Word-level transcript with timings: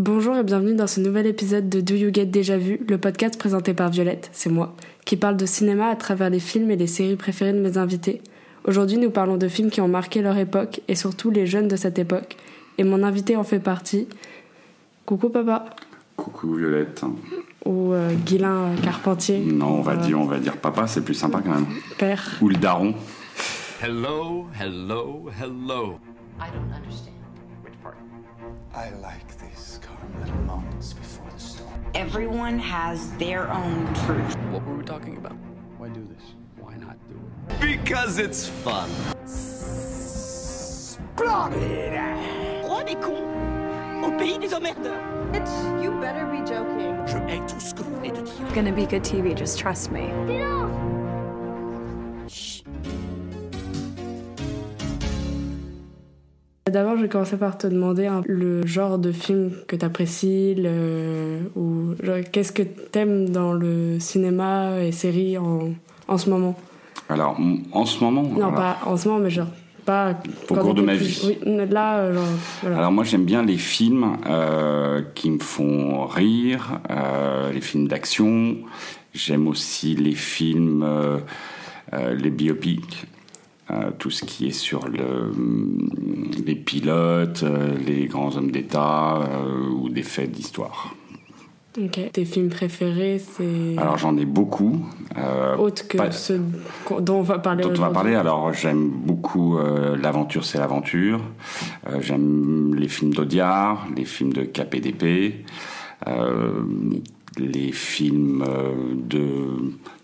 Bonjour 0.00 0.34
et 0.34 0.42
bienvenue 0.44 0.74
dans 0.74 0.86
ce 0.86 0.98
nouvel 0.98 1.26
épisode 1.26 1.68
de 1.68 1.82
Do 1.82 1.94
You 1.94 2.08
Get 2.10 2.24
Déjà 2.24 2.56
Vu, 2.56 2.80
le 2.88 2.96
podcast 2.96 3.38
présenté 3.38 3.74
par 3.74 3.90
Violette, 3.90 4.30
c'est 4.32 4.48
moi, 4.48 4.74
qui 5.04 5.18
parle 5.18 5.36
de 5.36 5.44
cinéma 5.44 5.88
à 5.88 5.94
travers 5.94 6.30
les 6.30 6.40
films 6.40 6.70
et 6.70 6.76
les 6.76 6.86
séries 6.86 7.16
préférées 7.16 7.52
de 7.52 7.60
mes 7.60 7.76
invités. 7.76 8.22
Aujourd'hui, 8.64 8.96
nous 8.96 9.10
parlons 9.10 9.36
de 9.36 9.46
films 9.46 9.68
qui 9.68 9.82
ont 9.82 9.88
marqué 9.88 10.22
leur 10.22 10.38
époque 10.38 10.80
et 10.88 10.94
surtout 10.94 11.30
les 11.30 11.46
jeunes 11.46 11.68
de 11.68 11.76
cette 11.76 11.98
époque. 11.98 12.38
Et 12.78 12.82
mon 12.82 13.02
invité 13.02 13.36
en 13.36 13.44
fait 13.44 13.58
partie. 13.58 14.08
Coucou 15.04 15.28
papa. 15.28 15.66
Coucou 16.16 16.54
Violette. 16.54 17.02
Ou 17.66 17.92
euh, 17.92 18.14
Guilain 18.24 18.70
Carpentier. 18.82 19.40
Non, 19.40 19.66
on 19.66 19.82
va, 19.82 19.92
Euh, 19.92 19.96
dire, 19.96 20.18
on 20.18 20.24
va 20.24 20.38
dire 20.38 20.56
papa, 20.56 20.86
c'est 20.86 21.04
plus 21.04 21.12
sympa 21.12 21.42
quand 21.44 21.52
même. 21.52 21.66
Père. 21.98 22.38
Ou 22.40 22.48
le 22.48 22.56
daron. 22.56 22.94
Hello, 23.82 24.46
hello, 24.58 25.28
hello. 25.38 25.98
I 26.38 26.48
don't 26.54 26.72
understand. 26.74 27.19
Which 28.70 28.76
part? 28.76 28.92
I 28.92 28.98
like 29.00 29.38
these 29.38 29.80
calm 29.82 30.20
little 30.20 30.42
moments 30.42 30.92
before 30.92 31.30
the 31.30 31.40
storm. 31.40 31.84
Everyone 31.94 32.58
has 32.58 33.10
their 33.16 33.50
own 33.50 33.92
truth. 34.06 34.34
What 34.50 34.64
were 34.66 34.76
we 34.76 34.84
talking 34.84 35.16
about? 35.16 35.36
Why 35.78 35.88
do 35.88 36.06
this? 36.14 36.34
Why 36.58 36.76
not 36.76 36.96
do 37.08 37.14
it? 37.48 37.60
Because 37.60 38.18
it's 38.18 38.48
fun. 38.48 38.90
Roi 41.18 42.84
des 42.84 42.94
cons 42.96 44.04
au 44.04 44.10
pays 44.18 44.38
des 44.38 44.54
emmerdeurs. 44.54 44.98
Bitch, 45.32 45.82
you 45.82 45.92
better 46.00 46.26
be 46.26 46.38
joking. 46.46 46.96
Je 47.06 47.18
hais 47.28 47.40
tout 47.46 47.60
ce 47.60 47.74
que 47.74 47.82
vous 47.82 47.96
venez 47.96 48.10
de 48.10 48.22
dire. 48.22 48.54
Gonna 48.54 48.72
be 48.72 48.86
good 48.86 49.04
TV, 49.04 49.34
just 49.34 49.58
trust 49.58 49.90
me. 49.90 50.10
D'abord, 56.70 56.96
je 56.96 57.02
vais 57.02 57.08
commencer 57.08 57.36
par 57.36 57.58
te 57.58 57.66
demander 57.66 58.08
le 58.26 58.66
genre 58.66 58.98
de 58.98 59.12
film 59.12 59.50
que 59.66 59.76
t'apprécies, 59.76 60.54
le... 60.54 61.50
ou 61.56 61.94
qu'est-ce 62.32 62.52
que 62.52 62.62
t'aimes 62.62 63.28
dans 63.28 63.52
le 63.52 63.98
cinéma 63.98 64.80
et 64.82 64.92
séries 64.92 65.38
en, 65.38 65.70
en 66.08 66.18
ce 66.18 66.30
moment? 66.30 66.56
Alors, 67.08 67.36
en 67.72 67.84
ce 67.84 68.02
moment. 68.04 68.22
Non, 68.22 68.46
alors, 68.48 68.54
pas 68.54 68.78
en 68.86 68.96
ce 68.96 69.08
moment, 69.08 69.20
mais 69.20 69.30
genre 69.30 69.48
pas. 69.84 70.14
Au 70.48 70.54
cours 70.54 70.74
de 70.74 70.82
ma 70.82 70.94
plus- 70.94 71.24
vie. 71.24 71.38
Oui, 71.44 71.66
là, 71.70 71.98
euh, 71.98 72.14
genre, 72.14 72.24
voilà. 72.62 72.78
alors, 72.78 72.92
moi, 72.92 73.04
j'aime 73.04 73.24
bien 73.24 73.42
les 73.42 73.56
films 73.56 74.16
euh, 74.26 75.02
qui 75.14 75.30
me 75.30 75.38
font 75.40 76.06
rire, 76.06 76.80
euh, 76.90 77.52
les 77.52 77.60
films 77.60 77.88
d'action. 77.88 78.56
J'aime 79.12 79.48
aussi 79.48 79.96
les 79.96 80.14
films, 80.14 80.84
euh, 80.84 81.18
les 82.14 82.30
biopics. 82.30 83.06
Euh, 83.70 83.90
tout 83.98 84.10
ce 84.10 84.24
qui 84.24 84.48
est 84.48 84.52
sur 84.52 84.88
le, 84.88 85.32
les 86.44 86.54
pilotes, 86.56 87.42
euh, 87.44 87.76
les 87.86 88.06
grands 88.06 88.36
hommes 88.36 88.50
d'État 88.50 89.18
euh, 89.18 89.68
ou 89.70 89.88
des 89.88 90.02
faits 90.02 90.30
d'histoire. 90.30 90.94
Tes 92.12 92.24
films 92.24 92.48
préférés, 92.48 93.20
c'est 93.20 93.76
Alors 93.78 93.96
j'en 93.96 94.16
ai 94.16 94.24
beaucoup. 94.24 94.84
Euh, 95.16 95.56
autre 95.56 95.86
que 95.86 95.98
pas- 95.98 96.10
ceux 96.10 96.40
dont 97.00 97.18
on 97.18 97.22
va 97.22 97.38
parler 97.38 97.62
dont 97.62 97.70
on 97.70 97.80
va 97.80 97.90
parler. 97.90 98.16
Alors 98.16 98.52
j'aime 98.52 98.88
beaucoup 98.88 99.56
euh, 99.56 99.96
l'aventure, 99.96 100.44
c'est 100.44 100.58
l'aventure. 100.58 101.20
Euh, 101.88 101.98
j'aime 102.00 102.74
les 102.74 102.88
films 102.88 103.14
d'Audiard, 103.14 103.86
les 103.96 104.04
films 104.04 104.32
de 104.32 104.42
KPDP, 104.42 105.44
euh, 106.08 106.60
les 107.38 107.70
films 107.70 108.42
euh, 108.46 108.72
de 108.96 109.46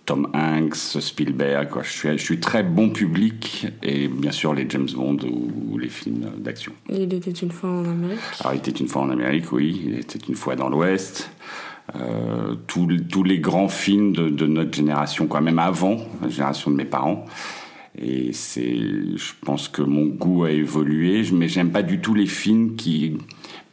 Tom 0.06 0.28
Hanks, 0.34 0.76
Spielberg. 1.00 1.68
quoi. 1.68 1.82
Je, 1.82 1.90
suis, 1.90 2.08
je 2.12 2.22
suis 2.22 2.38
très 2.40 2.62
bon 2.62 2.90
public 2.90 3.66
et 3.82 4.08
bien 4.08 4.30
sûr 4.30 4.54
les 4.54 4.64
James 4.70 4.88
Bond 4.94 5.18
ou, 5.24 5.50
ou 5.72 5.78
les 5.78 5.88
films 5.88 6.30
d'action. 6.38 6.72
Il 6.88 7.12
était 7.12 7.30
une 7.32 7.50
fois 7.50 7.70
en 7.70 7.84
Amérique. 7.84 8.18
Alors, 8.40 8.54
il 8.54 8.58
était 8.58 8.70
une 8.70 8.88
fois 8.88 9.02
en 9.02 9.10
Amérique, 9.10 9.50
oui. 9.52 9.82
Il 9.86 9.98
était 9.98 10.18
une 10.28 10.36
fois 10.36 10.54
dans 10.56 10.68
l'Ouest. 10.68 11.30
Euh, 11.94 12.54
tous, 12.66 12.88
tous 13.10 13.22
les 13.22 13.38
grands 13.38 13.68
films 13.68 14.12
de, 14.12 14.28
de 14.28 14.46
notre 14.46 14.74
génération, 14.74 15.26
quoi, 15.28 15.40
même 15.40 15.58
avant 15.60 15.98
la 16.22 16.28
génération 16.28 16.70
de 16.70 16.76
mes 16.76 16.84
parents. 16.84 17.24
Et 17.98 18.32
c'est, 18.32 18.76
je 19.16 19.32
pense 19.44 19.69
que 19.69 19.82
mon 19.82 20.06
goût 20.06 20.44
a 20.44 20.50
évolué, 20.50 21.25
je- 21.25 21.34
mais 21.34 21.48
j'aime 21.48 21.70
pas 21.70 21.82
du 21.82 22.00
tout 22.00 22.12
les 22.14 22.26
films 22.26 22.75
qui 22.76 23.16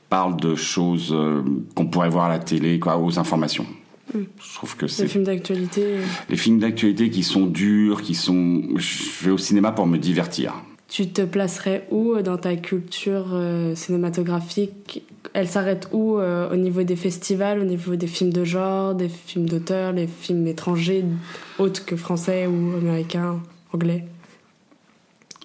parlent 0.10 0.38
de 0.38 0.56
choses 0.56 1.10
euh, 1.12 1.42
qu'on 1.76 1.88
pourrait 1.88 2.10
voir 2.10 2.26
à 2.26 2.30
la 2.30 2.40
télé, 2.40 2.80
quoi, 2.80 2.98
aux 3.00 3.18
informations. 3.20 3.66
Je 4.14 4.54
trouve 4.56 4.76
que 4.76 4.86
Les 4.86 5.08
films 5.08 5.24
d'actualité. 5.24 5.98
les 6.30 6.38
films 6.38 6.60
d'actualité 6.60 7.10
qui 7.10 7.24
sont 7.24 7.46
durs, 7.46 8.02
qui 8.02 8.16
sont. 8.16 8.62
Je 8.78 9.26
vais 9.26 9.32
au 9.32 9.38
cinéma 9.38 9.72
pour 9.72 9.88
me 9.88 9.98
divertir. 9.98 10.54
Tu 10.88 11.08
te 11.08 11.24
placerais 11.24 11.88
où 11.90 12.16
dans 12.22 12.38
ta 12.38 12.56
culture 12.56 13.30
euh, 13.34 13.74
cinématographique? 13.74 15.02
Elle 15.34 15.48
s'arrête 15.48 15.90
où 15.92 16.18
euh, 16.20 16.52
au 16.54 16.56
niveau 16.56 16.84
des 16.84 16.96
festivals, 16.96 17.60
au 17.60 17.64
niveau 17.64 17.96
des 17.96 18.06
films 18.06 18.32
de 18.32 18.44
genre, 18.44 18.94
des 18.94 19.10
films 19.10 19.50
d'auteur, 19.50 19.92
les 19.92 20.06
films 20.06 20.46
étrangers, 20.46 21.04
autres 21.58 21.84
que 21.86 21.96
français 21.96 22.46
ou 22.46 22.76
américains, 22.78 23.40
anglais? 23.74 24.06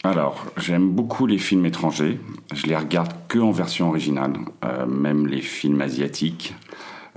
Alors, 0.05 0.45
j'aime 0.57 0.91
beaucoup 0.91 1.27
les 1.27 1.39
films 1.39 1.67
étrangers. 1.67 2.21
Je 2.55 2.67
les 2.67 2.77
regarde 2.77 3.13
que 3.29 3.39
en 3.39 3.51
version 3.51 3.89
originale, 3.89 4.35
euh, 4.65 4.87
même 4.87 5.27
les 5.27 5.41
films 5.41 5.81
asiatiques, 5.81 6.55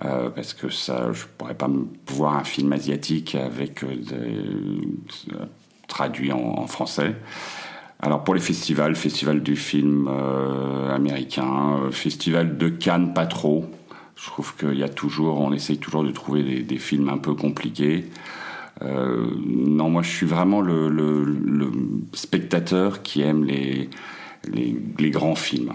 euh, 0.04 0.30
parce 0.30 0.54
que 0.54 0.70
ça, 0.70 1.12
je 1.12 1.26
pourrais 1.38 1.54
pas 1.54 1.70
voir 2.08 2.36
un 2.36 2.44
film 2.44 2.74
asiatique 2.74 3.36
avec 3.36 3.84
euh, 3.84 3.96
euh, 4.14 5.46
traduit 5.88 6.32
en, 6.32 6.66
français. 6.68 7.16
Alors 8.00 8.24
pour 8.24 8.34
les 8.34 8.42
festivals, 8.42 8.96
festival 8.96 9.44
du 9.44 9.56
film 9.56 10.10
américain, 10.92 11.92
festival 11.92 12.58
de 12.58 12.70
Cannes, 12.70 13.14
pas 13.14 13.28
trop. 13.28 13.66
Je 14.16 14.26
trouve 14.26 14.56
qu'il 14.56 14.74
y 14.74 14.84
a 14.84 14.90
toujours, 14.90 15.40
on 15.40 15.54
essaye 15.54 15.78
toujours 15.78 16.04
de 16.04 16.12
trouver 16.12 16.64
des, 16.64 16.78
films 16.78 17.10
un 17.10 17.20
peu 17.20 17.36
compliqués. 17.36 18.06
Non, 18.82 19.92
moi 19.92 20.02
je 20.02 20.10
suis 20.10 20.26
vraiment 20.26 20.62
le, 20.62 21.72
spectateur 22.14 23.04
qui 23.04 23.22
aime 23.22 23.44
les, 23.44 23.88
les 24.52 25.12
grands 25.12 25.36
films. 25.36 25.74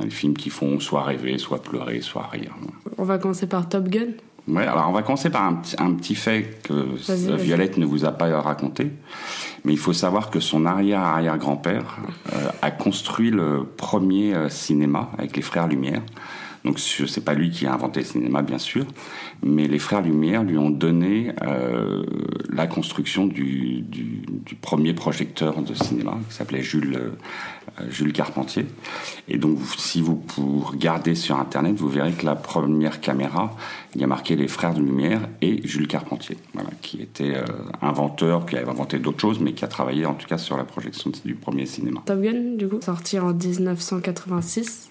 Les 0.00 0.10
films 0.10 0.34
qui 0.34 0.50
font 0.50 0.80
soit 0.80 1.02
rêver, 1.04 1.38
soit 1.38 1.62
pleurer, 1.62 2.00
soit 2.00 2.26
rire. 2.32 2.54
On 2.96 3.04
va 3.04 3.18
commencer 3.18 3.46
par 3.46 3.68
Top 3.68 3.88
Gun. 3.88 4.08
Ouais, 4.48 4.62
alors 4.66 4.86
on 4.88 4.92
va 4.92 5.02
commencer 5.02 5.28
par 5.28 5.42
un, 5.44 5.54
petit- 5.54 5.76
un 5.78 5.92
petit 5.92 6.14
fait 6.14 6.60
que. 6.62 6.96
Violette 7.36 7.76
ne 7.76 7.84
vous 7.84 8.04
a 8.06 8.12
pas 8.12 8.40
raconté. 8.40 8.90
Mais 9.64 9.72
il 9.72 9.78
faut 9.78 9.92
savoir 9.92 10.30
que 10.30 10.40
son 10.40 10.64
arrière-arrière-grand-père 10.64 11.98
euh, 12.32 12.48
a 12.62 12.70
construit 12.70 13.30
le 13.30 13.64
premier 13.76 14.34
euh, 14.34 14.48
cinéma 14.48 15.10
avec 15.18 15.36
les 15.36 15.42
frères 15.42 15.66
Lumière. 15.68 16.00
Donc 16.64 16.78
ce 16.78 17.06
c'est 17.06 17.24
pas 17.24 17.34
lui 17.34 17.50
qui 17.50 17.66
a 17.66 17.72
inventé 17.72 18.00
le 18.00 18.06
cinéma, 18.06 18.42
bien 18.42 18.58
sûr, 18.58 18.84
mais 19.42 19.66
les 19.66 19.78
frères 19.78 20.02
Lumière 20.02 20.42
lui 20.42 20.58
ont 20.58 20.70
donné 20.70 21.32
euh, 21.42 22.04
la 22.50 22.66
construction 22.66 23.26
du, 23.26 23.84
premier 24.60 24.92
projecteur 24.92 25.62
de 25.62 25.74
cinéma 25.74 26.18
qui 26.28 26.34
s'appelait 26.34 26.62
Jules, 26.62 26.96
euh, 26.96 27.90
Jules 27.90 28.12
Carpentier. 28.12 28.66
Et 29.28 29.38
donc 29.38 29.58
si 29.76 30.00
vous 30.00 30.22
regardez 30.64 31.14
sur 31.14 31.38
Internet, 31.38 31.76
vous 31.76 31.88
verrez 31.88 32.12
que 32.12 32.26
la 32.26 32.34
première 32.36 33.00
caméra, 33.00 33.56
il 33.94 34.00
y 34.00 34.04
a 34.04 34.06
marqué 34.06 34.36
les 34.36 34.48
frères 34.48 34.74
de 34.74 34.80
Lumière 34.80 35.20
et 35.40 35.66
Jules 35.66 35.88
Carpentier, 35.88 36.36
qui 36.82 37.00
était 37.00 37.34
euh, 37.36 37.44
inventeur, 37.82 38.46
qui 38.46 38.56
avait 38.56 38.68
inventé 38.68 38.98
d'autres 38.98 39.20
choses, 39.20 39.40
mais 39.40 39.52
qui 39.52 39.64
a 39.64 39.68
travaillé 39.68 40.06
en 40.06 40.14
tout 40.14 40.26
cas 40.26 40.38
sur 40.38 40.56
la 40.56 40.64
projection 40.64 41.10
du 41.24 41.34
premier 41.34 41.66
cinéma. 41.66 42.02
Top 42.04 42.20
Gun, 42.20 42.56
du 42.56 42.68
coup, 42.68 42.80
sorti 42.80 43.18
en 43.18 43.32
1986. 43.32 44.90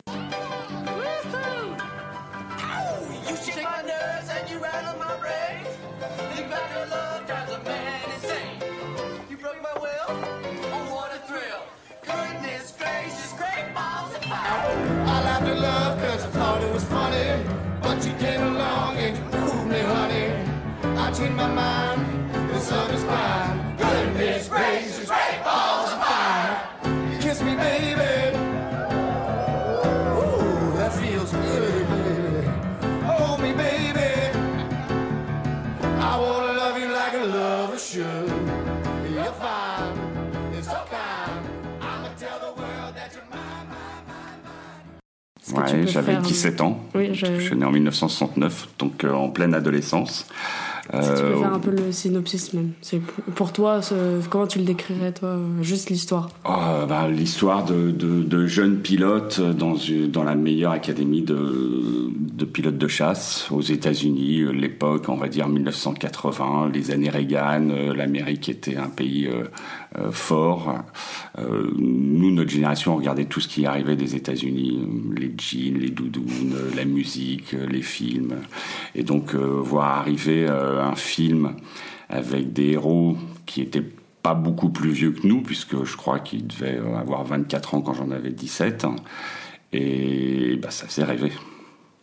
Ouais, 45.55 45.87
j'avais 45.87 46.13
faire- 46.13 46.21
17 46.21 46.61
ans. 46.61 46.79
Oui, 46.95 47.09
je- 47.13 47.25
Je 47.37 47.41
suis 47.41 47.55
né 47.55 47.65
en 47.65 47.71
1969, 47.71 48.67
donc 48.79 49.03
euh, 49.03 49.11
en 49.13 49.29
pleine 49.29 49.53
adolescence. 49.53 50.25
Si 50.93 50.99
tu 50.99 51.05
Euh, 51.05 51.33
peux 51.33 51.39
faire 51.39 51.53
un 51.53 51.59
peu 51.59 51.71
le 51.71 51.91
synopsis 51.91 52.53
même. 52.53 52.71
C'est 52.81 53.01
pour 53.35 53.51
toi, 53.51 53.81
comment 54.29 54.47
tu 54.47 54.59
le 54.59 54.65
décrirais 54.65 55.11
toi 55.11 55.29
euh, 55.29 55.61
Juste 55.61 55.89
l'histoire? 55.89 56.29
Oh, 56.45 56.85
bah, 56.87 57.07
L'histoire 57.09 57.65
de, 57.65 57.91
de, 57.91 58.23
de 58.23 58.47
jeunes 58.47 58.77
pilotes 58.79 59.41
dans, 59.41 59.75
dans 60.09 60.23
la 60.23 60.35
meilleure 60.35 60.71
académie 60.71 61.21
de, 61.21 62.09
de 62.17 62.45
pilote 62.45 62.77
de 62.77 62.87
chasse 62.87 63.47
aux 63.51 63.61
États-Unis, 63.61 64.41
euh, 64.41 64.51
l'époque, 64.51 65.05
on 65.09 65.15
va 65.17 65.27
dire 65.27 65.47
1980, 65.49 66.71
les 66.73 66.91
années 66.91 67.09
Reagan, 67.09 67.69
euh, 67.69 67.93
l'Amérique 67.93 68.47
était 68.49 68.77
un 68.77 68.89
pays 68.89 69.27
euh, 69.27 69.43
euh, 69.97 70.11
fort. 70.11 70.73
Euh, 71.39 71.69
nous, 71.77 72.31
notre 72.33 72.49
génération, 72.49 72.93
on 72.93 72.97
regardait 72.97 73.25
tout 73.25 73.39
ce 73.41 73.47
qui 73.47 73.65
arrivait 73.65 73.95
des 73.95 74.15
États-Unis, 74.15 74.79
euh, 74.81 75.15
les 75.19 75.33
jeans, 75.37 75.77
les 75.79 75.89
doudounes, 75.89 76.53
euh, 76.55 76.75
la 76.75 76.85
musique, 76.85 77.53
euh, 77.53 77.65
les 77.67 77.81
films. 77.81 78.35
Et 78.95 79.03
donc, 79.03 79.33
euh, 79.35 79.59
voir 79.61 79.99
arriver 79.99 80.45
euh, 80.47 80.76
un 80.79 80.95
film 80.95 81.53
avec 82.09 82.53
des 82.53 82.71
héros 82.71 83.17
qui 83.45 83.61
étaient 83.61 83.83
pas 84.23 84.33
beaucoup 84.33 84.69
plus 84.69 84.91
vieux 84.91 85.11
que 85.11 85.25
nous, 85.27 85.41
puisque 85.41 85.83
je 85.83 85.95
crois 85.97 86.19
qu'il 86.19 86.47
devait 86.47 86.77
euh, 86.77 86.97
avoir 86.97 87.23
24 87.23 87.75
ans 87.75 87.81
quand 87.81 87.93
j'en 87.93 88.11
avais 88.11 88.31
17. 88.31 88.85
Et 89.73 90.57
bah, 90.61 90.69
ça 90.71 90.87
faisait 90.87 91.03
rêver. 91.03 91.31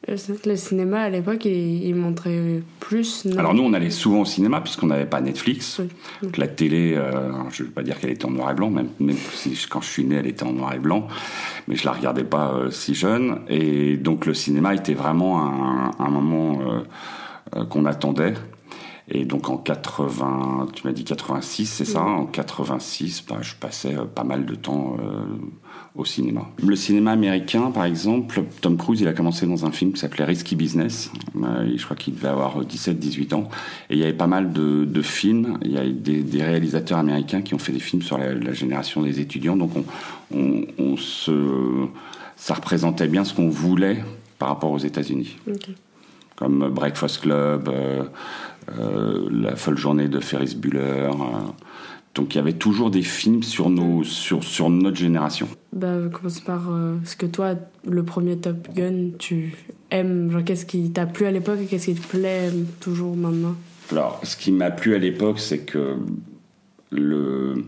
Euh, 0.09 0.17
C'est 0.19 0.32
vrai 0.32 0.41
que 0.43 0.49
le 0.50 0.56
cinéma 0.56 1.00
à 1.00 1.09
l'époque, 1.11 1.44
il, 1.47 1.85
il 1.85 1.94
montrait 1.94 2.62
plus. 2.81 3.25
non? 3.25 3.38
Alors 3.38 3.55
nous, 3.55 3.62
on 3.62 3.73
allait 3.73 3.88
souvent 3.91 4.21
au 4.21 4.25
cinéma 4.26 4.61
puisqu'on 4.61 4.87
n'avait 4.88 5.06
pas 5.06 5.21
Netflix. 5.23 5.79
Oui. 5.81 5.88
Donc 6.23 6.37
la 6.37 6.47
télé, 6.47 6.93
euh, 6.94 7.32
je 7.50 7.62
ne 7.62 7.69
veux 7.69 7.75
pas 7.75 7.82
dire 7.82 7.99
qu'elle 7.99 8.11
était 8.11 8.26
en 8.26 8.31
noir 8.31 8.50
et 8.50 8.55
blanc, 8.55 8.69
même, 8.71 8.88
même 9.00 9.17
si 9.32 9.55
je- 9.55 9.67
quand 9.67 9.81
je 9.81 9.88
suis 9.88 10.05
né, 10.05 10.17
elle 10.17 10.26
était 10.26 10.44
en 10.44 10.53
noir 10.53 10.75
et 10.75 10.79
blanc, 10.79 11.09
mais 11.69 11.75
je 11.76 11.85
la 11.87 11.93
regardais 11.93 12.25
pas 12.25 12.53
euh, 12.53 12.71
si 12.71 12.94
jeune. 12.94 13.41
Et 13.49 13.97
donc 13.97 14.26
le 14.26 14.35
cinéma 14.35 14.75
était 14.75 14.94
vraiment 14.94 15.41
un, 15.43 15.91
un 15.99 16.11
moment 16.11 16.59
euh, 17.56 17.65
qu'on 17.65 17.87
attendait. 17.87 18.35
Et 19.08 19.26
donc 19.26 19.50
en 19.50 19.58
80, 19.58 20.68
tu 20.72 20.86
m'as 20.86 20.92
dit 20.92 21.04
86, 21.04 21.66
c'est 21.66 21.84
ça 21.84 22.02
En 22.02 22.24
86, 22.24 23.24
bah, 23.28 23.36
je 23.42 23.54
passais 23.54 23.94
euh, 23.94 24.04
pas 24.04 24.24
mal 24.24 24.46
de 24.46 24.54
temps 24.54 24.96
euh, 24.98 25.24
au 25.94 26.06
cinéma. 26.06 26.48
Le 26.62 26.74
cinéma 26.74 27.12
américain, 27.12 27.70
par 27.70 27.84
exemple, 27.84 28.42
Tom 28.62 28.78
Cruise, 28.78 29.02
il 29.02 29.08
a 29.08 29.12
commencé 29.12 29.46
dans 29.46 29.66
un 29.66 29.72
film 29.72 29.92
qui 29.92 30.00
s'appelait 30.00 30.24
Risky 30.24 30.56
Business. 30.56 31.12
Euh, 31.36 31.70
je 31.76 31.84
crois 31.84 31.96
qu'il 31.96 32.14
devait 32.14 32.28
avoir 32.28 32.62
17-18 32.62 33.34
ans. 33.34 33.50
Et 33.90 33.94
il 33.94 33.98
y 33.98 34.04
avait 34.04 34.14
pas 34.14 34.26
mal 34.26 34.52
de, 34.54 34.86
de 34.86 35.02
films. 35.02 35.58
Il 35.62 35.72
y 35.72 35.78
a 35.78 35.86
des, 35.86 36.22
des 36.22 36.42
réalisateurs 36.42 36.98
américains 36.98 37.42
qui 37.42 37.52
ont 37.52 37.58
fait 37.58 37.72
des 37.72 37.80
films 37.80 38.00
sur 38.00 38.16
la, 38.16 38.32
la 38.32 38.52
génération 38.54 39.02
des 39.02 39.20
étudiants. 39.20 39.56
Donc 39.56 39.72
on, 39.76 39.84
on, 40.34 40.64
on 40.78 40.96
se, 40.96 41.86
ça 42.36 42.54
représentait 42.54 43.08
bien 43.08 43.24
ce 43.24 43.34
qu'on 43.34 43.50
voulait 43.50 44.02
par 44.38 44.48
rapport 44.48 44.72
aux 44.72 44.78
États-Unis. 44.78 45.36
Comme 46.36 46.69
Breakfast 46.70 47.20
Club, 47.20 47.69
euh, 47.69 48.02
euh, 48.78 49.28
La 49.31 49.56
folle 49.56 49.76
journée 49.76 50.08
de 50.08 50.20
Ferris 50.20 50.56
Bueller. 50.56 51.10
euh. 51.10 51.40
donc 52.14 52.34
il 52.34 52.38
y 52.38 52.40
avait 52.40 52.54
toujours 52.54 52.90
des 52.90 53.02
films 53.02 53.42
sur, 53.42 53.70
nos, 53.70 54.04
sur, 54.04 54.42
sur 54.42 54.70
notre 54.70 54.96
génération. 54.96 55.48
Bah, 55.72 55.96
commence 56.12 56.40
par 56.40 56.62
ce 57.04 57.16
que 57.16 57.26
toi, 57.26 57.54
le 57.86 58.02
premier 58.04 58.36
Top 58.38 58.69
Gun, 58.75 59.10
tu 59.19 59.54
aimes. 59.90 60.31
Genre, 60.31 60.44
qu'est-ce 60.44 60.66
qui 60.66 60.90
t'a 60.90 61.06
plu 61.06 61.26
à 61.26 61.31
l'époque 61.31 61.58
et 61.62 61.66
qu'est-ce 61.66 61.86
qui 61.86 61.94
te 61.94 62.06
plaît 62.06 62.50
toujours 62.80 63.16
maintenant? 63.16 63.54
Alors, 63.90 64.20
ce 64.22 64.37
qui 64.37 64.52
m'a 64.52 64.70
plu 64.70 64.94
à 64.94 64.98
l'époque, 64.98 65.38
c'est 65.38 65.60
que 65.60 65.96
le... 66.90 67.64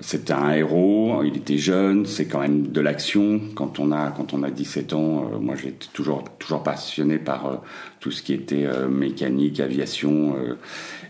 c'était 0.00 0.32
un 0.32 0.52
héros, 0.52 1.22
il 1.24 1.36
était 1.36 1.58
jeune, 1.58 2.06
c'est 2.06 2.26
quand 2.26 2.40
même 2.40 2.68
de 2.68 2.80
l'action. 2.80 3.40
Quand 3.54 3.78
on 3.78 3.92
a, 3.92 4.10
quand 4.10 4.32
on 4.32 4.42
a 4.42 4.50
17 4.50 4.92
ans, 4.94 5.30
euh, 5.34 5.38
moi 5.38 5.54
j'étais 5.56 5.88
toujours, 5.92 6.24
toujours 6.38 6.62
passionné 6.62 7.18
par 7.18 7.46
euh, 7.46 7.56
tout 8.00 8.10
ce 8.10 8.22
qui 8.22 8.32
était 8.32 8.64
euh, 8.64 8.88
mécanique, 8.88 9.60
aviation, 9.60 10.36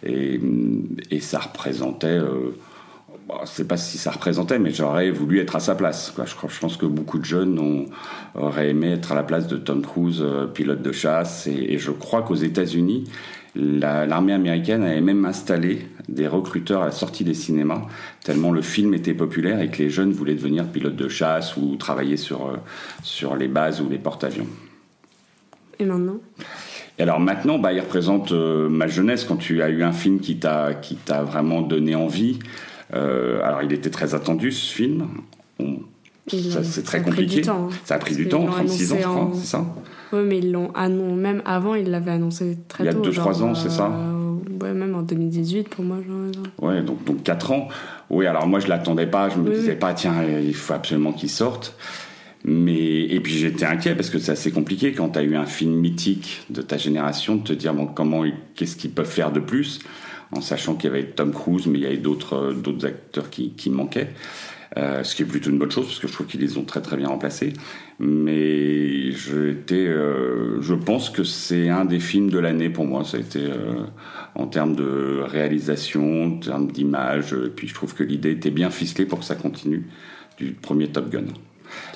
et, 0.04 0.40
et 1.10 1.20
ça 1.20 1.38
représentait. 1.38 2.06
euh, 2.08 2.50
bah, 3.28 3.42
c'est 3.44 3.68
pas 3.68 3.76
si 3.76 3.96
ça 3.98 4.10
représentait, 4.10 4.58
mais 4.58 4.72
j'aurais 4.72 5.10
voulu 5.10 5.38
être 5.40 5.54
à 5.54 5.60
sa 5.60 5.74
place. 5.76 6.10
quoi. 6.10 6.24
Je, 6.26 6.34
je 6.48 6.58
pense 6.60 6.76
que 6.76 6.86
beaucoup 6.86 7.18
de 7.18 7.24
jeunes 7.24 7.58
ont, 7.60 7.86
auraient 8.34 8.70
aimé 8.70 8.92
être 8.92 9.12
à 9.12 9.14
la 9.14 9.22
place 9.22 9.46
de 9.46 9.56
Tom 9.56 9.82
Cruise, 9.82 10.24
pilote 10.54 10.82
de 10.82 10.92
chasse. 10.92 11.46
Et 11.46 11.78
je 11.78 11.92
crois 11.92 12.22
qu'aux 12.22 12.34
États-Unis, 12.34 13.04
la- 13.56 14.06
l'armée 14.06 14.32
américaine 14.32 14.82
avait 14.84 15.00
même 15.00 15.24
installé 15.24 15.86
des 16.08 16.26
recruteurs 16.28 16.82
à 16.82 16.86
la 16.86 16.92
sortie 16.92 17.24
des 17.24 17.34
cinémas, 17.34 17.82
tellement 18.24 18.52
le 18.52 18.62
film 18.62 18.94
était 18.94 19.14
populaire 19.14 19.60
et 19.60 19.70
que 19.70 19.78
les 19.82 19.90
jeunes 19.90 20.12
voulaient 20.12 20.34
devenir 20.34 20.66
pilote 20.66 20.96
de 20.96 21.08
chasse 21.08 21.56
ou 21.56 21.76
travailler 21.76 22.16
sur, 22.16 22.46
euh, 22.46 22.56
sur 23.02 23.36
les 23.36 23.48
bases 23.48 23.80
ou 23.80 23.88
les 23.88 23.98
porte-avions. 23.98 24.46
Et 25.78 25.84
maintenant? 25.84 26.18
Et 26.98 27.02
alors 27.02 27.18
maintenant, 27.20 27.58
bah, 27.58 27.72
il 27.72 27.80
représente 27.80 28.32
euh, 28.32 28.68
ma 28.68 28.86
jeunesse 28.86 29.24
quand 29.24 29.36
tu 29.36 29.62
as 29.62 29.70
eu 29.70 29.82
un 29.82 29.92
film 29.92 30.20
qui 30.20 30.36
t'a 30.36 30.74
qui 30.74 30.96
t'a 30.96 31.22
vraiment 31.22 31.62
donné 31.62 31.94
envie. 31.94 32.38
Euh, 32.92 33.40
alors 33.44 33.62
il 33.62 33.72
était 33.72 33.88
très 33.90 34.14
attendu 34.14 34.52
ce 34.52 34.72
film. 34.74 35.08
On- 35.58 35.78
c'est 36.28 36.42
ça 36.62 36.82
très 36.82 36.98
a 36.98 37.00
pris 37.02 37.10
compliqué. 37.10 37.36
du 37.36 37.40
temps, 37.42 37.68
hein. 37.72 37.74
Ça 37.84 37.94
a 37.94 37.98
pris 37.98 38.14
du 38.14 38.28
temps, 38.28 38.40
l'ont 38.44 38.52
36 38.52 38.92
ans, 38.92 38.96
je 38.98 39.02
crois, 39.02 39.16
en- 39.22 39.34
c'est 39.34 39.46
ça? 39.46 39.64
Oui, 40.12 40.20
mais 40.24 40.38
ils 40.38 40.50
l'ont 40.52 40.70
annoncé. 40.74 41.14
Même 41.20 41.42
avant, 41.44 41.74
ils 41.74 41.88
l'avaient 41.90 42.10
annoncé 42.12 42.58
très 42.68 42.84
Il 42.84 42.86
y 42.86 42.90
a 42.90 42.94
tôt. 42.94 43.00
deux, 43.00 43.12
trois 43.12 43.32
genre, 43.32 43.48
ans, 43.50 43.54
c'est 43.54 43.70
ça 43.70 43.86
euh, 43.92 44.36
Ouais, 44.60 44.72
même 44.74 44.94
en 44.94 45.02
2018 45.02 45.68
pour 45.68 45.84
moi. 45.84 45.98
Genre, 46.06 46.42
Ouais, 46.60 46.82
donc, 46.82 47.04
donc 47.04 47.22
4 47.22 47.52
ans. 47.52 47.68
Oui, 48.10 48.26
alors 48.26 48.46
moi 48.46 48.60
je 48.60 48.66
l'attendais 48.68 49.06
pas, 49.06 49.28
je 49.28 49.38
me 49.38 49.48
Oui, 49.50 49.56
disais 49.56 49.72
oui. 49.72 49.78
pas, 49.78 49.94
tiens, 49.94 50.14
il 50.42 50.54
faut 50.54 50.74
absolument 50.74 51.12
qu'il 51.12 51.30
sorte. 51.30 51.76
Mais, 52.42 53.02
et 53.02 53.20
puis 53.20 53.34
j'étais 53.34 53.66
inquiet 53.66 53.94
parce 53.94 54.08
que 54.08 54.18
c'est 54.18 54.32
assez 54.32 54.50
compliqué 54.50 54.92
quand 54.92 55.10
tu 55.10 55.18
as 55.18 55.22
eu 55.22 55.36
un 55.36 55.44
film 55.46 55.74
mythique 55.74 56.42
de 56.48 56.62
ta 56.62 56.78
génération 56.78 57.36
de 57.36 57.42
te 57.42 57.52
dire 57.52 57.74
bon, 57.74 57.86
comment, 57.86 58.24
qu'est-ce 58.54 58.76
qu'ils 58.76 58.92
peuvent 58.92 59.06
faire 59.10 59.30
de 59.30 59.40
plus 59.40 59.80
en 60.32 60.40
sachant 60.40 60.74
qu'il 60.74 60.88
y 60.90 60.92
avait 60.92 61.04
Tom 61.04 61.32
Cruise, 61.32 61.66
mais 61.66 61.78
il 61.78 61.82
y 61.82 61.86
avait 61.86 61.96
d'autres, 61.98 62.34
euh, 62.34 62.54
d'autres 62.54 62.86
acteurs 62.86 63.28
qui, 63.30 63.50
qui 63.52 63.68
manquaient. 63.68 64.10
Euh, 64.76 65.02
ce 65.02 65.16
qui 65.16 65.22
est 65.22 65.26
plutôt 65.26 65.50
une 65.50 65.58
bonne 65.58 65.70
chose 65.72 65.86
parce 65.86 65.98
que 65.98 66.06
je 66.06 66.12
trouve 66.12 66.28
qu'ils 66.28 66.40
les 66.40 66.56
ont 66.56 66.62
très 66.62 66.80
très 66.80 66.96
bien 66.96 67.08
remplacés. 67.08 67.52
Mais 68.02 69.10
j'étais, 69.12 69.86
euh, 69.86 70.62
je 70.62 70.72
pense 70.72 71.10
que 71.10 71.22
c'est 71.22 71.68
un 71.68 71.84
des 71.84 72.00
films 72.00 72.30
de 72.30 72.38
l'année 72.38 72.70
pour 72.70 72.86
moi. 72.86 73.04
Ça 73.04 73.18
a 73.18 73.20
été 73.20 73.40
euh, 73.40 73.84
en 74.34 74.46
termes 74.46 74.74
de 74.74 75.20
réalisation, 75.22 76.24
en 76.24 76.30
termes 76.38 76.72
d'image. 76.72 77.34
Et 77.34 77.50
puis 77.50 77.68
je 77.68 77.74
trouve 77.74 77.94
que 77.94 78.02
l'idée 78.02 78.30
était 78.30 78.50
bien 78.50 78.70
ficelée 78.70 79.04
pour 79.04 79.18
que 79.18 79.26
ça 79.26 79.34
continue 79.34 79.86
du 80.38 80.52
premier 80.52 80.88
Top 80.88 81.10
Gun. 81.10 81.24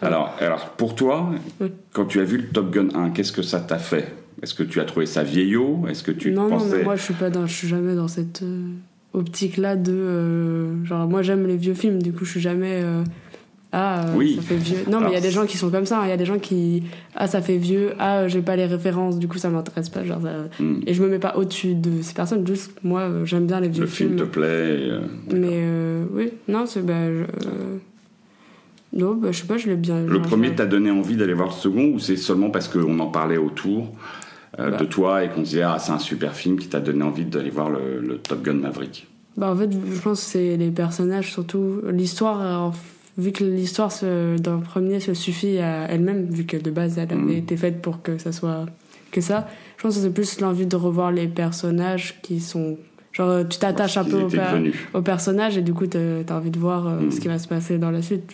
Alors, 0.02 0.36
alors 0.40 0.70
pour 0.76 0.94
toi, 0.94 1.30
Oui. 1.60 1.68
quand 1.94 2.04
tu 2.04 2.20
as 2.20 2.24
vu 2.24 2.36
le 2.36 2.48
Top 2.48 2.70
Gun 2.70 2.88
1, 2.94 3.10
qu'est-ce 3.10 3.32
que 3.32 3.40
ça 3.42 3.60
t'a 3.60 3.78
fait? 3.78 4.12
Est-ce 4.42 4.52
que 4.52 4.62
tu 4.62 4.80
as 4.80 4.84
trouvé 4.84 5.06
ça 5.06 5.22
vieillot? 5.22 5.86
Est-ce 5.88 6.02
que 6.02 6.12
tu 6.12 6.32
non, 6.32 6.50
non, 6.50 6.58
mais 6.70 6.82
moi 6.84 6.96
je 6.96 7.02
suis 7.02 7.14
pas 7.14 7.30
dans, 7.30 7.46
je 7.46 7.54
suis 7.54 7.68
jamais 7.68 7.94
dans 7.94 8.08
cette 8.08 8.42
euh, 8.42 8.66
optique-là 9.14 9.76
de 9.76 9.92
euh, 9.92 10.84
genre 10.84 11.08
moi 11.08 11.22
j'aime 11.22 11.46
les 11.46 11.56
vieux 11.56 11.72
films, 11.72 12.02
du 12.02 12.12
coup 12.12 12.26
je 12.26 12.32
suis 12.32 12.40
jamais 12.40 12.82
ah 13.76 14.06
euh, 14.06 14.12
Oui. 14.16 14.36
ça 14.36 14.42
fait 14.42 14.56
vieux. 14.56 14.78
Non, 14.88 15.00
mais 15.00 15.08
il 15.08 15.14
y 15.14 15.16
a 15.16 15.20
des 15.20 15.30
gens 15.32 15.46
qui 15.46 15.56
sont 15.56 15.68
comme 15.70 15.84
ça. 15.84 15.98
hein. 16.00 16.04
Il 16.06 16.10
y 16.10 16.12
a 16.12 16.16
des 16.16 16.24
gens 16.24 16.38
qui 16.38 16.84
ah 17.16 17.26
ça 17.26 17.40
fait 17.42 17.56
vieux, 17.56 17.90
ah 17.98 18.18
euh, 18.20 18.28
j'ai 18.28 18.40
pas 18.40 18.54
les 18.56 18.66
références, 18.66 19.18
du 19.18 19.26
coup 19.26 19.38
ça 19.38 19.50
m'intéresse 19.50 19.88
pas. 19.88 20.04
Genre 20.04 20.20
ça- 20.22 20.62
Hmm. 20.62 20.80
et 20.86 20.94
je 20.94 21.02
me 21.02 21.08
mets 21.08 21.18
pas 21.18 21.36
au-dessus 21.36 21.74
de 21.74 22.00
ces 22.02 22.14
personnes. 22.14 22.46
Juste 22.46 22.70
moi 22.84 23.00
euh, 23.00 23.24
j'aime 23.24 23.46
bien 23.46 23.58
les 23.60 23.68
vieux 23.68 23.82
le 23.82 23.86
film 23.88 24.10
films. 24.10 24.20
te 24.20 24.24
plaît 24.32 24.44
euh, 24.46 25.00
Mais 25.32 25.48
euh, 25.52 26.04
oui, 26.12 26.30
non 26.48 26.66
c'est 26.66 26.84
bah, 26.86 27.06
je- 27.12 27.22
euh, 27.48 27.76
non 28.92 29.14
bah, 29.14 29.28
je 29.32 29.40
sais 29.40 29.46
pas, 29.46 29.56
je 29.56 29.68
l'ai 29.68 29.76
bien. 29.76 30.02
Le 30.02 30.12
genre, 30.14 30.22
premier 30.22 30.54
t'a 30.54 30.66
donné 30.66 30.90
envie 30.90 31.16
d'aller 31.16 31.34
voir 31.34 31.48
le 31.48 31.54
second 31.54 31.86
ou 31.94 31.98
c'est 31.98 32.16
seulement 32.16 32.50
parce 32.50 32.68
qu'on 32.68 32.98
en 33.00 33.08
parlait 33.08 33.36
autour 33.38 33.88
euh, 34.60 34.70
Bah. 34.70 34.76
de 34.76 34.84
toi 34.84 35.24
et 35.24 35.28
qu'on 35.30 35.42
disait 35.42 35.62
ah 35.62 35.78
c'est 35.80 35.90
un 35.92 35.98
super 35.98 36.34
film 36.34 36.58
qui 36.58 36.68
t'a 36.68 36.78
donné 36.80 37.02
envie 37.02 37.24
d'aller 37.24 37.50
voir 37.50 37.70
le, 37.70 38.00
le 38.00 38.18
Top 38.18 38.42
Gun 38.44 38.54
Maverick? 38.54 39.08
Bah 39.36 39.50
en 39.50 39.56
fait, 39.56 39.68
je 39.72 40.00
pense 40.00 40.20
que 40.24 40.30
c'est 40.30 40.56
les 40.56 40.70
personnages 40.70 41.32
surtout. 41.32 41.80
L'histoire, 41.90 42.68
euh, 42.68 42.70
vu 43.18 43.32
que 43.32 43.44
l'histoire 43.44 43.92
d'un 44.38 44.58
premier 44.58 45.00
se 45.00 45.14
suffit 45.14 45.58
à 45.58 45.86
elle-même, 45.90 46.26
vu 46.30 46.44
que 46.44 46.56
de 46.56 46.70
base 46.70 46.98
elle 46.98 47.12
avait 47.12 47.20
Mhm. 47.22 47.30
été 47.30 47.56
faite 47.56 47.80
pour 47.82 48.02
que 48.02 48.18
ça 48.18 48.32
soit 48.32 48.66
que 49.10 49.20
ça, 49.20 49.46
je 49.76 49.82
pense 49.82 49.94
que 49.96 50.00
c'est 50.02 50.10
plus 50.12 50.40
l'envie 50.40 50.66
de 50.66 50.74
revoir 50.76 51.12
les 51.12 51.28
personnages 51.28 52.20
qui 52.22 52.40
sont. 52.40 52.78
Genre, 53.12 53.46
tu 53.48 53.58
t'attaches 53.60 53.96
un 53.96 54.04
peu 54.04 54.26
au, 54.92 55.02
personnage 55.02 55.56
et 55.56 55.62
du 55.62 55.72
coup, 55.72 55.86
t'as 55.86 56.00
as 56.28 56.32
envie 56.36 56.50
de 56.50 56.58
voir 56.58 56.88
euh, 56.88 56.98
Mhm. 57.00 57.10
ce 57.12 57.20
qui 57.20 57.28
va 57.28 57.38
se 57.38 57.46
passer 57.46 57.78
dans 57.78 57.92
la 57.92 58.02
suite. 58.02 58.32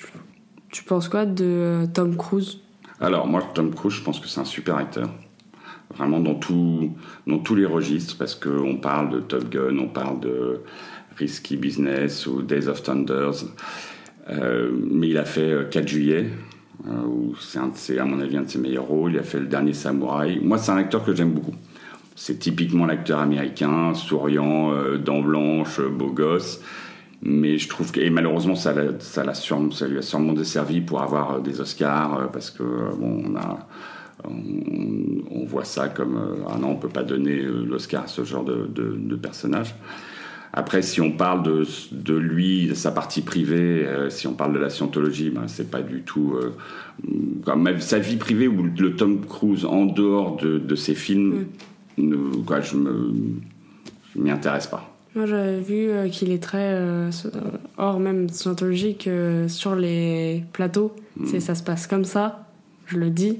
Tu 0.70 0.82
penses 0.84 1.08
quoi 1.10 1.26
de 1.26 1.44
euh, 1.44 1.86
Tom 1.92 2.16
Cruise? 2.16 2.60
Alors 3.00 3.26
moi 3.26 3.42
Tom 3.54 3.74
Cruise 3.74 3.94
je 3.94 4.02
pense 4.02 4.20
que 4.20 4.28
c'est 4.28 4.40
un 4.40 4.44
super 4.44 4.76
acteur 4.76 5.10
vraiment 5.94 6.20
dans, 6.20 6.34
tout, 6.36 6.92
dans 7.26 7.38
tous 7.38 7.54
les 7.56 7.66
registres 7.66 8.16
parce 8.18 8.34
qu'on 8.34 8.76
parle 8.76 9.10
de 9.10 9.20
Top 9.20 9.50
Gun, 9.50 9.76
on 9.78 9.88
parle 9.88 10.20
de 10.20 10.60
Risky 11.16 11.56
Business 11.56 12.26
ou 12.26 12.42
Days 12.42 12.68
of 12.68 12.82
Thunders 12.82 13.44
mais 14.30 15.08
il 15.08 15.18
a 15.18 15.24
fait 15.24 15.50
euh, 15.50 15.64
4 15.64 15.88
juillet 15.88 16.26
euh, 16.88 17.32
c'est 17.74 17.98
à 17.98 18.04
mon 18.04 18.20
avis 18.20 18.36
un 18.36 18.42
de 18.42 18.48
ses 18.48 18.58
meilleurs 18.58 18.86
rôles. 18.86 19.12
Il 19.12 19.18
a 19.18 19.22
fait 19.22 19.38
le 19.38 19.46
dernier 19.46 19.72
Samouraï. 19.72 20.40
Moi 20.40 20.58
c'est 20.58 20.72
un 20.72 20.76
acteur 20.76 21.04
que 21.04 21.14
j'aime 21.14 21.32
beaucoup. 21.32 21.54
C'est 22.16 22.38
typiquement 22.38 22.86
l'acteur 22.86 23.18
américain 23.18 23.94
souriant 23.94 24.72
euh, 24.72 24.98
dents 24.98 25.20
blanches 25.20 25.80
beau 25.80 26.10
gosse. 26.10 26.60
Mais 27.22 27.58
je 27.58 27.68
trouve 27.68 27.92
que 27.92 28.00
et 28.00 28.08
malheureusement 28.08 28.54
ça, 28.54 28.74
ça, 28.98 29.24
ça 29.34 29.88
lui 29.88 29.98
a 29.98 30.02
sûrement 30.02 30.32
desservi 30.32 30.80
pour 30.80 31.02
avoir 31.02 31.36
euh, 31.36 31.40
des 31.40 31.60
Oscars 31.60 32.18
euh, 32.18 32.26
parce 32.26 32.50
que 32.50 32.62
euh, 32.62 32.90
bon 32.98 33.34
on 35.30 35.44
voit 35.44 35.64
ça 35.64 35.88
comme 35.88 36.16
euh, 36.16 36.44
ah 36.48 36.58
non 36.58 36.70
on 36.72 36.76
peut 36.76 36.88
pas 36.88 37.02
donner 37.02 37.40
euh, 37.40 37.64
l'Oscar 37.66 38.04
à 38.04 38.06
ce 38.06 38.24
genre 38.24 38.44
de 38.44 39.16
personnage 39.16 39.74
Après, 40.52 40.82
si 40.82 41.00
on 41.00 41.12
parle 41.12 41.44
de, 41.44 41.64
de 41.92 42.14
lui, 42.16 42.66
de 42.68 42.74
sa 42.74 42.90
partie 42.90 43.22
privée, 43.22 43.86
euh, 43.86 44.10
si 44.10 44.26
on 44.26 44.32
parle 44.34 44.52
de 44.52 44.58
la 44.58 44.68
scientologie, 44.68 45.30
ben, 45.30 45.46
c'est 45.46 45.70
pas 45.70 45.80
du 45.82 46.02
tout. 46.02 46.34
euh, 46.36 47.54
même 47.56 47.80
sa 47.80 47.98
vie 47.98 48.16
privée 48.16 48.48
ou 48.48 48.64
le 48.64 48.96
Tom 48.96 49.20
Cruise 49.24 49.64
en 49.64 49.86
dehors 49.86 50.36
de, 50.36 50.58
de 50.58 50.74
ses 50.74 50.94
films, 50.94 51.46
ne- 51.98 52.42
quoi, 52.44 52.60
je 52.60 52.76
me. 52.76 53.12
Je 54.14 54.20
m'y 54.20 54.30
intéresse 54.32 54.66
pas. 54.66 54.92
Moi, 55.14 55.26
j'avais 55.26 55.60
vu 55.60 55.88
euh, 55.88 56.08
qu'il 56.08 56.32
est 56.32 56.42
très 56.42 56.72
euh, 56.74 57.10
hors 57.78 58.00
même 58.00 58.28
scientologique 58.28 59.08
sur 59.46 59.76
les 59.76 60.42
plateaux. 60.52 60.92
C'est 61.26 61.38
ça 61.40 61.54
se 61.54 61.62
passe 61.62 61.86
comme 61.86 62.04
ça, 62.04 62.48
je 62.86 62.96
le 62.98 63.10
dis, 63.10 63.38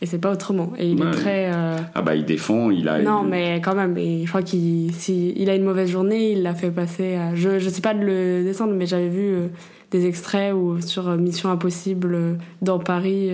et 0.00 0.06
c'est 0.06 0.18
pas 0.18 0.30
autrement. 0.32 0.72
Et 0.78 0.88
il 0.90 1.00
Ouais. 1.02 1.08
est 1.08 1.10
très. 1.12 1.50
euh, 1.54 1.76
Ah 1.94 2.02
bah 2.02 2.14
il 2.14 2.24
défend, 2.24 2.70
il 2.70 2.88
a. 2.88 3.00
Non, 3.02 3.22
mais 3.22 3.60
quand 3.64 3.74
même, 3.74 3.96
et 3.98 4.22
je 4.24 4.28
crois 4.28 4.42
qu'il 4.42 4.92
si 4.94 5.32
il 5.36 5.50
a 5.50 5.54
une 5.54 5.64
mauvaise 5.64 5.90
journée, 5.90 6.32
il 6.32 6.42
l'a 6.42 6.54
fait 6.54 6.70
passer 6.70 7.14
à. 7.16 7.34
Je, 7.34 7.58
je 7.58 7.68
sais 7.68 7.80
pas 7.82 7.94
de 7.94 8.04
le 8.04 8.44
descendre, 8.44 8.74
mais 8.74 8.86
j'avais 8.86 9.08
vu 9.08 9.26
euh, 9.34 9.46
des 9.90 10.06
extraits 10.06 10.54
où 10.54 10.80
sur 10.80 11.08
euh, 11.08 11.16
Mission 11.16 11.50
Impossible 11.50 12.14
euh, 12.14 12.34
dans 12.62 12.78
Paris, 12.78 13.30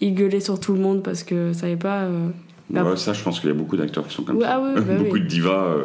il 0.00 0.14
gueulait 0.14 0.40
sur 0.40 0.58
tout 0.60 0.72
le 0.74 0.80
monde 0.80 1.02
parce 1.02 1.22
que 1.22 1.52
ça 1.52 1.60
savait 1.62 1.76
pas. 1.76 2.08
Ouais, 2.70 2.96
ça, 2.96 3.12
je 3.12 3.22
pense 3.22 3.40
qu'il 3.40 3.50
y 3.50 3.52
a 3.52 3.54
beaucoup 3.54 3.76
d'acteurs 3.76 4.06
qui 4.08 4.14
sont 4.14 4.22
comme 4.24 4.36
Ouais, 4.38 4.44
ça. 4.44 4.54
ah 4.56 4.62
oui, 4.76 4.80
bah 4.82 4.94
beaucoup 4.98 5.12
oui. 5.14 5.20
de 5.20 5.26
divas. 5.26 5.64
euh. 5.66 5.84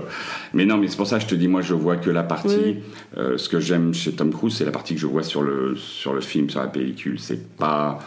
Mais 0.53 0.65
non, 0.65 0.77
mais 0.77 0.87
c'est 0.87 0.95
pour 0.97 1.07
ça 1.07 1.17
que 1.17 1.23
je 1.23 1.27
te 1.27 1.35
dis, 1.35 1.47
moi, 1.49 1.61
je 1.61 1.73
vois 1.73 1.97
que 1.97 2.09
la 2.09 2.23
partie. 2.23 2.47
Oui. 2.47 2.77
euh, 3.17 3.37
ce 3.37 3.49
que 3.49 3.59
j'aime 3.59 3.93
chez 3.93 4.13
Tom 4.13 4.31
Cruise, 4.31 4.55
c'est 4.55 4.65
la 4.65 4.71
partie 4.71 4.95
que 4.95 4.99
je 5.01 5.05
vois 5.05 5.23
sur 5.23 5.41
le, 5.43 5.75
sur 5.75 6.13
le 6.13 6.21
film, 6.21 6.49
sur 6.49 6.61
la 6.61 6.67
pellicule. 6.67 7.19
C'est 7.19 7.55
pas. 7.57 7.99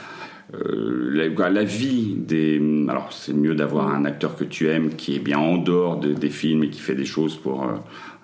Euh, 0.55 1.31
la, 1.35 1.65
vie 1.65 2.15
des. 2.17 2.61
Alors, 2.89 3.13
c'est 3.13 3.33
mieux 3.33 3.55
d'avoir 3.55 3.89
un 3.89 4.05
acteur 4.05 4.37
que 4.37 4.45
tu 4.45 4.69
aimes 4.69 4.95
qui 4.97 5.15
est 5.17 5.19
bien 5.19 5.39
en 5.39 5.57
dehors 5.57 5.99
de- 5.99 6.13
des 6.13 6.31
films 6.31 6.65
et 6.65 6.71
qui 6.71 6.81
fait 6.81 6.95
des 6.95 7.05
choses 7.05 7.37
pour. 7.37 7.65
euh, 7.65 7.75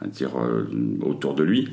dire, 0.06 0.30
euh, 0.38 0.64
autour 1.02 1.34
de 1.34 1.42
lui. 1.42 1.70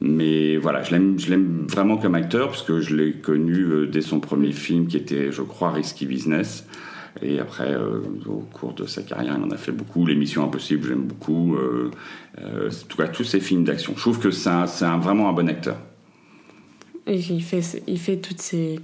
Mais 0.00 0.56
voilà, 0.56 0.82
je 0.82 0.90
l'aime, 0.92 1.18
je 1.20 1.30
l'aime 1.30 1.66
vraiment 1.68 1.98
comme 1.98 2.14
acteur, 2.14 2.50
puisque 2.50 2.80
je 2.80 2.96
l'ai 2.96 3.12
connu 3.12 3.62
euh, 3.62 3.86
dès 3.86 4.00
son 4.00 4.18
premier 4.18 4.50
film 4.50 4.86
qui 4.88 4.96
était, 4.96 5.30
je 5.30 5.42
crois, 5.42 5.70
Risky 5.70 6.06
Business. 6.06 6.66
Et 7.22 7.38
après, 7.38 7.76
au 8.26 8.38
cours 8.52 8.72
de 8.72 8.86
sa 8.86 9.02
carrière, 9.02 9.36
il 9.36 9.44
en 9.44 9.50
a 9.50 9.56
fait 9.56 9.72
beaucoup. 9.72 10.06
Les 10.06 10.14
Missions 10.14 10.44
Impossibles, 10.44 10.88
j'aime 10.88 11.02
beaucoup. 11.02 11.56
En 12.38 12.68
tout 12.88 12.96
cas, 12.96 13.08
tous 13.08 13.24
ces 13.24 13.40
films 13.40 13.64
d'action. 13.64 13.94
Je 13.96 14.00
trouve 14.00 14.20
que 14.20 14.30
c'est, 14.30 14.48
vraiment 15.00 15.28
un 15.28 15.32
bon 15.32 15.48
acteur. 15.48 15.76
Et 17.08 17.16
il 17.18 17.42
fait, 17.42 17.82
il 17.88 17.98
fait 17.98 18.18
toutes 18.18 18.40
ces 18.40 18.78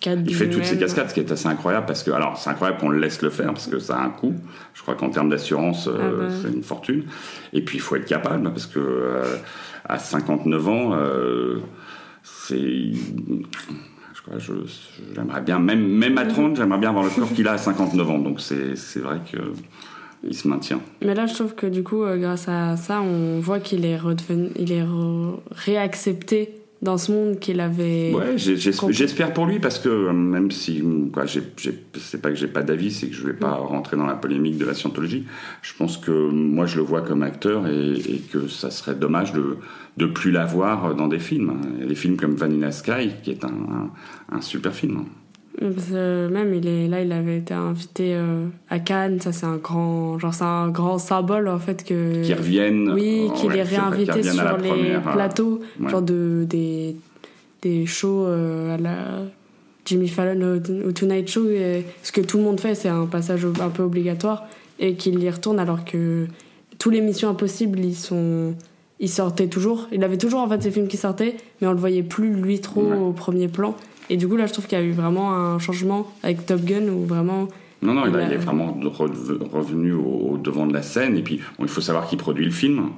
cascades. 0.00 0.24
Il 0.28 0.34
fait 0.34 0.48
toutes 0.48 0.64
ces 0.64 0.78
cascades, 0.78 1.08
ce 1.08 1.14
qui 1.14 1.20
est 1.20 1.30
assez 1.32 1.46
incroyable, 1.48 1.86
parce 1.86 2.02
que, 2.02 2.10
alors, 2.10 2.36
c'est 2.38 2.50
incroyable 2.50 2.78
qu'on 2.80 2.88
le 2.88 2.98
laisse 2.98 3.20
le 3.22 3.30
faire, 3.30 3.48
parce 3.48 3.66
que 3.66 3.78
ça 3.78 3.96
a 3.98 4.04
un 4.04 4.10
coût. 4.10 4.34
Je 4.74 4.82
crois 4.82 4.94
qu'en 4.94 5.10
termes 5.10 5.28
d'assurance, 5.28 5.88
euh, 5.88 5.92
Ah 6.00 6.22
bah. 6.28 6.34
c'est 6.42 6.52
une 6.52 6.62
fortune. 6.62 7.04
Et 7.52 7.62
puis, 7.62 7.78
il 7.78 7.80
faut 7.80 7.96
être 7.96 8.06
capable, 8.06 8.42
parce 8.50 8.66
que 8.66 8.78
euh, 8.78 9.36
à 9.88 9.98
59 9.98 10.68
ans, 10.68 10.90
euh, 10.94 11.58
c'est. 12.22 12.56
Je 12.58 14.22
crois, 14.22 14.38
j'aimerais 15.14 15.40
bien, 15.40 15.58
même, 15.58 15.86
même 15.86 16.18
à 16.18 16.26
30, 16.26 16.56
j'aimerais 16.56 16.78
bien 16.78 16.90
avoir 16.90 17.04
le 17.04 17.10
corps 17.10 17.32
qu'il 17.32 17.48
a 17.48 17.52
à 17.52 17.58
59 17.58 18.10
ans. 18.10 18.18
Donc, 18.18 18.40
c'est, 18.40 18.76
c'est 18.76 19.00
vrai 19.00 19.18
que. 19.30 19.38
Il 20.24 20.34
se 20.34 20.48
maintient. 20.48 20.80
Mais 21.00 21.14
là, 21.14 21.26
je 21.26 21.34
trouve 21.34 21.54
que 21.54 21.64
du 21.68 21.84
coup, 21.84 22.02
grâce 22.16 22.48
à 22.48 22.76
ça, 22.76 23.00
on 23.00 23.38
voit 23.38 23.60
qu'il 23.60 23.84
est, 23.84 23.96
redevenu, 23.96 24.48
il 24.56 24.72
est 24.72 24.82
re- 24.82 25.36
réaccepté 25.52 26.57
dans 26.80 26.96
ce 26.96 27.10
monde 27.10 27.38
qu'il 27.40 27.60
avait. 27.60 28.12
Ouais, 28.14 28.36
j'espère 28.36 29.32
pour 29.32 29.46
lui 29.46 29.58
parce 29.58 29.78
que 29.78 29.88
euh, 29.88 30.12
même 30.12 30.50
si 30.50 30.82
quoi, 31.12 31.24
c'est 31.26 32.22
pas 32.22 32.30
que 32.30 32.36
j'ai 32.36 32.46
pas 32.46 32.62
d'avis, 32.62 32.92
c'est 32.92 33.08
que 33.08 33.14
je 33.14 33.26
vais 33.26 33.32
pas 33.32 33.52
rentrer 33.52 33.96
dans 33.96 34.06
la 34.06 34.14
polémique 34.14 34.58
de 34.58 34.64
la 34.64 34.74
scientologie. 34.74 35.24
Je 35.62 35.72
pense 35.76 35.96
que 35.96 36.12
moi 36.12 36.66
je 36.66 36.76
le 36.76 36.82
vois 36.82 37.02
comme 37.02 37.22
acteur 37.22 37.66
et, 37.66 37.94
et 37.94 38.18
que 38.18 38.46
ça 38.48 38.70
serait 38.70 38.94
dommage 38.94 39.32
de 39.32 39.56
de 39.96 40.06
plus 40.06 40.30
l'avoir 40.30 40.94
dans 40.94 41.08
des 41.08 41.18
films. 41.18 41.60
Des 41.86 41.96
films 41.96 42.16
comme 42.16 42.34
Vanilla 42.36 42.70
Sky 42.70 43.10
qui 43.22 43.32
est 43.32 43.44
un, 43.44 43.48
un, 43.48 44.36
un 44.36 44.40
super 44.40 44.72
film. 44.72 45.04
Que 45.56 46.28
même, 46.28 46.54
il 46.54 46.68
est, 46.68 46.86
là, 46.86 47.02
il 47.02 47.10
avait 47.10 47.38
été 47.38 47.52
invité 47.52 48.14
euh, 48.14 48.46
à 48.70 48.78
Cannes. 48.78 49.20
Ça, 49.20 49.32
c'est 49.32 49.46
un 49.46 49.56
grand, 49.56 50.18
genre, 50.18 50.32
c'est 50.32 50.44
un 50.44 50.68
grand 50.68 50.98
symbole 50.98 51.48
en 51.48 51.58
fait 51.58 51.84
que. 51.84 52.22
Qui 52.22 52.32
reviennent. 52.34 52.90
Oui, 52.92 53.26
euh, 53.28 53.32
qu'il 53.34 53.48
ouais, 53.50 53.58
est 53.58 53.62
réinvité 53.62 54.22
sur 54.22 54.34
les 54.58 54.68
première, 54.68 55.08
euh, 55.08 55.12
plateaux, 55.12 55.60
ouais. 55.80 55.90
genre 55.90 56.02
de 56.02 56.46
des 56.48 56.94
des 57.62 57.86
shows 57.86 58.24
euh, 58.26 58.74
à 58.74 58.78
la 58.78 58.96
Jimmy 59.84 60.06
Fallon 60.06 60.60
au, 60.60 60.88
au 60.88 60.92
Tonight 60.92 61.28
Show. 61.28 61.48
Et 61.48 61.84
ce 62.04 62.12
que 62.12 62.20
tout 62.20 62.38
le 62.38 62.44
monde 62.44 62.60
fait, 62.60 62.76
c'est 62.76 62.88
un 62.88 63.06
passage 63.06 63.44
un 63.60 63.68
peu 63.70 63.82
obligatoire 63.82 64.46
et 64.78 64.94
qu'il 64.94 65.20
y 65.20 65.28
retourne 65.28 65.58
alors 65.58 65.84
que 65.84 66.26
tous 66.78 66.90
les 66.90 67.00
Missions 67.00 67.30
Impossibles, 67.30 67.80
ils 67.80 67.96
sont 67.96 68.54
ils 69.00 69.08
sortaient 69.08 69.48
toujours. 69.48 69.88
Il 69.90 70.04
avait 70.04 70.18
toujours 70.18 70.40
en 70.40 70.48
fait 70.48 70.62
ces 70.62 70.70
films 70.70 70.86
qui 70.88 70.96
sortaient, 70.96 71.36
mais 71.60 71.66
on 71.66 71.72
le 71.72 71.78
voyait 71.78 72.04
plus 72.04 72.32
lui 72.32 72.60
trop 72.60 72.82
Ouais. 72.82 72.96
au 72.96 73.12
premier 73.12 73.48
plan. 73.48 73.74
Et 74.10 74.16
du 74.16 74.26
coup 74.28 74.36
là, 74.36 74.46
je 74.46 74.52
trouve 74.52 74.66
qu'il 74.66 74.78
y 74.78 74.80
a 74.80 74.84
eu 74.84 74.92
vraiment 74.92 75.34
un 75.34 75.58
changement 75.58 76.10
avec 76.22 76.46
Top 76.46 76.62
Gun 76.62 76.88
où 76.88 77.04
vraiment 77.04 77.48
Non, 77.82 77.94
non, 77.94 78.06
il, 78.06 78.14
a- 78.16 78.24
Il 78.26 78.32
est 78.32 78.36
vraiment 78.36 78.72
re- 78.82 79.48
revenu 79.52 79.92
au, 79.92 80.38
devant 80.42 80.66
de 80.66 80.72
la 80.72 80.82
scène. 80.82 81.16
Et 81.16 81.22
puis, 81.22 81.40
bon, 81.58 81.64
il 81.64 81.68
faut 81.70 81.80
savoir 81.80 82.06
qui 82.08 82.16
produit 82.16 82.44
le 82.44 82.50
film. 82.50 82.90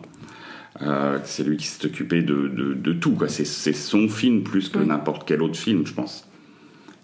Euh, 0.82 1.18
c'est 1.24 1.42
lui 1.44 1.56
qui 1.56 1.66
s'est 1.66 1.84
occupé 1.86 2.22
de, 2.22 2.48
de- 2.48 2.74
de 2.74 2.92
tout. 2.92 3.16
C'est 3.28 3.44
son 3.74 4.08
film 4.08 4.42
plus 4.42 4.68
que 4.68 4.78
Oui. 4.78 4.86
n'importe 4.86 5.26
quel 5.26 5.42
autre 5.42 5.56
film, 5.58 5.84
je 5.86 5.92
pense. 5.92 6.26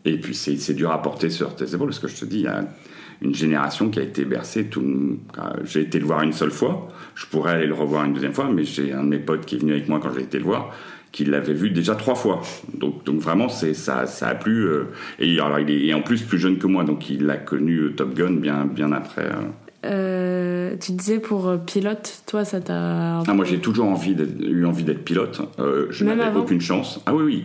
Et 0.04 0.18
puis, 0.18 0.34
c'est 0.36 0.75
dur 0.75 0.92
à 0.92 1.02
porter 1.02 1.28
sur 1.30 1.54
tes 1.56 1.75
épaules, 1.75 1.88
parce 1.88 1.98
que 1.98 2.06
je 2.08 2.14
te 2.16 2.25
dis, 2.25 2.36
il 2.38 2.44
y 2.44 2.46
a 2.46 2.64
une 3.22 3.34
génération 3.34 3.88
qui 3.90 3.98
a 3.98 4.02
été 4.02 4.25
bercée. 4.25 4.66
Tout... 4.66 5.18
J'ai 5.64 5.80
été 5.80 5.98
le 5.98 6.06
voir 6.06 6.22
une 6.22 6.32
seule 6.32 6.52
fois. 6.52 6.88
Je 7.16 7.26
pourrais 7.26 7.52
aller 7.54 7.66
le 7.66 7.75
revoir 7.75 8.04
une 8.04 8.12
deuxième 8.14 8.32
fois, 8.34 8.48
mais 8.52 8.62
j'ai 8.64 8.92
un 8.92 9.02
de 9.02 9.08
mes 9.08 9.18
potes 9.18 9.44
qui 9.46 9.56
est 9.56 9.58
venu 9.58 9.72
avec 9.72 9.88
moi 9.88 9.98
quand 10.00 10.12
j'ai 10.14 10.22
été 10.22 10.38
le 10.38 10.44
voir 10.44 10.70
qui 11.16 11.25
l'avait 11.25 11.54
vu 11.54 11.70
déjà 11.70 11.94
trois 11.94 12.14
fois. 12.14 12.42
Donc, 12.75 13.04
donc 13.04 13.20
vraiment, 13.20 13.49
c'est 13.49 13.73
ça, 13.73 14.06
ça 14.06 14.28
a 14.28 14.35
plu. 14.35 14.66
euh, 14.66 14.85
et 15.18 15.40
alors, 15.40 15.58
il 15.58 15.70
est 15.70 15.87
et 15.87 15.94
en 15.94 16.02
plus 16.02 16.20
plus 16.20 16.38
jeune 16.38 16.58
que 16.58 16.66
moi, 16.66 16.85
donc 16.85 17.08
il 17.08 17.28
a 17.30 17.38
connu 17.38 17.78
euh, 17.78 17.94
Top 17.96 18.14
Gun 18.14 18.32
bien, 18.32 18.66
bien 18.66 18.92
après. 18.92 19.25
euh. 19.25 19.87
euh, 19.87 20.76
tu 20.78 20.92
disais 20.92 21.18
pour 21.18 21.58
pilote, 21.64 22.23
toi 22.26 22.44
ça 22.44 22.61
t'a. 22.61 23.20
Ah, 23.26 23.35
moi, 23.35 23.46
j'ai 23.46 23.61
toujours 23.61 23.87
envie 23.87 24.14
eu 24.40 24.66
envie 24.66 24.85
d'être 24.85 25.04
pilote. 25.04 25.40
Je 25.88 26.04
n'avais 26.04 26.38
aucune 26.38 26.61
chance. 26.61 27.00
Ah 27.06 27.14
oui, 27.14 27.23
oui. 27.25 27.44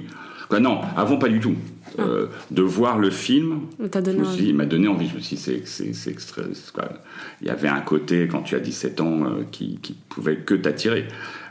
Quoi, 0.50 0.60
non, 0.60 0.82
avant 0.98 1.18
pas 1.18 1.30
du 1.30 1.40
tout. 1.40 1.56
Euh, 2.00 2.28
de 2.52 2.62
voir 2.62 3.00
le 3.00 3.10
film, 3.10 3.62
donné 3.80 4.24
il 4.40 4.56
m'a 4.56 4.66
donné 4.66 4.88
envie. 4.88 5.10
Je 5.10 5.16
me 5.16 5.20
suis 5.20 5.36
dit, 5.36 5.62
c'est, 5.66 6.10
extra-. 6.10 6.44
Il 7.42 7.48
y 7.48 7.50
avait 7.50 7.68
un 7.68 7.82
côté, 7.82 8.30
quand 8.30 8.42
tu 8.42 8.56
as 8.56 8.60
17 8.60 9.02
ans, 9.02 9.24
qui, 9.52 9.78
qui 9.82 9.96
pouvait 10.10 10.38
que 10.38 10.56
t'attirer. 10.56 11.06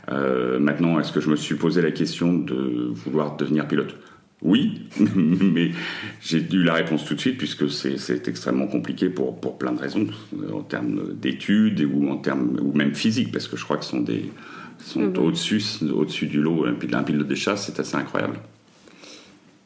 Euh, 0.09 0.59
maintenant, 0.59 0.99
est-ce 0.99 1.11
que 1.11 1.19
je 1.21 1.29
me 1.29 1.35
suis 1.35 1.55
posé 1.55 1.81
la 1.81 1.91
question 1.91 2.33
de 2.33 2.89
vouloir 2.91 3.35
devenir 3.37 3.67
pilote? 3.67 3.95
Oui, 4.41 4.81
mais 4.99 5.71
j'ai 6.19 6.39
eu 6.39 6.63
la 6.63 6.73
réponse 6.73 7.05
tout 7.05 7.13
de 7.13 7.19
suite, 7.19 7.37
puisque 7.37 7.69
c'est, 7.69 8.27
extrêmement 8.27 8.65
compliqué 8.67 9.09
pour, 9.09 9.39
pour 9.39 9.57
plein 9.59 9.71
de 9.71 9.79
raisons, 9.79 10.07
euh, 10.35 10.51
en 10.53 10.61
termes 10.61 11.13
d'études 11.13 11.81
ou, 11.93 12.09
en 12.09 12.17
termes, 12.17 12.57
ou 12.59 12.75
même 12.75 12.95
physique, 12.95 13.31
parce 13.31 13.47
que 13.47 13.55
je 13.55 13.63
crois 13.63 13.79
ce 13.81 13.89
sont, 13.91 14.01
des, 14.01 14.31
sont 14.79 15.01
Mhm. 15.01 15.17
au-dessus, 15.19 15.61
au-dessus 15.93 16.25
du 16.25 16.41
lot. 16.41 16.65
Un 16.65 16.73
pil- 16.73 16.95
un 16.95 17.03
pilote 17.03 17.27
de 17.27 17.35
chasse, 17.35 17.67
c'est 17.67 17.79
assez 17.79 17.95
incroyable. 17.95 18.39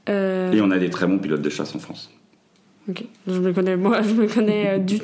Euh, 0.09 0.51
Et 0.51 0.59
on 0.61 0.71
a 0.71 0.77
des 0.77 0.89
très 0.89 1.07
bons 1.07 1.19
pilotes 1.19 1.41
de 1.41 1.49
chasse 1.49 1.73
en 1.73 1.79
France. 1.79 2.11
Ok, 2.89 3.03
je 3.27 3.39
me 3.39 3.51
connais, 3.53 3.77
moi 3.77 4.01
je 4.03 4.13
me 4.13 4.27
connais 4.27 4.77
du, 4.79 4.97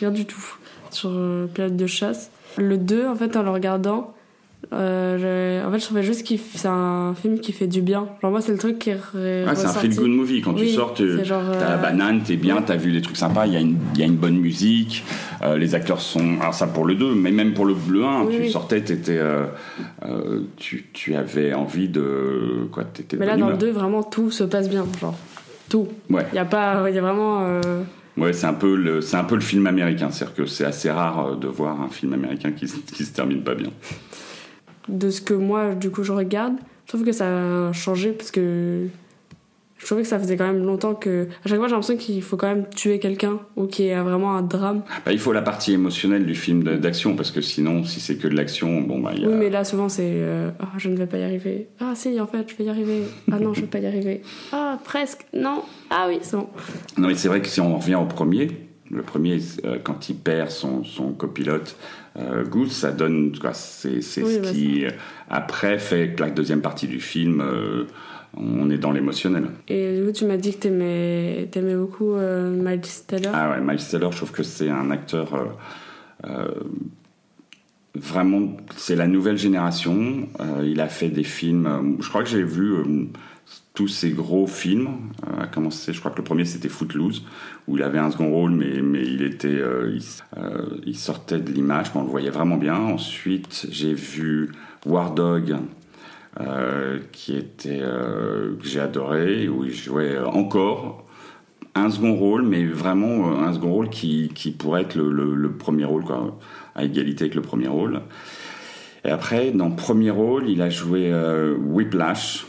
rien 0.00 0.10
du 0.10 0.26
tout 0.26 0.56
sur 0.90 1.10
pilote 1.54 1.76
de 1.76 1.86
chasse. 1.86 2.30
Le 2.58 2.76
2, 2.76 3.06
en 3.06 3.14
fait, 3.14 3.36
en 3.36 3.42
le 3.44 3.50
regardant, 3.50 4.14
euh, 4.72 5.64
en 5.64 5.70
fait, 5.70 5.78
je 5.78 5.84
trouvais 5.84 6.02
juste 6.02 6.26
que 6.26 6.34
c'est 6.54 6.66
un 6.68 7.14
film 7.14 7.38
qui 7.40 7.52
fait 7.52 7.66
du 7.66 7.82
bien. 7.82 8.08
Genre, 8.20 8.30
moi, 8.30 8.40
c'est 8.40 8.52
le 8.52 8.58
truc 8.58 8.78
qui 8.78 8.90
est 8.90 8.98
Ah, 9.46 9.54
c'est 9.54 9.66
un 9.66 9.72
feel 9.72 9.94
good 9.94 10.10
movie. 10.10 10.40
Quand 10.42 10.54
tu 10.54 10.62
Oui, 10.62 10.70
sors, 10.72 10.92
tu 10.94 11.16
c'est 11.18 11.24
genre, 11.24 11.42
as 11.50 11.60
la 11.60 11.72
euh, 11.74 11.76
banane, 11.82 12.22
t'es 12.22 12.36
bien, 12.36 12.60
t'as 12.62 12.76
vu 12.76 12.92
des 12.92 13.00
trucs 13.00 13.16
sympas, 13.16 13.46
il 13.46 13.52
y, 13.52 13.56
a 13.56 13.60
une- 13.60 13.78
y 13.96 14.02
a 14.02 14.06
une 14.06 14.16
bonne 14.16 14.38
musique, 14.38 15.04
euh, 15.42 15.56
les 15.56 15.74
acteurs 15.74 16.00
sont. 16.00 16.40
Alors, 16.40 16.54
ça 16.54 16.66
pour 16.66 16.84
le 16.84 16.94
2, 16.94 17.14
mais 17.14 17.30
même 17.30 17.54
pour 17.54 17.64
le, 17.66 17.74
le 17.88 18.04
1, 18.04 18.24
Oui, 18.24 18.34
tu 18.36 18.42
oui. 18.42 18.50
sortais, 18.50 18.80
t'étais, 18.82 19.20
tu, 20.56 20.86
tu 20.92 21.14
avais 21.14 21.54
envie 21.54 21.88
de. 21.88 22.68
Quoi, 22.72 22.84
t'étais 22.84 23.16
de 23.16 23.20
Mais 23.20 23.26
là, 23.26 23.32
dans 23.36 23.46
le 23.46 23.54
humeur. 23.54 23.58
2, 23.58 23.70
vraiment, 23.70 24.02
tout 24.02 24.30
se 24.30 24.44
passe 24.44 24.68
bien. 24.68 24.84
Genre, 25.00 25.14
tout. 25.68 25.88
Ouais, 26.10 26.26
Il 26.32 26.36
y 26.36 26.38
a 26.38 26.44
pas, 26.44 26.88
il 26.88 26.94
y 26.94 26.98
a 26.98 27.02
vraiment. 27.02 27.46
ouais 28.16 28.32
c'est 28.32 28.46
un, 28.46 28.54
peu 28.54 28.74
le- 28.76 29.00
c'est 29.00 29.16
un 29.16 29.24
peu 29.24 29.34
le 29.34 29.40
film 29.40 29.66
américain. 29.66 30.10
C'est-à-dire 30.10 30.34
que 30.34 30.46
c'est 30.46 30.64
assez 30.64 30.90
rare 30.90 31.36
de 31.36 31.46
voir 31.48 31.80
un 31.80 31.88
film 31.88 32.12
américain 32.14 32.52
qui, 32.52 32.66
qui 32.66 33.04
se 33.04 33.12
termine 33.12 33.42
pas 33.42 33.54
bien. 33.54 33.70
De 34.88 35.10
ce 35.10 35.20
que 35.20 35.34
moi, 35.34 35.74
du 35.74 35.90
coup, 35.90 36.02
je 36.02 36.12
regarde, 36.12 36.54
je 36.86 36.92
trouve 36.92 37.04
que 37.04 37.12
ça 37.12 37.68
a 37.68 37.72
changé 37.72 38.12
parce 38.12 38.30
que 38.30 38.86
je 39.78 39.84
trouvais 39.84 40.02
que 40.02 40.08
ça 40.08 40.18
faisait 40.18 40.36
quand 40.36 40.46
même 40.46 40.64
longtemps 40.64 40.94
que. 40.94 41.28
À 41.44 41.48
chaque 41.48 41.58
fois, 41.58 41.68
j'ai 41.68 41.74
l'impression 41.74 41.96
qu'il 41.96 42.22
faut 42.22 42.36
quand 42.36 42.48
même 42.48 42.66
tuer 42.70 42.98
quelqu'un 42.98 43.40
ou 43.56 43.66
qu'il 43.66 43.86
y 43.86 43.92
a 43.92 44.02
vraiment 44.02 44.34
un 44.34 44.42
drame. 44.42 44.82
Bah, 45.04 45.12
il 45.12 45.18
faut 45.18 45.32
la 45.32 45.42
partie 45.42 45.74
émotionnelle 45.74 46.24
du 46.24 46.34
film 46.34 46.62
d'action, 46.62 47.14
parce 47.14 47.30
que 47.30 47.40
sinon, 47.40 47.84
si 47.84 48.00
c'est 48.00 48.16
que 48.16 48.26
de 48.26 48.34
l'action, 48.34 48.80
bon, 48.80 49.00
bah, 49.00 49.12
il 49.14 49.22
y 49.22 49.24
a. 49.26 49.28
Oui, 49.28 49.34
mais 49.34 49.50
là, 49.50 49.64
souvent, 49.64 49.88
c'est 49.88 50.02
euh, 50.14 50.50
Ah, 50.60 50.72
je 50.78 50.88
ne 50.88 50.96
vais 50.96 51.06
pas 51.06 51.18
y 51.18 51.22
arriver. 51.22 51.68
Ah, 51.78 51.92
si, 51.94 52.18
en 52.18 52.26
fait, 52.26 52.48
je 52.48 52.56
vais 52.56 52.64
y 52.64 52.68
arriver. 52.70 53.02
Ah 53.30 53.38
non, 53.38 53.52
je 53.52 53.60
vais 53.60 53.66
pas 53.66 53.78
y 53.78 53.86
arriver. 53.86 54.22
Ah, 54.50 54.78
presque. 54.82 55.26
Non. 55.34 55.62
Ah 55.90 56.06
oui, 56.08 56.18
c'est 56.22 56.36
bon. 56.36 56.48
Non, 56.96 57.08
mais 57.08 57.14
c'est 57.14 57.28
vrai 57.28 57.42
que 57.42 57.48
si 57.48 57.60
on 57.60 57.74
en 57.74 57.78
revient 57.78 57.96
au 57.96 58.06
premier, 58.06 58.48
Le 58.90 59.02
premier, 59.02 59.38
euh, 59.64 59.78
quand 59.82 60.08
il 60.08 60.16
perd 60.16 60.50
son, 60.50 60.84
son 60.84 61.12
copilote, 61.12 61.76
euh, 62.18 62.44
Goose, 62.44 62.72
ça 62.72 62.92
donne. 62.92 63.32
C'est 63.52 64.00
c'est 64.00 64.22
Oui, 64.22 64.34
ce 64.34 64.38
bah, 64.38 64.50
qui, 64.50 64.84
euh, 64.84 64.90
après, 65.28 65.78
fait 65.78 66.14
que 66.14 66.22
la 66.22 66.30
deuxième 66.30 66.62
partie 66.62 66.86
du 66.86 67.00
film, 67.00 67.40
euh, 67.40 67.84
on 68.36 68.70
est 68.70 68.78
dans 68.78 68.92
l'émotionnel. 68.92 69.46
Et 69.68 69.98
du 69.98 70.06
coup, 70.06 70.12
tu 70.12 70.24
m'as 70.24 70.36
dit 70.36 70.54
que 70.54 70.60
t'aimais, 70.60 71.48
t'aimais 71.50 71.74
beaucoup 71.76 72.14
euh, 72.14 72.50
Miles 72.50 72.80
Teller. 73.06 73.30
Ah 73.32 73.50
ouais, 73.50 73.60
Miles 73.60 73.84
Teller, 73.84 74.08
je 74.12 74.16
trouve 74.16 74.32
que 74.32 74.42
c'est 74.42 74.70
un 74.70 74.90
acteur. 74.90 75.56
vraiment, 77.94 78.56
c'est 78.76 78.96
la 78.96 79.06
nouvelle 79.06 79.38
génération. 79.38 80.28
Il 80.62 80.80
a 80.80 80.88
fait 80.88 81.08
des 81.08 81.24
films. 81.24 81.96
je 82.00 82.08
crois 82.08 82.22
que 82.22 82.28
j'ai 82.28 82.42
vu 82.42 82.74
tous 83.76 83.88
ces 83.88 84.10
gros 84.10 84.48
films. 84.48 84.88
Euh, 85.28 85.46
commencer, 85.46 85.92
je 85.92 86.00
crois 86.00 86.10
que 86.10 86.16
le 86.16 86.24
premier 86.24 86.44
c'était 86.46 86.70
Footloose, 86.70 87.22
où 87.68 87.76
il 87.76 87.82
avait 87.84 87.98
un 87.98 88.10
second 88.10 88.30
rôle, 88.30 88.50
mais, 88.50 88.80
mais 88.80 89.02
il 89.02 89.22
était, 89.22 89.48
euh, 89.48 89.96
euh, 90.38 90.66
il 90.84 90.96
sortait 90.96 91.38
de 91.38 91.52
l'image, 91.52 91.92
on 91.94 92.02
le 92.02 92.08
voyait 92.08 92.30
vraiment 92.30 92.56
bien. 92.56 92.74
Ensuite, 92.74 93.68
j'ai 93.70 93.92
vu 93.94 94.50
War 94.84 95.14
Dog. 95.14 95.56
euh, 96.38 96.98
qui 97.12 97.34
était 97.34 97.78
que 97.80 98.58
j'ai 98.62 98.80
adoré 98.80 99.48
où 99.48 99.64
il 99.64 99.72
jouait 99.72 100.18
encore 100.18 101.06
un 101.74 101.88
second 101.88 102.14
rôle, 102.14 102.42
mais 102.42 102.66
vraiment 102.66 103.40
un 103.40 103.54
second 103.54 103.72
rôle 103.72 103.88
qui, 103.88 104.30
qui 104.34 104.50
pourrait 104.50 104.82
être 104.82 104.96
le, 104.96 105.50
premier 105.52 105.86
rôle, 105.86 106.04
quoi, 106.04 106.38
à 106.74 106.84
égalité 106.84 107.24
avec 107.24 107.34
le 107.36 107.40
premier 107.40 107.68
rôle. 107.68 108.02
Et 109.06 109.08
après, 109.08 109.50
dans 109.50 109.70
le 109.70 109.76
premier 109.76 110.10
rôle, 110.10 110.50
il 110.50 110.60
a 110.60 110.68
joué 110.68 111.10
Whiplash, 111.58 112.44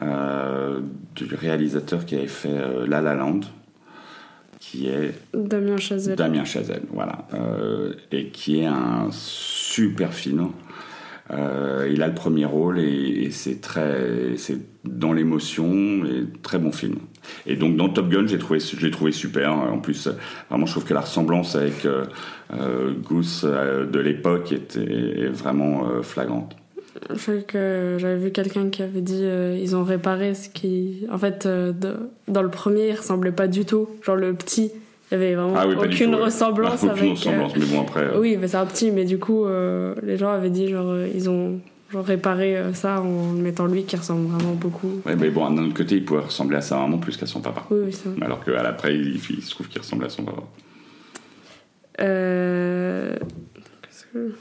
du 0.00 1.34
réalisateur 1.34 2.04
qui 2.06 2.16
avait 2.16 2.26
fait 2.26 2.48
euh, 2.48 2.86
La 2.86 3.00
La 3.00 3.14
Land, 3.14 3.40
qui 4.58 4.88
est 4.88 5.12
Damien 5.34 5.76
Chazelle. 5.76 6.16
Damien 6.16 6.44
Chazelle, 6.44 6.82
voilà, 6.92 7.26
Euh, 7.34 7.92
et 8.12 8.28
qui 8.28 8.60
est 8.60 8.66
un 8.66 9.08
super 9.10 10.12
film. 10.12 10.50
Euh, 11.32 11.88
il 11.92 12.02
a 12.02 12.08
le 12.08 12.14
premier 12.14 12.44
rôle 12.44 12.80
et, 12.80 13.22
et 13.24 13.30
c'est 13.30 13.60
très, 13.60 14.36
c'est 14.36 14.58
dans 14.84 15.12
l'émotion 15.12 16.04
et 16.04 16.24
très 16.42 16.58
bon 16.58 16.72
film. 16.72 16.96
Et 17.46 17.54
donc 17.54 17.76
dans 17.76 17.88
Top 17.88 18.08
Gun, 18.08 18.26
j'ai 18.26 18.38
trouvé, 18.38 18.58
je 18.58 18.84
l'ai 18.84 18.90
trouvé 18.90 19.12
super. 19.12 19.52
En 19.52 19.78
plus, 19.78 20.08
vraiment, 20.48 20.66
je 20.66 20.72
trouve 20.72 20.84
que 20.84 20.94
la 20.94 21.02
ressemblance 21.02 21.54
avec 21.54 21.84
euh, 21.84 22.04
euh, 22.52 22.94
Goose 22.94 23.42
euh, 23.44 23.86
de 23.86 24.00
l'époque 24.00 24.50
était 24.50 24.80
est 25.20 25.28
vraiment 25.28 25.88
euh, 25.88 26.02
flagrante. 26.02 26.56
Je 27.10 27.18
sais 27.18 27.42
que 27.46 27.96
j'avais 27.98 28.16
vu 28.16 28.30
quelqu'un 28.32 28.68
qui 28.68 28.82
avait 28.82 29.00
dit 29.00 29.20
euh, 29.22 29.56
ils 29.60 29.76
ont 29.76 29.84
réparé 29.84 30.34
ce 30.34 30.48
qui. 30.48 31.06
En 31.10 31.18
fait, 31.18 31.46
euh, 31.46 31.72
de- 31.72 31.96
dans 32.28 32.42
le 32.42 32.50
premier, 32.50 32.88
il 32.88 32.94
ressemblait 32.96 33.32
pas 33.32 33.46
du 33.48 33.64
tout. 33.64 33.88
Genre 34.02 34.16
le 34.16 34.34
petit, 34.34 34.72
il 35.10 35.12
y 35.12 35.14
avait 35.14 35.34
vraiment 35.34 35.54
Ah 35.56 35.66
oui, 35.68 35.74
aucune 35.78 36.10
tout, 36.12 36.16
ouais. 36.18 36.24
ressemblance 36.24 36.74
Aucune 36.84 36.90
avec. 36.90 37.04
euh, 37.04 37.10
ressemblance, 37.10 37.52
mais 37.56 37.64
bon 37.66 37.80
après. 37.82 38.00
euh, 38.02 38.18
Oui, 38.18 38.36
mais 38.40 38.48
c'est 38.48 38.56
un 38.56 38.66
petit, 38.66 38.90
mais 38.90 39.04
du 39.04 39.18
coup, 39.18 39.44
les 40.02 40.16
gens 40.16 40.30
avaient 40.30 40.50
dit 40.50 40.68
genre 40.68 40.96
ils 41.14 41.30
ont 41.30 41.60
genre 41.92 42.04
réparé 42.04 42.56
ça 42.74 43.00
en 43.00 43.32
mettant 43.32 43.66
lui 43.66 43.84
qui 43.84 43.96
ressemble 43.96 44.26
vraiment 44.28 44.54
beaucoup. 44.54 45.00
ouais, 45.06 45.16
mais 45.16 45.30
bon, 45.30 45.48
d'un 45.50 45.64
autre 45.64 45.74
côté, 45.74 45.96
il 45.96 46.04
pouvait 46.04 46.20
ressembler 46.20 46.56
à 46.56 46.60
sa 46.60 46.76
maman 46.76 46.98
plus 46.98 47.16
qu'à 47.16 47.26
son 47.26 47.40
papa. 47.40 47.64
Oui, 47.70 47.78
oui, 47.86 47.96
vrai. 48.04 48.24
Alors 48.24 48.44
qu'à 48.44 48.62
l'après, 48.62 48.94
il, 48.96 49.16
il 49.16 49.42
se 49.42 49.50
trouve 49.50 49.68
qu'il 49.68 49.80
ressemble 49.80 50.04
à 50.04 50.08
son 50.08 50.24
papa. 50.24 50.42
Euh... 52.00 53.16
Qu'est-ce 53.82 54.04
que. 54.12 54.34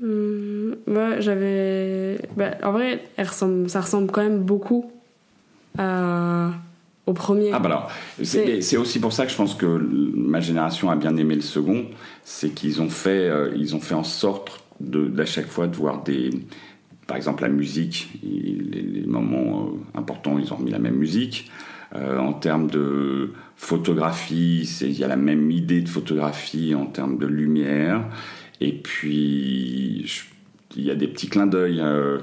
Moi, 0.00 1.20
j'avais. 1.20 2.18
Bah, 2.36 2.50
en 2.62 2.72
vrai, 2.72 3.04
elle 3.16 3.28
ressemble... 3.28 3.70
ça 3.70 3.80
ressemble 3.80 4.10
quand 4.10 4.22
même 4.22 4.42
beaucoup 4.42 4.90
à... 5.78 6.50
au 7.06 7.12
premier. 7.12 7.50
Ah 7.52 7.58
bah 7.58 7.66
alors, 7.66 7.90
c'est 8.22 8.76
aussi 8.76 9.00
pour 9.00 9.12
ça 9.12 9.24
que 9.24 9.32
je 9.32 9.36
pense 9.36 9.54
que 9.54 9.66
ma 9.66 10.40
génération 10.40 10.90
a 10.90 10.96
bien 10.96 11.16
aimé 11.16 11.34
le 11.34 11.40
second, 11.40 11.86
c'est 12.24 12.50
qu'ils 12.50 12.82
ont 12.82 12.90
fait, 12.90 13.28
euh, 13.28 13.52
ils 13.56 13.74
ont 13.74 13.80
fait 13.80 13.94
en 13.94 14.04
sorte 14.04 14.62
de 14.80 15.06
d'à 15.06 15.24
chaque 15.24 15.46
fois 15.46 15.66
de 15.66 15.76
voir 15.76 16.02
des, 16.02 16.30
par 17.06 17.16
exemple 17.16 17.42
la 17.42 17.48
musique, 17.48 18.10
les, 18.22 18.82
les 18.82 19.06
moments 19.06 19.66
euh, 19.66 19.98
importants, 19.98 20.38
ils 20.38 20.52
ont 20.52 20.56
remis 20.56 20.70
la 20.70 20.78
même 20.78 20.96
musique. 20.96 21.50
Euh, 21.94 22.18
en 22.18 22.32
termes 22.32 22.68
de 22.68 23.32
photographie, 23.56 24.68
il 24.80 24.98
y 24.98 25.04
a 25.04 25.08
la 25.08 25.16
même 25.16 25.50
idée 25.52 25.80
de 25.80 25.88
photographie 25.88 26.74
en 26.74 26.86
termes 26.86 27.16
de 27.16 27.26
lumière. 27.26 28.04
Et 28.60 28.72
puis, 28.72 30.06
il 30.76 30.84
y 30.84 30.90
a 30.90 30.94
des 30.94 31.08
petits 31.08 31.28
clins 31.28 31.46
d'œil. 31.46 31.80
euh, 31.80 32.18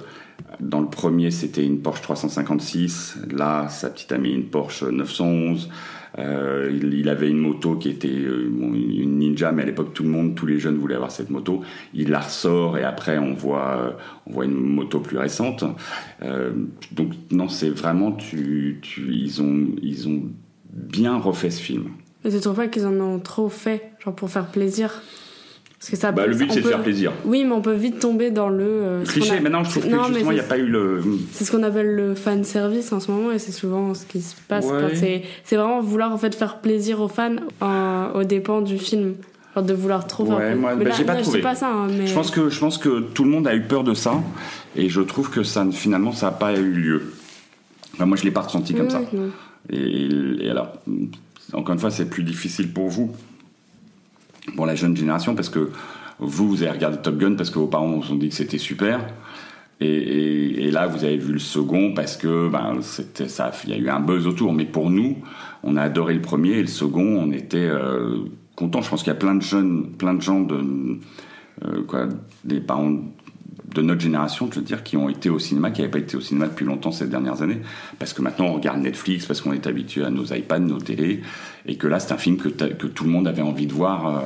dans 0.59 0.81
le 0.81 0.87
premier, 0.87 1.31
c'était 1.31 1.65
une 1.65 1.79
Porsche 1.79 2.01
356. 2.01 3.19
Là, 3.31 3.69
sa 3.69 3.89
petite 3.89 4.11
amie, 4.11 4.31
une 4.31 4.45
Porsche 4.45 4.83
911. 4.83 5.69
Euh, 6.19 6.69
il, 6.71 7.09
avait 7.09 7.29
une 7.29 7.39
moto 7.39 7.75
qui 7.75 7.89
était 7.89 8.07
euh, 8.07 8.47
une 8.47 9.17
Ninja, 9.17 9.51
mais 9.51 9.63
à 9.63 9.65
l'époque, 9.65 9.93
tout 9.93 10.03
le 10.03 10.09
monde, 10.09 10.35
tous 10.35 10.45
les 10.45 10.59
jeunes 10.59 10.77
voulaient 10.77 10.95
avoir 10.95 11.11
cette 11.11 11.31
moto. 11.31 11.61
Il 11.93 12.11
la 12.11 12.19
ressort 12.19 12.77
et 12.77 12.83
après, 12.83 13.17
on 13.17 13.33
voit, 13.33 13.97
on 14.27 14.33
voit 14.33 14.45
une 14.45 14.53
moto 14.53 14.99
plus 14.99 15.17
récente. 15.17 15.63
Donc, 16.91 17.13
non, 17.31 17.49
c'est 17.49 17.69
vraiment, 17.71 18.15
ils, 18.31 19.41
ont, 19.41 19.67
ils 19.81 20.07
ont 20.07 20.23
bien 20.71 21.17
refait 21.17 21.49
ce 21.49 21.61
film. 21.61 21.89
Mais 22.23 22.31
tu 22.31 22.39
trouves 22.39 22.55
pas 22.55 22.67
qu'ils 22.67 22.85
en 22.85 22.99
ont 22.99 23.19
trop 23.19 23.49
fait, 23.49 23.91
genre 24.03 24.15
pour 24.15 24.29
faire 24.29 24.47
plaisir? 24.47 25.01
Parce 25.83 25.89
que 25.91 25.97
ça 25.97 26.13
Bah, 26.13 26.25
le 26.25 26.33
but, 26.33 26.49
c'est 26.49 26.61
de 26.61 26.65
faire 26.67 26.81
plaisir. 26.81 27.11
Oui, 27.25 27.43
mais 27.43 27.51
on 27.51 27.61
peut 27.61 27.73
vite 27.73 27.99
tomber 27.99 28.31
dans 28.31 28.47
le. 28.47 28.63
euh, 28.63 29.03
Cliché, 29.03 29.33
a- 29.35 29.41
maintenant, 29.41 29.65
je 29.65 29.71
trouve 29.71 29.83
que 29.83 29.89
Non, 29.89 30.05
justement, 30.05 30.31
il 30.31 30.35
n'y 30.35 30.39
a 30.39 30.43
c'est- 30.43 30.47
pas 30.47 30.57
eu 30.57 30.65
le. 30.67 31.01
C'est 31.33 31.43
ce 31.43 31.51
qu'on 31.51 31.61
appelle 31.61 31.93
le 31.93 32.15
fan 32.15 32.45
service 32.45 32.93
en 32.93 33.01
ce 33.01 33.11
moment 33.11 33.33
et 33.33 33.37
c'est 33.39 33.51
souvent 33.51 33.93
ce 33.93 34.05
qui 34.05 34.21
se 34.21 34.33
passe. 34.47 34.63
Ouais. 34.65 34.77
quand 34.79 34.95
c'est- 34.95 35.23
C'est 35.43 35.57
vraiment 35.57 35.81
vouloir 35.81 36.13
en 36.13 36.17
fait 36.17 36.33
faire 36.35 36.59
plaisir 36.59 37.01
aux 37.01 37.09
fans 37.09 37.35
euh, 37.61 38.13
aux 38.13 38.23
dépens 38.23 38.61
du 38.61 38.77
film. 38.77 39.15
De 39.61 39.73
vouloir 39.73 40.07
trop 40.07 40.25
faire 40.25 40.35
Ouais, 40.37 40.41
plaisir. 40.45 40.61
moi, 40.61 40.75
Mais 40.75 40.85
bah, 40.85 40.89
là- 40.97 41.03
pas 41.05 41.13
là, 41.13 41.17
je 41.19 41.23
trouvé. 41.23 41.37
dis 41.39 41.43
pas 41.43 41.53
ça, 41.55 41.67
hein, 41.69 41.87
mais. 41.95 42.07
Je 42.07 42.13
pense 42.15 42.31
que 42.31 42.49
je 42.49 42.59
pense 42.59 42.77
que 42.79 43.01
tout 43.01 43.23
le 43.25 43.29
monde 43.29 43.45
a 43.45 43.53
eu 43.53 43.61
peur 43.61 43.83
de 43.83 43.93
ça 43.93 44.13
et 44.77 44.87
je 44.89 45.01
trouve 45.01 45.29
que 45.29 45.43
ça 45.43 45.63
finalement 45.71 46.11
ça 46.13 46.27
n'a 46.27 46.31
pas 46.31 46.53
eu 46.57 46.71
lieu. 46.71 47.03
Enfin, 47.93 48.05
moi 48.05 48.15
je 48.17 48.23
l'ai 48.23 48.31
pas 48.31 48.41
ressenti 48.41 48.73
comme 48.73 48.85
Oui, 48.85 48.91
ça. 48.91 49.01
oui, 49.11 49.19
non. 49.19 49.29
Et, 49.69 50.45
et 50.45 50.49
alors 50.49 50.69
encore 51.51 51.73
une 51.73 51.79
fois 51.79 51.91
c'est 51.91 52.09
plus 52.09 52.23
difficile 52.23 52.71
pour 52.73 52.87
vous, 52.87 53.11
pour 54.55 54.65
la 54.65 54.75
jeune 54.75 54.95
génération 54.95 55.35
parce 55.35 55.49
que 55.49 55.71
vous 56.19 56.47
vous 56.47 56.63
avez 56.63 56.71
regardé 56.71 56.97
Top 57.01 57.17
Gun 57.17 57.35
parce 57.35 57.49
que 57.49 57.59
vos 57.59 57.67
parents 57.67 57.99
vous 57.99 58.11
ont 58.11 58.15
dit 58.15 58.29
que 58.29 58.35
c'était 58.35 58.57
super. 58.57 58.99
Et, 59.79 60.71
là, 60.71 60.87
vous 60.87 61.03
avez 61.03 61.17
vu 61.17 61.33
le 61.33 61.39
second 61.39 61.93
parce 61.93 62.15
que 62.15 62.47
ben, 62.47 62.79
ça, 62.81 63.51
il 63.65 63.69
y 63.69 63.73
a 63.73 63.77
eu 63.77 63.89
un 63.89 63.99
buzz 63.99 64.27
autour. 64.27 64.53
Mais 64.53 64.65
pour 64.65 64.89
nous, 64.89 65.17
on 65.61 65.75
a 65.75 65.81
adoré 65.81 66.13
le 66.13 66.21
premier 66.21 66.51
et 66.51 66.61
le 66.61 66.67
second, 66.67 67.03
on 67.03 67.31
était 67.31 67.57
euh, 67.57 68.19
contents. 68.55 68.81
Je 68.81 68.89
pense 68.89 69.03
qu'il 69.03 69.11
y 69.11 69.15
a 69.15 69.19
plein 69.19 69.35
de 69.35 69.41
jeunes, 69.41 69.91
plein 69.97 70.13
de 70.13 70.21
gens 70.21 70.39
de 70.39 70.99
euh, 71.65 71.83
quoi, 71.85 72.07
des 72.45 72.61
parents 72.61 72.97
de 73.73 73.81
notre 73.81 74.01
génération, 74.01 74.47
je 74.51 74.59
veux 74.59 74.65
dire, 74.65 74.83
qui 74.83 74.97
ont 74.97 75.09
été 75.09 75.29
au 75.29 75.39
cinéma, 75.39 75.71
qui 75.71 75.81
n'avaient 75.81 75.91
pas 75.91 75.99
été 75.99 76.15
au 76.15 76.21
cinéma 76.21 76.47
depuis 76.47 76.65
longtemps 76.65 76.91
ces 76.91 77.07
dernières 77.07 77.41
années, 77.41 77.61
parce 77.99 78.13
que 78.13 78.21
maintenant 78.21 78.45
on 78.45 78.53
regarde 78.53 78.79
Netflix, 78.79 79.25
parce 79.25 79.41
qu'on 79.41 79.53
est 79.53 79.67
habitué 79.67 80.03
à 80.03 80.09
nos 80.09 80.25
iPads, 80.25 80.59
nos 80.59 80.79
télés, 80.79 81.21
et 81.65 81.75
que 81.75 81.87
là 81.87 81.99
c'est 81.99 82.13
un 82.13 82.17
film 82.17 82.37
que, 82.37 82.49
tout 82.49 83.03
le 83.03 83.09
monde 83.09 83.27
avait 83.27 83.41
envie 83.41 83.67
de 83.67 83.73
voir 83.73 84.07
euh, 84.07 84.19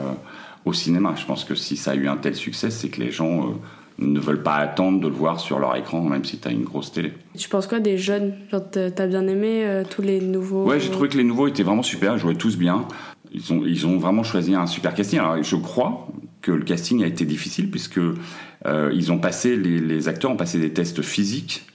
au 0.65 0.73
cinéma. 0.73 1.13
Je 1.15 1.25
pense 1.25 1.45
que 1.45 1.55
si 1.55 1.77
ça 1.77 1.91
a 1.91 1.95
eu 1.95 2.07
un 2.07 2.17
tel 2.17 2.35
succès, 2.35 2.69
c'est 2.69 2.89
que 2.89 2.99
les 2.99 3.11
gens 3.11 3.41
euh, 3.41 3.51
ne 3.99 4.19
veulent 4.19 4.43
pas 4.43 4.55
attendre 4.55 4.99
de 4.99 5.07
le 5.07 5.13
voir 5.13 5.39
sur 5.39 5.59
leur 5.59 5.75
écran, 5.75 6.01
même 6.01 6.25
si 6.25 6.37
tu 6.37 6.47
as 6.47 6.51
une 6.51 6.63
grosse 6.63 6.91
télé. 6.91 7.13
Tu 7.37 7.47
penses 7.47 7.67
quoi 7.67 7.79
des 7.79 7.97
jeunes? 7.97 8.33
Genre 8.51 8.61
t'as 8.69 8.91
t'as 8.91 9.07
bien 9.07 9.25
aimé 9.27 9.63
euh, 9.65 9.83
tous 9.89 10.01
les 10.01 10.19
nouveaux? 10.19 10.65
Ouais, 10.65 10.79
j'ai 10.79 10.89
trouvé 10.89 11.09
que 11.09 11.17
les 11.17 11.23
nouveaux 11.23 11.47
étaient 11.47 11.63
vraiment 11.63 11.83
super, 11.83 12.13
ils 12.13 12.19
jouaient 12.19 12.35
tous 12.35 12.57
bien. 12.57 12.85
Ils 13.33 13.53
ont, 13.53 13.63
ils 13.65 13.85
ont 13.85 13.97
vraiment 13.97 14.23
choisi 14.23 14.55
un 14.55 14.67
super 14.67 14.93
casting. 14.93 15.19
Alors, 15.19 15.43
je 15.43 15.55
crois 15.57 16.07
que 16.47 16.53
le 16.53 16.63
casting 16.63 17.03
a 17.03 17.07
été 17.07 17.25
difficile 17.25 17.69
puisque 17.69 17.99
euh, 17.99 18.91
ils 18.93 19.11
ont 19.11 19.19
passé, 19.19 19.57
les, 19.57 19.79
les 19.79 20.07
acteurs 20.07 20.31
ont 20.31 20.37
passé 20.37 20.59
des 20.59 20.71
tests 20.71 21.01
physiques 21.01 21.65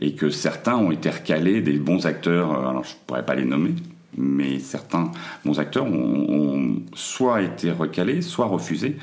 et 0.00 0.14
que 0.14 0.30
certains 0.30 0.76
ont 0.76 0.90
été 0.90 1.10
recalés, 1.10 1.60
des 1.60 1.74
bons 1.78 2.06
acteurs. 2.06 2.50
euh, 2.52 2.70
Alors, 2.70 2.82
je 2.84 2.94
pourrais 3.06 3.26
pas 3.26 3.34
les 3.34 3.44
nommer, 3.44 3.74
mais 4.16 4.58
certains 4.58 5.12
bons 5.44 5.60
acteurs 5.60 5.84
ont, 5.84 6.26
ont 6.30 6.82
soit 6.94 7.42
été 7.42 7.70
recalés, 7.70 8.22
soit 8.22 8.46
refusés 8.46 8.96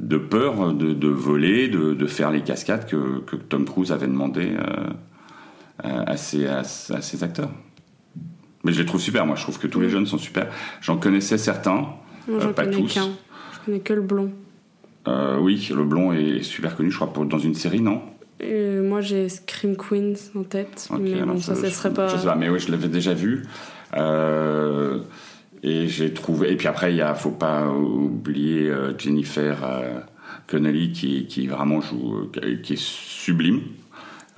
de 0.00 0.16
peur 0.16 0.72
de, 0.72 0.94
de 0.94 1.08
voler, 1.08 1.68
de, 1.68 1.92
de 1.92 2.06
faire 2.06 2.30
les 2.30 2.40
cascades 2.40 2.86
que, 2.86 3.20
que 3.20 3.36
Tom 3.36 3.66
Cruise 3.66 3.92
avait 3.92 4.08
demandé 4.08 4.54
euh, 4.58 6.04
à, 6.06 6.16
ses, 6.16 6.46
à, 6.46 6.60
à 6.60 6.64
ses 7.02 7.22
acteurs. 7.22 7.50
Mais 8.64 8.72
je 8.72 8.80
les 8.80 8.86
trouve 8.86 9.00
super, 9.00 9.26
moi 9.26 9.36
je 9.36 9.42
trouve 9.42 9.58
que 9.58 9.66
tous 9.66 9.80
les 9.80 9.90
jeunes 9.90 10.06
sont 10.06 10.18
super. 10.18 10.48
J'en 10.80 10.96
connaissais 10.96 11.36
certains, 11.38 11.86
Moi, 12.26 12.42
euh, 12.42 12.52
pas 12.54 12.64
connais 12.64 12.78
tous. 12.78 12.94
qu'un. 12.94 13.10
Je 13.52 13.58
connais 13.66 13.80
que 13.80 13.92
le 13.92 14.00
blond. 14.02 14.32
Euh, 15.06 15.38
oui, 15.38 15.68
le 15.74 15.84
blond 15.84 16.12
est 16.12 16.42
super 16.42 16.76
connu, 16.76 16.90
je 16.90 16.96
crois, 16.96 17.12
pour, 17.12 17.26
dans 17.26 17.38
une 17.38 17.54
série, 17.54 17.80
non? 17.80 18.00
Et 18.40 18.80
moi 18.80 19.00
j'ai 19.00 19.28
Scream 19.28 19.76
Queens 19.76 20.14
en 20.34 20.42
tête. 20.42 20.88
Ok, 20.92 21.00
mais 21.02 21.22
bon, 21.22 21.38
ça, 21.40 21.54
je- 21.54 21.60
ça 21.60 21.68
je- 21.68 21.72
serait 21.74 21.92
pas. 21.92 22.08
Je 22.08 22.16
sais 22.16 22.26
pas, 22.26 22.34
mais 22.36 22.48
oui, 22.48 22.58
je 22.58 22.70
l'avais 22.70 22.88
déjà 22.88 23.14
vu. 23.14 23.44
Euh, 23.96 24.98
et 25.62 25.88
j'ai 25.88 26.12
trouvé. 26.12 26.52
Et 26.52 26.56
puis 26.56 26.66
après, 26.68 26.92
il 26.94 27.00
a, 27.00 27.14
faut 27.14 27.30
pas 27.30 27.68
oublier 27.68 28.68
euh, 28.68 28.92
Jennifer 28.98 29.58
euh, 29.64 30.00
Connelly 30.46 30.92
qui, 30.92 31.26
qui 31.26 31.46
vraiment 31.46 31.80
joue, 31.80 32.28
euh, 32.42 32.56
qui 32.62 32.74
est 32.74 32.78
sublime. 32.82 33.60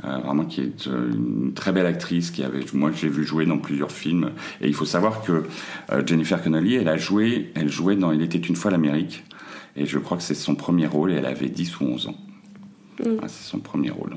euh, 0.04 0.18
vraiment 0.18 0.44
qui 0.44 0.60
est 0.60 0.86
euh, 0.88 1.10
une 1.12 1.52
très 1.54 1.72
belle 1.72 1.86
actrice 1.86 2.30
qui 2.30 2.42
avait 2.44 2.60
moi 2.74 2.90
j'ai 2.94 3.08
vu 3.08 3.24
jouer 3.24 3.46
dans 3.46 3.56
plusieurs 3.58 3.90
films 3.90 4.30
et 4.60 4.66
il 4.68 4.74
faut 4.74 4.84
savoir 4.84 5.22
que 5.22 5.44
euh, 5.90 6.02
Jennifer 6.06 6.40
Connelly 6.42 6.74
elle 6.76 6.88
a 6.88 6.98
joué 6.98 7.50
elle 7.54 7.70
jouait 7.70 7.96
dans 7.96 8.12
Il 8.12 8.20
était 8.20 8.36
une 8.38 8.56
fois 8.56 8.70
l'Amérique 8.70 9.24
et 9.76 9.86
je 9.86 9.98
crois 9.98 10.16
que 10.16 10.22
c'est 10.22 10.34
son 10.34 10.54
premier 10.54 10.86
rôle 10.86 11.12
et 11.12 11.16
elle 11.16 11.26
avait 11.26 11.48
10 11.48 11.80
ou 11.80 11.84
11 11.84 12.06
ans. 12.08 12.16
Ah, 13.04 13.28
c'est 13.28 13.44
son 13.48 13.58
premier 13.58 13.90
rôle. 13.90 14.16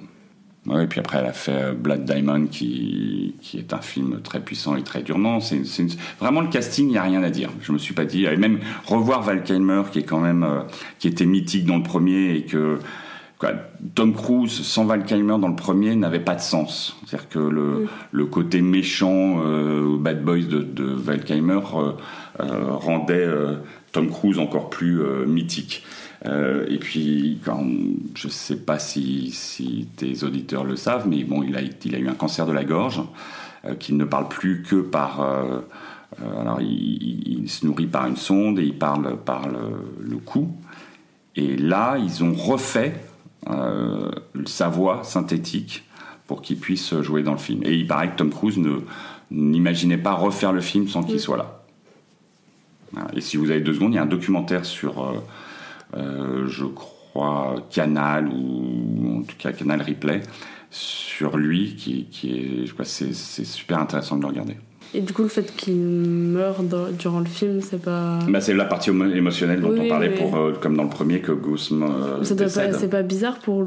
Ouais, 0.65 0.83
et 0.83 0.87
puis 0.87 0.99
après, 0.99 1.17
elle 1.19 1.25
a 1.25 1.33
fait 1.33 1.51
euh, 1.51 1.73
Blood 1.73 2.03
Diamond, 2.05 2.45
qui, 2.47 3.35
qui 3.41 3.57
est 3.57 3.73
un 3.73 3.81
film 3.81 4.19
très 4.21 4.39
puissant 4.41 4.75
et 4.75 4.83
très 4.83 5.01
dur. 5.01 5.17
Non, 5.17 5.39
c'est 5.39 5.55
une- 5.57 5.89
vraiment 6.19 6.41
le 6.41 6.47
casting, 6.49 6.87
il 6.87 6.91
n'y 6.91 6.97
a 6.97 7.03
rien 7.03 7.23
à 7.23 7.29
dire. 7.29 7.49
Je 7.61 7.71
me 7.71 7.77
suis 7.77 7.93
pas 7.93 8.05
dit. 8.05 8.25
Et 8.25 8.35
même 8.37 8.59
revoir 8.85 9.21
Val 9.21 9.43
Kilmer, 9.43 9.83
qui 9.91 9.99
est 9.99 10.03
quand 10.03 10.19
même, 10.19 10.43
euh, 10.43 10.61
qui 10.99 11.07
était 11.07 11.25
mythique 11.25 11.65
dans 11.65 11.77
le 11.77 11.83
premier, 11.83 12.35
et 12.35 12.43
que 12.43 12.77
quoi, 13.37 13.51
Tom 13.95 14.13
Cruise 14.13 14.51
sans 14.51 14.85
Val 14.85 15.05
Kilmer 15.05 15.37
dans 15.39 15.47
le 15.47 15.55
premier 15.55 15.95
n'avait 15.95 16.19
pas 16.19 16.35
de 16.35 16.41
sens. 16.41 16.97
C'est-à-dire 17.05 17.29
que 17.29 17.39
le, 17.39 17.87
le 18.11 18.25
côté 18.25 18.61
méchant, 18.61 19.41
euh, 19.43 19.97
bad 19.97 20.23
boys 20.23 20.39
de, 20.41 20.61
de 20.61 20.83
Val 20.83 21.23
Kilmer 21.23 21.61
euh, 21.75 21.91
rendait 22.71 23.27
Tom 23.91 24.09
Cruise 24.09 24.39
encore 24.39 24.69
plus 24.69 25.01
euh, 25.01 25.25
mythique. 25.25 25.83
Euh, 26.25 26.65
et 26.69 26.77
puis, 26.77 27.39
quand, 27.43 27.65
je 28.13 28.27
ne 28.27 28.31
sais 28.31 28.57
pas 28.57 28.79
si, 28.79 29.31
si 29.31 29.87
tes 29.95 30.23
auditeurs 30.23 30.63
le 30.63 30.75
savent, 30.75 31.07
mais 31.07 31.23
bon, 31.23 31.43
il 31.43 31.55
a, 31.55 31.61
il 31.61 31.95
a 31.95 31.99
eu 31.99 32.07
un 32.07 32.13
cancer 32.15 32.45
de 32.45 32.51
la 32.51 32.63
gorge, 32.63 33.01
euh, 33.65 33.75
qu'il 33.75 33.97
ne 33.97 34.05
parle 34.05 34.27
plus 34.27 34.63
que 34.63 34.75
par... 34.75 35.21
alors, 36.21 36.61
il, 36.61 37.45
se 37.47 37.65
nourrit 37.65 37.87
par 37.87 38.05
une 38.05 38.17
sonde 38.17 38.59
et 38.59 38.63
il 38.63 38.77
parle 38.77 39.17
par 39.17 39.47
le, 39.47 39.59
le 40.01 40.17
cou. 40.17 40.51
Et 41.35 41.57
là, 41.57 41.97
ils 41.97 42.23
ont 42.23 42.33
refait 42.33 42.93
sa 44.45 44.67
voix 44.67 45.03
synthétique 45.03 45.83
pour 46.27 46.43
qu'il 46.43 46.57
puisse 46.57 46.93
jouer 47.01 47.23
dans 47.23 47.31
le 47.31 47.39
film. 47.39 47.61
Et 47.63 47.73
il 47.73 47.87
paraît 47.87 48.11
que 48.11 48.17
Tom 48.17 48.29
Cruise 48.29 48.57
ne- 48.57 48.81
n'imaginait 49.31 49.97
pas 49.97 50.13
refaire 50.13 50.53
le 50.53 50.61
film 50.61 50.87
sans 50.87 51.03
qu'il 51.03 51.19
soit 51.19 51.37
là. 51.37 51.58
Et 53.15 53.21
si 53.21 53.37
vous 53.37 53.51
avez 53.51 53.61
deux 53.61 53.73
secondes, 53.73 53.93
il 53.93 53.95
y 53.95 53.99
a 53.99 54.03
un 54.03 54.07
documentaire 54.07 54.65
sur, 54.65 55.01
euh, 55.03 55.97
euh, 55.97 56.47
je 56.47 56.65
crois, 56.65 57.55
Canal 57.71 58.27
ou 58.27 59.19
en 59.19 59.21
tout 59.23 59.35
cas 59.37 59.51
Canal 59.51 59.81
Replay 59.81 60.21
sur 60.71 61.37
lui 61.37 61.75
qui, 61.75 62.05
qui 62.05 62.31
est, 62.31 62.65
je 62.65 62.73
crois, 62.73 62.85
c'est 62.85 63.13
c'est 63.13 63.45
super 63.45 63.79
intéressant 63.79 64.15
de 64.17 64.21
le 64.21 64.27
regarder. 64.27 64.55
Et 64.95 65.01
du 65.01 65.13
coup, 65.13 65.21
le 65.21 65.27
fait 65.29 65.55
qu'il 65.55 65.75
meure 65.75 66.63
dans- 66.63 66.89
durant 66.89 67.19
le 67.19 67.25
film, 67.27 67.61
c'est 67.61 67.79
pas. 67.79 68.17
Bah, 68.27 68.41
c'est 68.41 68.55
la 68.55 68.65
partie 68.65 68.89
émo- 68.89 69.13
émotionnelle 69.15 69.61
dont 69.61 69.69
Oui, 69.71 69.81
on 69.83 69.87
parlait 69.87 70.09
mais- 70.09 70.15
pour, 70.15 70.35
euh, 70.35 70.53
comme 70.59 70.75
dans 70.75 70.83
le 70.83 70.89
premier 70.89 71.19
que 71.19 71.31
Goose 71.31 71.69
euh, 71.71 72.23
Ça 72.23 72.35
pas-. 72.35 72.49
C'est 72.49 72.89
pas 72.89 73.03
bizarre 73.03 73.37
pour 73.37 73.65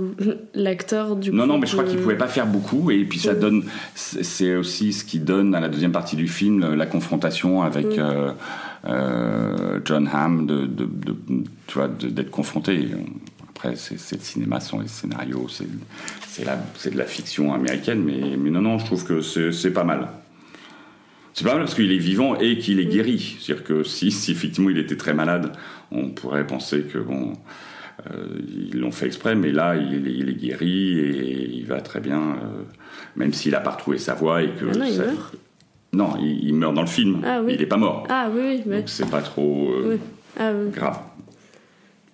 l'acteur 0.55 1.15
du 1.15 1.31
Non, 1.31 1.43
coup, 1.45 1.49
non, 1.49 1.59
mais 1.59 1.67
je 1.69 1.73
crois 1.77 1.85
qu'il 1.85 1.99
pouvait 2.01 2.17
pas 2.19 2.27
faire 2.27 2.47
beaucoup, 2.49 2.91
et 2.91 3.05
puis 3.05 3.21
ça 3.21 3.35
Oui. 3.35 3.41
donne, 3.41 3.65
c'est 3.95 4.57
aussi 4.57 4.93
ce 4.93 5.05
qui 5.05 5.21
donne 5.21 5.55
à 5.55 5.61
la 5.61 5.69
deuxième 5.69 5.93
partie 5.93 6.17
du 6.17 6.27
film 6.27 6.75
la 6.75 6.87
confrontation 6.87 7.63
avec 7.63 7.87
Oui. 7.87 7.95
euh, 7.99 8.33
John 8.85 10.09
Hamm, 10.13 10.47
de, 10.47 10.67
de, 10.67 10.85
de- 10.87 11.45
tu 11.67 11.75
vois, 11.75 11.89
d'être 11.89 12.31
confronté. 12.31 12.89
Après, 13.51 13.77
c'est 13.77 13.95
le 14.17 14.21
cinéma, 14.23 14.59
ce 14.61 14.71
sont 14.71 14.81
les 14.81 14.89
scénarios, 14.89 15.47
c'est 15.49 15.67
c'est 16.27 16.45
la- 16.45 16.59
c'est 16.77 16.91
de 16.93 16.99
la 16.99 17.05
fiction 17.05 17.53
américaine, 17.55 18.03
mais, 18.03 18.37
mais 18.37 18.51
non, 18.51 18.63
non, 18.63 18.79
je 18.79 18.87
trouve 18.87 19.05
que 19.05 19.21
c'est 19.21 19.71
pas 19.73 19.85
mal. 19.85 20.09
C'est 21.35 21.45
pas 21.45 21.53
mal 21.55 21.63
parce 21.63 21.75
qu'il 21.75 21.93
est 21.93 21.99
vivant 21.99 22.37
et 22.39 22.59
qu'il 22.59 22.81
est 22.81 22.87
guéri. 22.87 23.37
C'est-à-dire 23.41 23.65
que 23.65 23.85
si, 23.85 24.11
si 24.11 24.33
effectivement 24.33 24.69
il 24.71 24.79
était 24.79 24.97
très 24.97 25.15
malade, 25.15 25.53
on 25.91 26.09
pourrait 26.09 26.47
penser 26.47 26.83
que 26.83 26.99
bon, 26.99 27.35
euh, 28.11 28.27
ils 28.71 28.79
l'ont 28.81 28.91
fait 28.91 29.07
exprès, 29.07 29.35
mais 29.35 29.53
là 29.53 29.77
il, 29.77 30.07
est- 30.09 30.13
il 30.13 30.29
est 30.29 30.35
guéri 30.35 30.99
et 30.99 31.51
il 31.55 31.67
va 31.67 31.81
très 31.81 32.01
bien, 32.01 32.21
euh, 32.21 32.63
même 33.17 33.33
s'il 33.33 33.55
a 33.55 33.61
pas 33.61 33.71
retrouvé 33.71 33.97
sa 33.99 34.15
voix 34.15 34.43
et 34.43 34.49
que. 34.51 34.67
Ah 34.75 34.79
non, 34.79 34.85
il 34.87 34.93
ça- 34.95 35.05
meurt 35.07 35.35
Non, 35.95 36.15
il, 36.19 36.45
il 36.49 36.55
meurt 36.55 36.75
dans 36.75 36.81
le 36.83 36.87
film. 36.87 37.21
Ah 37.25 37.41
oui. 37.45 37.53
Il 37.55 37.63
est 37.63 37.67
pas 37.67 37.77
mort. 37.77 38.07
Ah 38.09 38.31
oui, 38.35 38.63
oui, 38.67 38.83
c'est 38.87 39.11
pas 39.11 39.21
trop 39.21 39.69
euh, 39.73 39.91
Oui. 39.91 39.97
Ah 40.39 40.51
oui. 40.55 40.71
grave. 40.71 40.99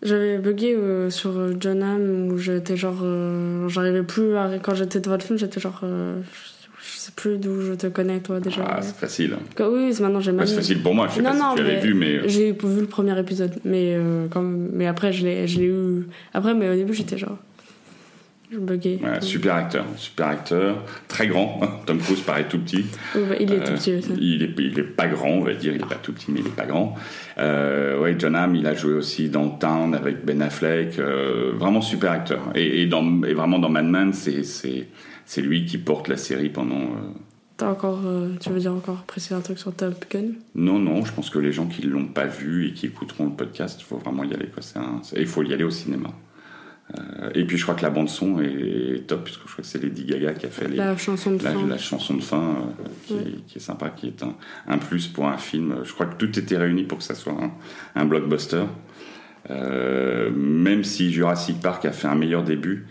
J'avais 0.03 0.39
bugué 0.39 0.75
euh, 0.75 1.11
sur 1.11 1.31
euh, 1.39 1.55
John 1.61 1.83
Hamm 1.83 2.29
où 2.33 2.39
j'étais 2.39 2.77
genre. 2.77 2.99
euh, 3.03 3.69
J'arrivais 3.69 4.03
plus 4.03 4.37
à. 4.37 4.51
Quand 4.61 4.75
j'étais 4.75 4.99
devant 5.01 5.15
le 5.17 5.21
film, 5.23 5.39
j'étais 5.39 5.61
genre. 5.61 5.81
je 5.83 6.99
sais 6.99 7.13
plus 7.15 7.39
d'où 7.39 7.61
je 7.61 7.75
te 7.75 7.87
connais, 7.87 8.19
toi, 8.21 8.41
déjà. 8.41 8.65
Ah, 8.69 8.83
c'est 8.83 8.97
facile. 8.97 9.37
Quand- 9.55 9.69
oui, 9.69 9.93
maintenant 10.01 10.21
j'ai 10.21 10.33
Ouais, 10.33 10.47
c'est 10.47 10.57
facile 10.57 10.83
pour 10.83 10.95
moi. 10.97 11.07
Je 11.09 11.15
sais 11.15 11.23
non, 11.23 11.31
pas 11.31 11.37
non, 11.37 11.51
si 11.51 11.57
tu 11.57 11.63
l'avais 11.63 11.81
vu, 11.81 11.95
mais 11.95 12.29
J'ai 12.29 12.51
vu 12.53 12.81
le 12.81 12.87
premier 12.87 13.17
épisode, 13.19 13.55
mais, 13.65 13.97
quand 14.31 14.43
même- 14.43 14.71
mais 14.73 14.87
après, 14.89 15.13
je 15.13 15.25
l'ai 15.25 15.47
eu. 15.65 16.07
Après, 16.35 16.55
mais 16.55 16.69
au 16.69 16.75
début, 16.75 16.95
j'étais 16.95 17.17
genre. 17.19 17.39
Je 18.51 18.59
buguais. 18.59 18.99
ouais, 19.03 19.21
super 19.21 19.57
acteur, 19.57 19.85
super 19.97 20.29
acteur, 20.29 20.83
très 21.07 21.27
grand. 21.27 21.61
Tom 21.87 21.99
Cruise 21.99 22.21
paraît 22.21 22.49
tout 22.49 22.59
petit. 22.59 22.87
Il 23.41 23.53
est 23.53 23.57
Euh, 23.61 23.65
tout 23.67 23.73
petit 23.75 23.95
aussi. 23.97 24.13
Il 24.19 24.43
est, 24.43 24.55
il 24.59 24.79
est 24.79 24.83
pas 24.83 25.07
grand, 25.07 25.29
on 25.31 25.43
va 25.45 25.53
dire. 25.53 25.75
Il 25.75 25.83
est 25.83 25.87
pas 25.89 25.97
tout 25.97 26.13
petit, 26.15 26.31
mais 26.33 26.41
il 26.41 26.47
est 26.47 26.57
pas 26.57 26.65
grand. 26.65 26.95
Euh, 27.39 28.01
ouais, 28.01 28.17
John 28.19 28.35
Hamm, 28.35 28.55
il 28.57 28.67
a 28.67 28.75
joué 28.75 28.95
aussi 28.95 29.29
dans 29.29 29.49
Town 29.51 29.95
avec 29.95 30.25
Ben 30.25 30.41
Affleck. 30.41 30.99
euh, 30.99 31.53
vraiment 31.57 31.83
super 31.83 32.11
acteur. 32.13 32.41
Et, 32.55 32.83
et, 32.83 32.87
dans, 32.87 33.23
et 33.25 33.35
vraiment 33.35 33.59
dans 33.59 33.69
Mad 33.69 33.85
Men, 33.87 34.13
c'est, 34.15 34.87
lui 35.43 35.67
qui 35.67 35.77
porte 35.79 36.09
la 36.09 36.17
série 36.17 36.49
pendant. 36.49 36.77
euh, 36.81 37.11
T'as 37.59 37.71
encore. 37.71 38.01
tu 38.41 38.51
veux 38.51 38.61
dire 38.61 38.73
encore 38.73 39.03
préciser 39.03 39.35
un 39.35 39.41
truc 39.41 39.59
sur 39.59 39.75
Top 39.75 40.05
Gun? 40.11 40.29
Non, 40.55 40.79
non, 40.79 41.05
je 41.05 41.13
pense 41.13 41.29
que 41.29 41.39
les 41.41 41.53
gens 41.53 41.67
qui 41.67 41.83
l'ont 41.83 42.07
pas 42.07 42.27
vu 42.27 42.69
et 42.69 42.73
qui 42.73 42.87
écouteront 42.87 43.25
le 43.25 43.33
podcast, 43.33 43.79
il 43.81 43.85
faut 43.85 43.97
vraiment 43.99 44.23
y 44.25 44.33
aller. 44.33 44.49
Il 45.17 45.27
faut 45.27 45.43
y 45.43 45.53
aller 45.53 45.65
au 45.65 45.71
cinéma. 45.71 46.11
Euh, 46.97 47.31
et 47.35 47.45
puis 47.45 47.59
je 47.59 47.65
crois 47.65 47.75
que 47.75 47.83
la 47.83 47.91
bande 47.91 48.09
son 48.09 48.41
est 48.41 49.07
top, 49.07 49.25
puisque 49.25 49.41
je 49.47 49.53
crois 49.53 49.63
que 49.63 49.67
c'est 49.69 49.83
Lady 49.83 50.05
Gaga 50.05 50.33
qui 50.33 50.47
a 50.47 50.49
fait 50.49 50.69
les, 50.69 50.77
La 50.77 50.97
chanson 50.97 51.33
de 51.33 51.45
la, 51.45 51.53
fin. 51.53 51.67
la 51.67 51.77
chanson 51.79 52.15
de 52.15 52.23
fin 52.23 52.41
euh, 52.41 52.85
qui, 53.07 53.13
Ouais. 53.15 53.21
est, 53.21 53.47
qui 53.47 53.59
est 53.59 53.61
sympa, 53.61 53.91
qui 53.91 54.07
est 54.07 54.23
un, 54.23 54.35
un 54.67 54.79
plus 54.79 55.07
pour 55.07 55.27
un 55.29 55.37
film. 55.37 55.77
Je 55.85 55.93
crois 55.93 56.07
que 56.07 56.15
tout 56.17 56.39
était 56.39 56.57
réuni 56.57 56.85
pour 56.85 56.97
que 56.99 57.05
ça 57.05 57.15
soit 57.15 57.35
un, 57.35 57.51
un 58.01 58.05
blockbuster. 58.07 58.65
Euh, 59.51 60.31
même 60.31 60.85
si 60.85 61.13
Jurassic 61.13 61.61
Park 61.61 61.85
a 61.85 61.93
fait 61.93 62.09
un 62.09 62.15
meilleur 62.15 62.43
début, 62.43 62.87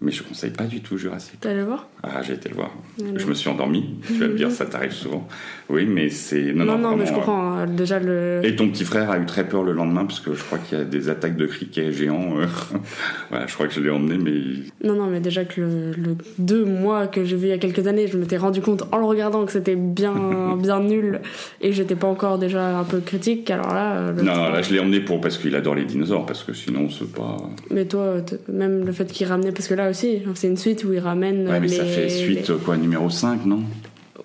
mais 0.00 0.10
je 0.12 0.22
conseille 0.22 0.50
pas 0.50 0.64
du 0.64 0.80
tout 0.80 0.96
Jurassic 0.96 1.40
T'es 1.40 1.50
allé 1.50 1.62
voir? 1.62 1.88
Ah, 2.14 2.22
j'ai 2.22 2.34
été 2.34 2.48
le 2.48 2.54
voir. 2.54 2.70
Je 2.98 3.26
me 3.26 3.34
suis 3.34 3.48
endormi. 3.48 3.96
Tu 4.06 4.14
vas 4.14 4.28
me 4.28 4.34
dire, 4.36 4.50
ça 4.50 4.66
t'arrive 4.66 4.92
souvent. 4.92 5.26
Oui, 5.70 5.86
mais 5.86 6.08
c'est. 6.10 6.52
Non, 6.52 6.64
Non, 6.64 6.78
non, 6.78 6.90
non, 6.90 6.96
mais 6.96 7.06
je 7.06 7.12
comprends. 7.12 7.52
hein, 7.54 7.66
Déjà, 7.66 7.98
le. 7.98 8.40
Et 8.44 8.54
ton 8.56 8.68
petit 8.68 8.84
frère 8.84 9.10
a 9.10 9.18
eu 9.18 9.26
très 9.26 9.46
peur 9.48 9.62
le 9.64 9.72
lendemain 9.72 10.04
parce 10.04 10.20
que 10.20 10.34
je 10.34 10.42
crois 10.42 10.58
qu'il 10.58 10.78
y 10.78 10.80
a 10.80 10.84
des 10.84 11.08
attaques 11.08 11.36
de 11.36 11.46
criquets 11.46 11.92
géants. 11.92 12.38
euh. 12.38 12.46
voilà, 13.30 13.46
je 13.46 13.54
crois 13.54 13.66
que 13.66 13.72
je 13.74 13.80
l'ai 13.80 13.90
emmené, 13.90 14.18
mais 14.18 14.86
Non, 14.88 14.94
non, 14.94 15.06
mais 15.06 15.20
déjà 15.20 15.44
que 15.44 15.60
le, 15.60 15.90
le 15.92 16.16
2 16.38 16.64
mois 16.64 17.06
que 17.06 17.24
j'ai 17.24 17.36
vu 17.36 17.46
il 17.46 17.50
y 17.50 17.52
a 17.52 17.58
quelques 17.58 17.86
années, 17.86 18.06
je 18.06 18.16
m'étais 18.18 18.36
rendu 18.36 18.60
compte 18.60 18.84
en 18.92 18.98
le 18.98 19.04
regardant 19.04 19.44
que 19.46 19.52
c'était 19.52 19.76
bien, 19.76 20.56
bien 20.60 20.80
nul 20.80 21.20
et 21.60 21.70
que 21.70 21.74
j'étais 21.74 21.96
pas 21.96 22.06
encore 22.08 22.38
déjà 22.38 22.78
un 22.78 22.84
peu 22.84 23.00
critique. 23.00 23.50
Alors 23.50 23.72
là, 23.72 23.94
euh, 23.96 24.12
le 24.12 24.22
non, 24.22 24.50
là 24.50 24.62
je 24.62 24.72
l'ai 24.72 24.80
emmené 24.80 25.00
pour 25.00 25.20
parce 25.20 25.38
qu'il 25.38 25.54
adore 25.56 25.74
les 25.74 25.84
dinosaures 25.84 26.26
parce 26.26 26.42
que 26.44 26.52
sinon 26.52 26.88
c'est 26.90 27.10
pas. 27.12 27.36
Mais 27.70 27.84
toi, 27.86 28.16
même 28.52 28.84
le 28.84 28.92
fait 28.92 29.06
qu'il 29.10 29.26
ramenait, 29.26 29.52
parce 29.52 29.68
que 29.68 29.74
là 29.74 29.88
aussi, 29.90 30.22
c'est 30.34 30.48
une 30.48 30.56
suite 30.56 30.84
où 30.84 30.92
il 30.92 30.98
ramène. 30.98 31.48
Ouais, 31.48 31.60
mais 31.60 31.68
les, 31.68 31.76
ça 31.76 31.84
fait 31.94 32.08
suite 32.08 32.48
les- 32.48 32.56
quoi 32.56 32.76
numéro 32.76 33.08
5 33.10 33.44
non? 33.46 33.62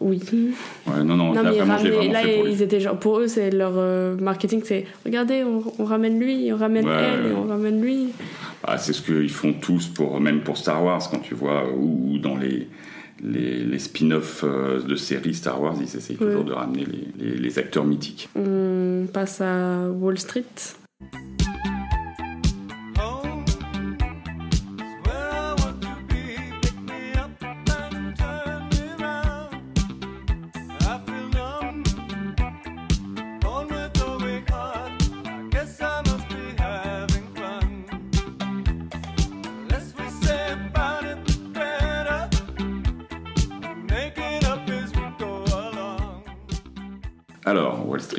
Oui. 0.01 0.21
Ouais, 0.88 1.03
non, 1.03 1.17
non, 1.17 1.34
Non, 1.34 1.41
là 1.43 1.51
vraiment 1.51 1.77
fait 1.77 1.89
pour 1.91 2.01
lui. 2.45 2.51
ils 2.53 2.62
étaient 2.62 2.79
genre, 2.79 2.97
pour 2.97 3.19
eux, 3.19 3.27
c'est 3.27 3.49
leur 3.51 3.73
euh, 3.75 4.15
marketing, 4.15 4.62
c'est 4.63 4.86
regardez, 5.05 5.43
on, 5.43 5.62
on 5.77 5.84
ramène 5.84 6.17
lui, 6.19 6.49
on 6.53 6.55
ramène 6.58 6.86
Ouais, 6.86 6.93
elle, 6.95 7.23
ouais. 7.25 7.29
et 7.32 7.34
on 7.34 7.47
ramène 7.47 7.82
lui. 7.82 8.08
Ah, 8.63 8.77
c'est 8.77 8.93
ce 8.93 9.01
qu'ils 9.01 9.29
font 9.29 9.51
tous 9.53 9.88
pour 9.88 10.21
même 10.21 10.39
pour 10.41 10.58
Star 10.58 10.82
Wars 10.84 11.01
quand 11.12 11.19
tu 11.19 11.34
vois 11.36 11.65
ou, 11.73 12.13
ou 12.13 12.17
dans 12.17 12.38
les 12.38 12.67
les, 13.21 13.65
les 13.65 13.79
spin-offs 13.79 14.45
euh, 14.45 14.82
de 14.82 14.95
séries 14.95 15.34
Star 15.34 15.62
Wars, 15.62 15.75
ils 15.82 15.93
essayent 15.97 16.15
toujours 16.15 16.45
de 16.45 16.53
ramener 16.53 16.86
les, 16.86 17.25
les- 17.32 17.38
les 17.38 17.60
acteurs 17.60 17.84
mythiques. 17.84 18.29
On 18.38 19.05
passe 19.12 19.41
à 19.41 19.89
Wall 19.89 20.17
Street. 20.17 20.45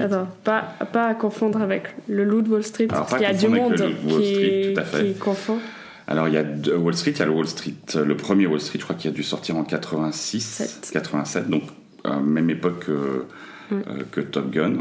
Attends, 0.00 0.28
pas, 0.44 0.62
pas 0.92 1.06
à 1.08 1.14
confondre 1.14 1.60
avec 1.62 1.84
le 2.08 2.24
loup 2.24 2.42
de 2.42 2.48
Wall 2.50 2.62
Street, 2.64 2.88
Alors, 2.90 3.06
parce 3.06 3.20
qu'il 3.20 3.30
y 3.30 3.30
a 3.30 3.34
du 3.34 3.48
monde 3.48 3.72
le 3.78 3.84
Wall 4.12 4.22
qui, 4.22 4.34
Street, 4.34 4.72
tout 4.74 4.80
à 4.80 4.84
fait. 4.84 5.04
qui 5.06 5.14
confond. 5.18 5.58
Alors 6.06 6.26
il 6.26 6.34
y 6.34 6.38
a 6.38 6.42
deux- 6.42 6.76
Wall 6.76 6.94
Street, 6.96 7.12
il 7.12 7.18
y 7.18 7.22
a 7.22 7.26
le 7.26 7.30
Wall 7.32 7.46
Street, 7.46 7.74
le 7.94 8.16
premier 8.16 8.46
Wall 8.46 8.60
Street, 8.60 8.78
je 8.80 8.84
crois 8.84 8.96
qu'il 8.96 9.10
a 9.10 9.14
dû 9.14 9.22
sortir 9.22 9.56
en 9.56 9.62
86, 9.64 10.40
Sept. 10.40 10.90
87, 10.92 11.48
donc 11.48 11.62
euh, 12.06 12.18
même 12.18 12.50
époque 12.50 12.86
que, 12.86 13.26
euh, 13.72 13.76
que 14.10 14.20
Top 14.20 14.50
Gun. 14.50 14.72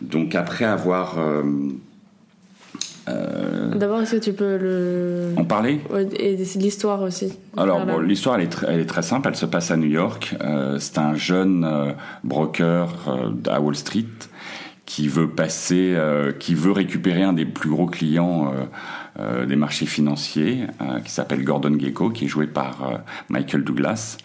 Donc 0.00 0.34
après 0.34 0.64
avoir 0.64 1.18
euh, 1.18 1.42
D'abord, 3.74 4.00
est-ce 4.00 4.16
que 4.16 4.20
tu 4.20 4.32
peux 4.32 4.56
le. 4.56 5.32
En 5.36 5.44
parler? 5.44 5.80
Et 6.18 6.36
l'histoire 6.56 7.02
aussi. 7.02 7.34
Alors, 7.56 7.84
bon, 7.84 7.98
l'histoire, 8.00 8.36
elle, 8.36 8.44
est 8.44 8.52
tr- 8.54 8.64
elle 8.66 8.80
est 8.80 8.86
très 8.86 9.02
simple. 9.02 9.28
Elle 9.28 9.36
se 9.36 9.44
passe 9.46 9.70
à 9.70 9.76
New 9.76 9.88
York. 9.88 10.34
C'est 10.78 10.96
un 10.98 11.14
jeune 11.14 11.94
broker 12.22 12.94
à 13.50 13.60
Wall 13.60 13.74
Street 13.76 14.04
qui 14.86 15.08
veut 15.08 15.30
passer, 15.30 15.94
euh, 15.96 16.32
qui 16.32 16.54
veut 16.54 16.72
récupérer 16.72 17.22
un 17.22 17.32
des 17.32 17.46
plus 17.46 17.70
gros 17.70 17.86
clients 17.86 18.52
euh, 18.52 18.64
euh, 19.18 19.46
des 19.46 19.56
marchés 19.56 19.86
financiers, 19.86 20.66
qui 21.04 21.10
s'appelle 21.10 21.42
Gordon 21.44 21.78
Gekko, 21.78 22.10
qui 22.10 22.26
est 22.26 22.28
joué 22.28 22.46
par 22.46 23.00
Michael 23.28 23.64
Douglas. 23.64 24.18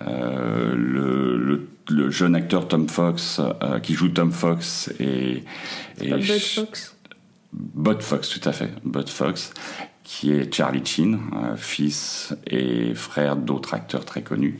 Le, 0.00 1.36
le- 1.36 1.68
le 1.90 2.10
jeune 2.10 2.36
acteur 2.36 2.68
Tom 2.68 2.88
Fox, 2.88 3.40
qui 3.82 3.94
joue 3.94 4.08
Tom 4.08 4.30
Fox, 4.32 4.90
et, 5.00 5.42
et 6.00 6.10
Bud 6.10 6.22
Fox. 6.22 6.96
Bud 7.52 8.00
Fox, 8.02 8.28
tout 8.28 8.48
à 8.48 8.52
fait. 8.52 8.70
Bud 8.84 9.08
Fox, 9.08 9.52
qui 10.04 10.30
est 10.32 10.52
Charlie 10.54 10.84
Chin, 10.86 11.18
fils 11.56 12.34
et 12.46 12.94
frère 12.94 13.34
d'autres 13.36 13.74
acteurs 13.74 14.04
très 14.04 14.22
connus. 14.22 14.58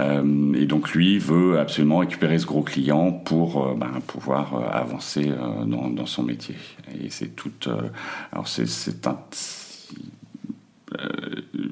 Euh, 0.00 0.54
et 0.54 0.66
donc 0.66 0.92
lui 0.92 1.18
veut 1.18 1.58
absolument 1.58 1.98
récupérer 1.98 2.38
ce 2.38 2.46
gros 2.46 2.62
client 2.62 3.12
pour 3.12 3.66
euh, 3.66 3.74
ben, 3.74 4.00
pouvoir 4.06 4.54
euh, 4.54 4.66
avancer 4.70 5.30
dans, 5.66 6.06
son 6.06 6.22
métier. 6.22 6.56
Et 7.02 7.10
c'est 7.10 7.36
tout. 7.36 7.52
alors 8.32 8.48
c'est 8.48 9.06
un. 9.06 9.18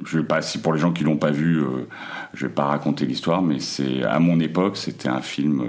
je 0.05 0.19
vais 0.19 0.25
pas, 0.25 0.43
si 0.43 0.59
pour 0.59 0.73
les 0.73 0.81
gens 0.81 0.93
qui 0.93 1.05
l'ont 1.05 1.17
pas 1.17 1.31
vu, 1.31 1.63
je 2.35 2.47
vais 2.47 2.53
pas 2.53 2.67
raconter 2.67 3.07
l'histoire, 3.07 3.43
mais 3.43 3.59
c'est 3.59 4.03
à 4.05 4.19
mon 4.19 4.39
époque, 4.39 4.77
c'était 4.77 5.09
un 5.09 5.23
film 5.23 5.65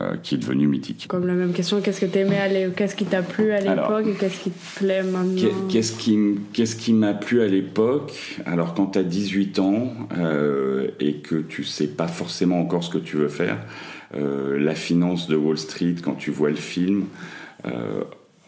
euh, 0.00 0.16
qui 0.22 0.34
est 0.34 0.38
devenu 0.38 0.66
mythique. 0.66 1.06
Comme 1.08 1.26
la 1.26 1.34
même 1.34 1.52
question, 1.52 1.80
qu'est-ce 1.80 2.00
que 2.00 2.06
t'aimais 2.06 2.72
Qu'est-ce 2.76 2.96
qui 2.96 3.04
t'a 3.04 3.22
plu 3.22 3.52
à 3.52 3.60
l'époque 3.60 4.06
et 4.08 4.12
qu'est-ce 4.18 4.40
qui 4.42 4.50
te 4.50 4.78
plaît 4.78 5.02
maintenant 5.04 5.40
Qu'est- 5.40 5.72
Qu'est-ce 5.72 5.92
qui, 5.92 6.14
m- 6.14 6.38
qu'est-ce 6.52 6.74
qui 6.76 6.92
m'a 6.92 7.14
plu 7.14 7.40
à 7.42 7.46
l'époque? 7.46 8.12
Alors, 8.46 8.74
quand 8.74 8.86
tu 8.88 8.98
as 8.98 9.04
18 9.04 9.58
ans 9.60 9.92
euh, 10.18 10.88
et 10.98 11.14
que 11.18 11.36
tu 11.36 11.62
sais 11.64 11.86
pas 11.86 12.08
forcément 12.08 12.60
encore 12.60 12.82
ce 12.82 12.90
que 12.90 12.98
tu 12.98 13.16
veux 13.16 13.28
faire, 13.28 13.58
euh, 14.16 14.58
la 14.58 14.74
finance 14.74 15.28
de 15.28 15.36
Wall 15.36 15.58
Street, 15.58 15.94
quand 16.02 16.14
tu 16.14 16.30
vois 16.32 16.50
le 16.50 16.56
film, 16.56 17.04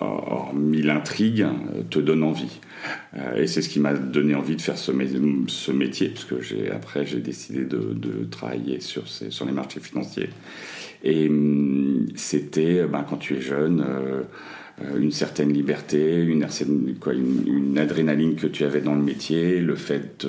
hormis 0.00 0.82
l'intrigue, 0.82 1.46
te 1.90 1.98
donne 1.98 2.22
envie. 2.22 2.60
Et 3.36 3.46
c'est 3.46 3.62
ce 3.62 3.68
qui 3.68 3.80
m'a 3.80 3.94
donné 3.94 4.34
envie 4.34 4.54
de 4.56 4.60
faire 4.62 4.76
ce, 4.78 4.92
mé- 4.92 5.08
ce 5.48 5.72
métier, 5.72 6.08
parce 6.10 6.24
que 6.26 6.34
après, 6.72 7.06
j'ai 7.06 7.20
décidé 7.20 7.64
de, 7.64 7.78
de 7.94 8.24
travailler 8.30 8.80
sur, 8.80 9.08
ces, 9.08 9.30
sur 9.30 9.46
les 9.46 9.52
marchés 9.52 9.80
financiers. 9.80 10.28
Et 11.06 11.28
hum, 11.28 12.06
c'était, 12.16 12.84
ben, 12.84 13.04
quand 13.08 13.16
tu 13.16 13.36
es 13.36 13.40
jeune, 13.40 13.80
euh, 13.86 14.22
euh, 14.82 14.98
une 14.98 15.12
certaine 15.12 15.52
liberté, 15.52 16.20
une, 16.20 16.42
adrénaline 17.78 18.34
que 18.34 18.48
tu 18.48 18.64
avais 18.64 18.80
dans 18.80 18.94
le 18.94 19.02
métier, 19.02 19.60
le 19.60 19.76
fait 19.76 20.26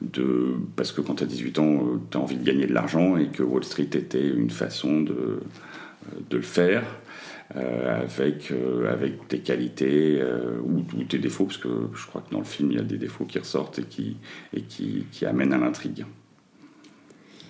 de... 0.00 0.54
parce 0.76 0.92
que 0.92 1.02
quand 1.02 1.16
tu 1.16 1.24
as 1.24 1.26
18 1.26 1.58
ans, 1.58 1.82
tu 2.10 2.16
as 2.16 2.20
envie 2.20 2.36
de 2.36 2.44
gagner 2.44 2.66
de 2.66 2.72
l'argent 2.72 3.16
et 3.18 3.26
que 3.26 3.42
Wall 3.42 3.64
Street 3.64 3.90
était 3.92 4.26
une 4.26 4.50
façon 4.50 5.02
de, 5.02 5.12
euh, 5.12 6.20
le 6.30 6.40
faire. 6.40 6.84
euh, 7.56 8.02
avec, 8.02 8.50
euh, 8.50 8.92
avec 8.92 9.26
tes 9.28 9.40
qualités 9.40 10.18
euh, 10.20 10.58
ou, 10.62 10.82
tes 11.04 11.18
défauts, 11.18 11.46
parce 11.46 11.58
que 11.58 11.88
je 11.94 12.06
crois 12.06 12.20
que 12.20 12.30
dans 12.30 12.40
le 12.40 12.44
film, 12.44 12.70
il 12.72 12.76
y 12.76 12.80
a 12.80 12.84
des 12.84 12.98
défauts 12.98 13.24
qui 13.24 13.38
ressortent 13.38 13.78
et 13.78 13.84
qui, 13.84 14.16
et 14.54 14.62
qui 14.62 15.26
amènent 15.26 15.52
à 15.54 15.58
l'intrigue. 15.58 16.04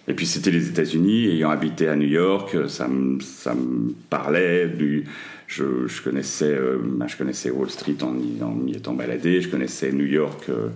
Et 0.09 0.15
puis 0.15 0.27
c'était 0.27 0.51
les 0.51 0.69
États-Unis, 0.69 1.27
ayant 1.29 1.51
habité 1.51 1.87
à 1.89 1.95
New 1.95 2.09
York, 2.09 2.57
ça 2.69 2.89
me, 2.89 3.21
ça 3.21 3.55
me 3.55 3.93
parlait 4.09 4.67
du. 4.67 5.05
Je, 5.47 5.87
je 5.87 6.03
connaissais, 6.03 6.53
euh, 6.55 6.79
je 7.07 7.17
connaissais 7.17 7.51
Wall 7.51 7.71
Street 7.71 7.97
en 8.03 8.15
y, 8.19 8.43
en 8.43 8.67
y 8.67 8.73
étant 8.77 8.93
baladé, 8.95 9.41
je 9.41 9.49
connaissais 9.49 9.93
New 9.93 10.05
York 10.05 10.45
euh, 10.51 10.69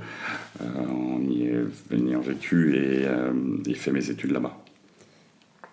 euh, 0.63 0.65
en 0.89 1.21
y 1.31 1.49
ayant 2.09 2.21
vécu 2.21 2.75
et, 2.77 3.07
euh, 3.07 3.33
et 3.67 3.75
fait 3.75 3.91
mes 3.93 4.09
études 4.11 4.33
là-bas. 4.33 4.57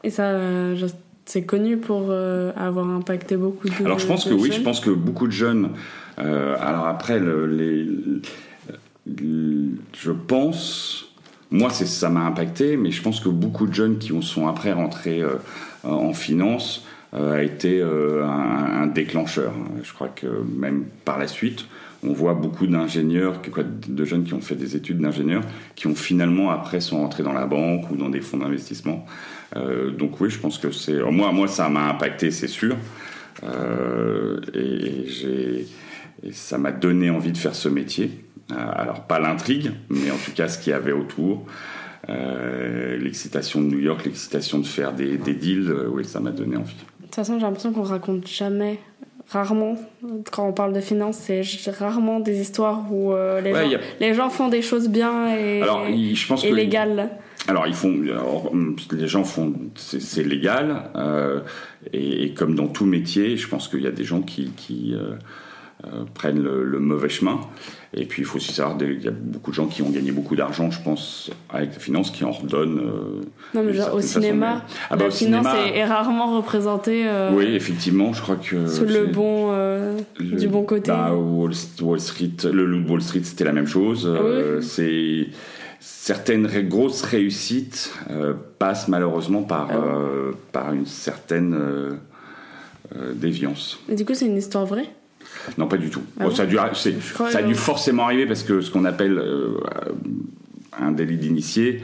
Et 0.03 0.09
ça, 0.09 0.75
je- 0.75 0.85
c'est 1.25 1.43
connu 1.43 1.77
pour 1.77 2.07
euh, 2.09 2.51
avoir 2.57 2.89
impacté 2.89 3.37
beaucoup 3.37 3.69
de. 3.69 3.85
Alors 3.85 3.99
je 3.99 4.07
pense 4.07 4.25
que 4.25 4.33
oui, 4.33 4.49
jeunes. 4.49 4.59
je 4.59 4.63
pense 4.63 4.79
que 4.81 4.89
beaucoup 4.89 5.27
de 5.27 5.31
jeunes. 5.31 5.69
euh, 6.19 6.55
alors 6.59 6.87
après, 6.87 7.19
le- 7.19 7.45
les, 7.47 7.85
le- 7.85 9.71
je 9.97 10.11
pense. 10.11 11.08
Moi, 11.51 11.69
ça 11.71 12.09
m'a 12.09 12.25
impacté, 12.25 12.77
mais 12.77 12.91
je 12.91 13.01
pense 13.01 13.19
que 13.19 13.29
beaucoup 13.29 13.65
de 13.65 13.73
jeunes 13.73 13.97
qui 13.97 14.11
ont- 14.13 14.21
sont 14.21 14.47
après 14.47 14.71
rentrés 14.71 15.21
euh, 15.21 15.35
en 15.83 16.13
finance 16.13 16.85
euh, 17.15 17.37
a 17.39 17.41
été 17.43 17.79
euh, 17.81 18.23
un, 18.25 18.83
un 18.83 18.87
déclencheur. 18.87 19.51
Je 19.83 19.91
crois 19.93 20.09
que 20.09 20.27
même 20.55 20.85
par 21.05 21.17
la 21.17 21.27
suite, 21.27 21.65
on 22.03 22.13
voit 22.13 22.35
beaucoup 22.35 22.67
d'ingénieurs, 22.67 23.41
de 23.87 24.05
jeunes 24.05 24.23
qui 24.23 24.33
ont 24.35 24.41
fait 24.41 24.55
des 24.55 24.75
études 24.75 24.99
d'ingénieurs, 24.99 25.41
qui 25.75 25.87
ont 25.87 25.95
finalement 25.95 26.51
après 26.51 26.81
sont 26.81 26.99
rentrés 26.99 27.23
dans 27.23 27.33
la 27.33 27.45
banque 27.47 27.89
ou 27.91 27.95
dans 27.95 28.09
des 28.09 28.21
fonds 28.21 28.37
d'investissement. 28.37 29.05
Euh, 29.55 29.89
donc 29.91 30.21
oui, 30.21 30.29
je 30.29 30.37
pense 30.37 30.59
que 30.59 30.71
c'est 30.71 31.01
moi, 31.11 31.31
moi 31.31 31.47
ça 31.47 31.67
m'a 31.67 31.89
impacté, 31.89 32.29
c'est 32.31 32.47
sûr. 32.47 32.75
Euh, 33.43 34.39
et, 34.53 35.07
et 35.25 35.67
et 36.21 36.33
ça 36.33 36.57
m'a 36.57 36.73
donné 36.73 37.09
envie 37.09 37.31
de 37.31 37.37
faire 37.37 37.55
ce 37.55 37.69
métier. 37.69 38.11
Euh, 38.51 38.55
alors 38.75 39.01
pas 39.05 39.19
l'intrigue, 39.19 39.71
mais 39.89 40.09
en 40.11 40.17
tout 40.17 40.31
cas 40.35 40.47
ce 40.47 40.57
qu'il 40.57 40.71
y 40.71 40.73
avait 40.73 40.91
autour. 40.91 41.45
Euh, 42.07 42.97
l'excitation 42.97 43.61
de 43.61 43.67
New 43.67 43.79
York, 43.79 44.05
l'excitation 44.05 44.59
de 44.59 44.65
faire 44.65 44.93
des, 44.93 45.17
des 45.17 45.33
deals, 45.33 45.69
euh, 45.69 45.87
oui, 45.91 46.05
ça 46.05 46.19
m'a 46.19 46.31
donné 46.31 46.55
envie. 46.57 46.73
De 46.99 47.05
toute 47.05 47.15
façon, 47.15 47.35
j'ai 47.37 47.45
l'impression 47.45 47.71
qu'on 47.73 47.83
raconte 47.83 48.27
jamais, 48.27 48.79
rarement, 49.29 49.75
quand 50.31 50.47
on 50.47 50.53
parle 50.53 50.73
de 50.73 50.79
finance, 50.81 51.17
c'est 51.17 51.43
rarement 51.77 52.19
des 52.19 52.39
histoires 52.39 52.91
où 52.91 53.11
euh, 53.13 53.41
les, 53.41 53.51
Ouais, 53.53 53.63
gens, 53.65 53.69
y 53.71 53.75
a- 53.75 53.79
les 53.99 54.13
gens 54.13 54.29
font 54.29 54.47
des 54.47 54.61
choses 54.61 54.87
bien 54.89 55.35
et, 55.35 55.61
Alors, 55.61 55.85
je 55.87 56.27
pense 56.27 56.43
et 56.43 56.49
que- 56.49 56.55
légales. 56.55 57.09
Alors, 57.47 57.67
ils 57.67 57.73
font, 57.73 57.93
alors, 58.03 58.51
hum, 58.51 58.75
les 58.91 59.07
gens 59.07 59.23
font, 59.23 59.53
c'est 59.75 60.23
légal, 60.23 60.83
et, 61.93 62.23
et 62.25 62.33
comme 62.33 62.53
dans 62.55 62.67
tout 62.67 62.85
métier, 62.85 63.37
je 63.37 63.47
pense 63.47 63.67
qu'il 63.67 63.81
y 63.81 63.87
a 63.87 63.91
des 63.91 64.03
gens 64.03 64.21
qui, 64.21 64.51
qui, 64.57 64.93
euh, 65.85 66.03
prennent 66.13 66.41
le, 66.43 66.63
le 66.63 66.79
mauvais 66.79 67.09
chemin. 67.09 67.39
Et 67.93 68.05
puis, 68.05 68.21
il 68.21 68.25
faut 68.25 68.37
aussi 68.37 68.53
savoir, 68.53 68.77
il 68.81 69.01
y 69.03 69.07
a 69.07 69.11
beaucoup 69.11 69.49
de 69.51 69.55
gens 69.55 69.65
qui 69.65 69.81
ont 69.81 69.89
gagné 69.89 70.11
beaucoup 70.11 70.35
d'argent, 70.35 70.69
je 70.69 70.79
pense, 70.83 71.31
avec 71.49 71.73
la 71.73 71.79
finance, 71.79 72.11
qui 72.11 72.23
en 72.23 72.31
redonnent. 72.31 72.79
euh, 72.79 73.21
Non, 73.55 73.63
mais 73.63 73.73
genre, 73.73 73.93
au 73.95 73.97
façon. 74.01 74.21
cinéma, 74.21 74.63
Ah 74.91 74.95
bah, 74.95 75.03
la 75.03 75.07
au 75.07 75.11
finance 75.11 75.47
cinéma- 75.47 75.67
est, 75.73 75.77
est 75.77 75.85
rarement 75.85 76.35
représentée 76.37 77.07
euh, 77.07 77.31
Oui, 77.33 77.45
effectivement, 77.55 78.13
je 78.13 78.21
crois 78.21 78.35
que. 78.35 78.67
sous 78.67 78.85
le 78.85 79.05
bon, 79.07 79.51
le- 79.53 79.95
du 80.19 80.47
bon 80.47 80.63
côté. 80.63 80.91
bah, 80.91 81.13
Wall, 81.15 81.53
Wall 81.81 81.99
Street, 81.99 82.31
le 82.51 82.65
loup 82.65 82.81
de 82.83 82.89
Wall 82.91 83.01
Street, 83.01 83.21
c'était 83.23 83.45
la 83.45 83.53
même 83.53 83.67
chose. 83.67 84.05
Euh, 84.05 84.61
C'est 84.61 85.27
certaines 85.79 86.47
grosses 86.67 87.01
réussites 87.03 87.93
passent 88.59 88.87
malheureusement 88.89 89.43
par 89.43 89.69
Ah 89.71 90.35
par 90.51 90.73
une 90.73 90.85
certaine 90.85 91.57
déviance. 93.15 93.79
Et 93.89 93.95
du 93.95 94.05
coup, 94.05 94.13
c'est 94.13 94.25
une 94.25 94.37
histoire 94.37 94.65
vraie? 94.65 94.89
Non, 95.57 95.67
pas 95.67 95.77
du 95.77 95.89
tout. 95.89 96.03
Ah 96.19 96.25
Bon, 96.25 96.31
ça 96.31 96.43
a 96.43 96.45
dû, 96.45 96.57
ça 96.73 97.39
a 97.39 97.53
forcément 97.53 98.05
arriver 98.05 98.25
parce 98.25 98.43
que 98.43 98.61
ce 98.61 98.71
qu'on 98.71 98.85
appelle 98.85 99.17
euh, 99.17 99.59
un 100.79 100.91
délit 100.91 101.17
d'initié, 101.17 101.81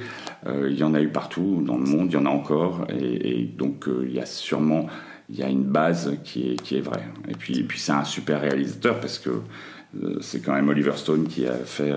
euh, 0.47 0.69
il 0.69 0.77
y 0.77 0.83
en 0.83 0.93
a 0.93 1.01
eu 1.01 1.09
partout 1.09 1.63
dans 1.65 1.77
le 1.77 1.85
monde, 1.85 2.07
il 2.11 2.13
y 2.13 2.17
en 2.17 2.25
a 2.25 2.29
encore, 2.29 2.85
et, 2.89 3.41
et 3.41 3.43
donc 3.43 3.87
euh, 3.87 4.05
il 4.07 4.13
y 4.13 4.19
a 4.19 4.25
sûrement 4.25 4.87
il 5.29 5.37
y 5.39 5.43
a 5.43 5.49
une 5.49 5.63
base 5.63 6.17
qui 6.23 6.51
est, 6.51 6.61
qui 6.61 6.77
est 6.77 6.81
vraie. 6.81 7.07
Et 7.27 7.33
puis, 7.33 7.59
et 7.59 7.63
puis 7.63 7.79
c'est 7.79 7.93
un 7.93 8.03
super 8.03 8.41
réalisateur 8.41 8.99
parce 8.99 9.17
que 9.17 9.31
c'est 10.21 10.39
quand 10.39 10.53
même 10.53 10.69
Oliver 10.69 10.91
Stone 10.97 11.27
qui 11.27 11.47
a 11.47 11.53
fait 11.53 11.91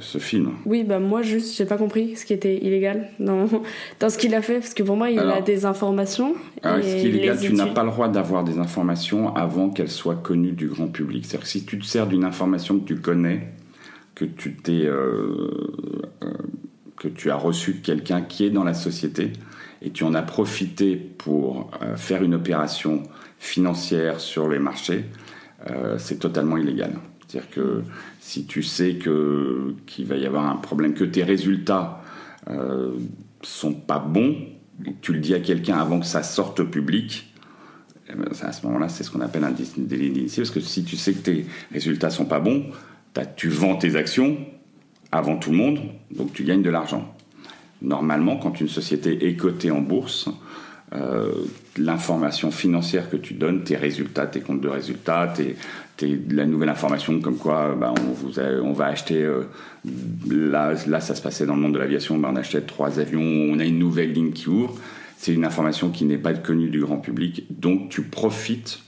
ce 0.00 0.18
film. 0.18 0.52
Oui, 0.64 0.84
bah 0.84 0.98
moi 0.98 1.22
juste, 1.22 1.56
j'ai 1.56 1.66
pas 1.66 1.76
compris 1.76 2.16
ce 2.16 2.24
qui 2.24 2.32
était 2.32 2.56
illégal 2.56 3.08
dans, 3.20 3.46
dans 4.00 4.08
ce 4.08 4.16
qu'il 4.16 4.34
a 4.34 4.42
fait, 4.42 4.60
parce 4.60 4.74
que 4.74 4.82
pour 4.82 4.96
moi, 4.96 5.10
il 5.10 5.18
a 5.18 5.40
des 5.40 5.66
informations. 5.66 6.34
Alors, 6.62 6.78
et 6.78 6.82
ce 6.82 6.88
qui 6.88 7.06
est 7.06 7.08
il 7.10 7.16
légal, 7.16 7.38
les 7.40 7.48
tu 7.48 7.54
n'as 7.54 7.66
pas 7.66 7.84
le 7.84 7.90
droit 7.90 8.08
d'avoir 8.08 8.44
des 8.44 8.58
informations 8.58 9.34
avant 9.36 9.70
qu'elles 9.70 9.90
soient 9.90 10.16
connues 10.16 10.52
du 10.52 10.68
grand 10.68 10.88
public. 10.88 11.24
C'est-à-dire 11.24 11.44
que 11.44 11.50
si 11.50 11.64
tu 11.64 11.78
te 11.78 11.84
sers 11.84 12.06
d'une 12.06 12.24
information 12.24 12.78
que 12.78 12.86
tu 12.86 12.96
connais, 12.96 13.48
que 14.14 14.24
tu 14.24 14.54
t'es, 14.54 14.86
euh, 14.86 15.50
euh, 16.22 16.32
que 16.96 17.08
tu 17.08 17.30
as 17.30 17.36
reçue 17.36 17.74
de 17.74 17.80
quelqu'un 17.80 18.22
qui 18.22 18.44
est 18.44 18.50
dans 18.50 18.64
la 18.64 18.74
société, 18.74 19.32
et 19.82 19.90
tu 19.90 20.04
en 20.04 20.14
as 20.14 20.22
profité 20.22 20.96
pour 20.96 21.70
euh, 21.82 21.96
faire 21.96 22.22
une 22.22 22.34
opération 22.34 23.02
financière 23.38 24.20
sur 24.20 24.48
les 24.48 24.58
marchés, 24.58 25.04
euh, 25.70 25.96
c'est 25.98 26.18
totalement 26.18 26.56
illégal. 26.56 26.92
C'est-à-dire 27.28 27.50
que 27.50 27.82
si 28.20 28.46
tu 28.46 28.62
sais 28.62 28.94
que 28.94 29.74
qu'il 29.86 30.06
va 30.06 30.16
y 30.16 30.26
avoir 30.26 30.46
un 30.46 30.56
problème, 30.56 30.94
que 30.94 31.04
tes 31.04 31.24
résultats 31.24 32.02
euh, 32.48 32.92
sont 33.42 33.74
pas 33.74 33.98
bons, 33.98 34.36
et 34.84 34.94
tu 35.00 35.12
le 35.12 35.18
dis 35.20 35.34
à 35.34 35.40
quelqu'un 35.40 35.78
avant 35.78 36.00
que 36.00 36.06
ça 36.06 36.22
sorte 36.22 36.62
public, 36.62 37.32
eh 38.08 38.14
ben, 38.14 38.26
à 38.42 38.52
ce 38.52 38.66
moment-là, 38.66 38.88
c'est 38.88 39.02
ce 39.02 39.10
qu'on 39.10 39.20
appelle 39.20 39.44
un 39.44 39.50
dé- 39.50 39.64
délit 39.76 40.10
d'initié, 40.10 40.42
parce 40.42 40.52
que 40.52 40.60
si 40.60 40.84
tu 40.84 40.96
sais 40.96 41.12
que 41.14 41.18
tes 41.18 41.46
résultats 41.72 42.10
sont 42.10 42.26
pas 42.26 42.40
bons, 42.40 42.66
tu 43.36 43.48
vends 43.48 43.76
tes 43.76 43.96
actions 43.96 44.36
avant 45.10 45.36
tout 45.38 45.50
le 45.50 45.56
monde, 45.56 45.80
donc 46.14 46.32
tu 46.32 46.44
gagnes 46.44 46.62
de 46.62 46.70
l'argent. 46.70 47.16
Normalement, 47.82 48.36
quand 48.36 48.60
une 48.60 48.68
société 48.68 49.26
est 49.26 49.36
cotée 49.36 49.70
en 49.70 49.80
bourse, 49.80 50.28
euh, 50.94 51.32
l'information 51.76 52.50
financière 52.50 53.10
que 53.10 53.16
tu 53.16 53.34
donnes, 53.34 53.64
tes 53.64 53.76
résultats, 53.76 54.26
tes 54.26 54.40
comptes 54.40 54.60
de 54.60 54.68
résultats, 54.68 55.32
tes, 55.34 55.56
la 56.30 56.46
nouvelle 56.46 56.68
information 56.68 57.20
comme 57.20 57.38
quoi 57.38 57.74
bah, 57.74 57.92
on, 58.62 58.72
va 58.72 58.86
acheter, 58.86 59.22
euh, 59.22 59.48
là, 60.30 60.74
là 60.86 61.00
ça 61.00 61.14
se 61.14 61.22
passait 61.22 61.44
dans 61.44 61.56
le 61.56 61.62
monde 61.62 61.74
de 61.74 61.78
l'aviation, 61.78 62.18
bah, 62.18 62.28
on 62.32 62.36
achète 62.36 62.66
trois 62.66 63.00
avions, 63.00 63.20
on 63.20 63.58
a 63.58 63.64
une 63.64 63.78
nouvelle 63.78 64.12
ligne 64.12 64.32
qui 64.32 64.48
ouvre. 64.48 64.74
C'est 65.16 65.32
une 65.32 65.44
information 65.44 65.90
qui 65.90 66.04
n'est 66.04 66.18
pas 66.18 66.34
connue 66.34 66.68
du 66.68 66.80
grand 66.80 66.98
public, 66.98 67.46
donc 67.50 67.88
tu 67.88 68.02
profites 68.02 68.80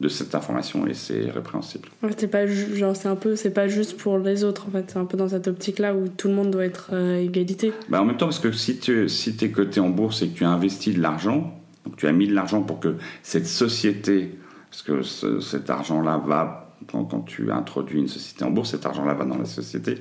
de 0.00 0.08
cette 0.08 0.34
information 0.34 0.86
et 0.86 0.94
c'est 0.94 1.30
répréhensible. 1.30 1.88
Ouais, 2.02 2.10
c'est 2.16 2.28
pas 2.28 2.46
genre 2.46 2.96
c'est 2.96 3.08
un 3.08 3.16
peu 3.16 3.36
c'est 3.36 3.50
pas 3.50 3.68
juste 3.68 3.96
pour 3.98 4.18
les 4.18 4.44
autres 4.44 4.66
en 4.68 4.70
fait 4.70 4.84
c'est 4.90 4.98
un 4.98 5.04
peu 5.04 5.16
dans 5.18 5.28
cette 5.28 5.46
optique 5.46 5.78
là 5.78 5.94
où 5.94 6.08
tout 6.08 6.28
le 6.28 6.34
monde 6.34 6.50
doit 6.50 6.64
être 6.64 6.90
euh, 6.94 7.16
à 7.16 7.20
égalité 7.20 7.72
Bah, 7.90 8.00
en 8.00 8.06
même 8.06 8.16
temps, 8.16 8.26
parce 8.26 8.38
que 8.38 8.50
si 8.52 8.78
tu 8.78 9.08
si 9.10 9.36
es 9.40 9.50
coté 9.50 9.78
en 9.80 9.90
bourse 9.90 10.22
et 10.22 10.28
que 10.28 10.36
tu 10.38 10.44
as 10.44 10.50
investi 10.50 10.94
de 10.94 11.02
l'argent, 11.02 11.54
donc 11.84 11.96
tu 11.96 12.06
as 12.06 12.12
mis 12.12 12.26
de 12.26 12.34
l'argent 12.34 12.62
pour 12.62 12.80
que 12.80 12.94
cette 13.22 13.46
société, 13.46 14.38
parce 14.70 14.82
que 14.82 15.02
ce- 15.02 15.40
cet 15.40 15.68
argent-là 15.70 16.22
va, 16.26 16.74
quand, 16.90 17.04
quand 17.04 17.20
tu 17.20 17.50
introduis 17.52 17.98
une 18.00 18.08
société 18.08 18.42
en 18.44 18.50
bourse, 18.50 18.70
cet 18.70 18.86
argent-là 18.86 19.12
va 19.14 19.24
dans 19.26 19.36
la 19.38 19.44
société 19.44 19.96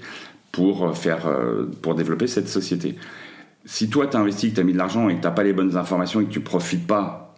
pour, 0.54 0.86
euh, 0.88 0.94
faire, 0.94 1.28
euh, 1.28 1.66
pour 1.82 1.94
développer 1.96 2.28
cette 2.28 2.48
société. 2.48 2.96
Si 3.66 3.90
toi, 3.90 4.08
tu 4.08 4.16
as 4.16 4.20
investi, 4.22 4.50
que 4.52 4.56
tu 4.56 4.62
as 4.62 4.64
mis 4.64 4.74
de 4.74 4.78
l'argent 4.78 5.10
et 5.10 5.16
que 5.16 5.20
tu 5.22 5.26
n'as 5.28 5.32
pas 5.34 5.44
les 5.44 5.54
bonnes 5.54 5.76
informations 5.76 6.22
et 6.22 6.26
que 6.26 6.32
tu 6.32 6.40
profites 6.40 6.88
pas 6.88 7.29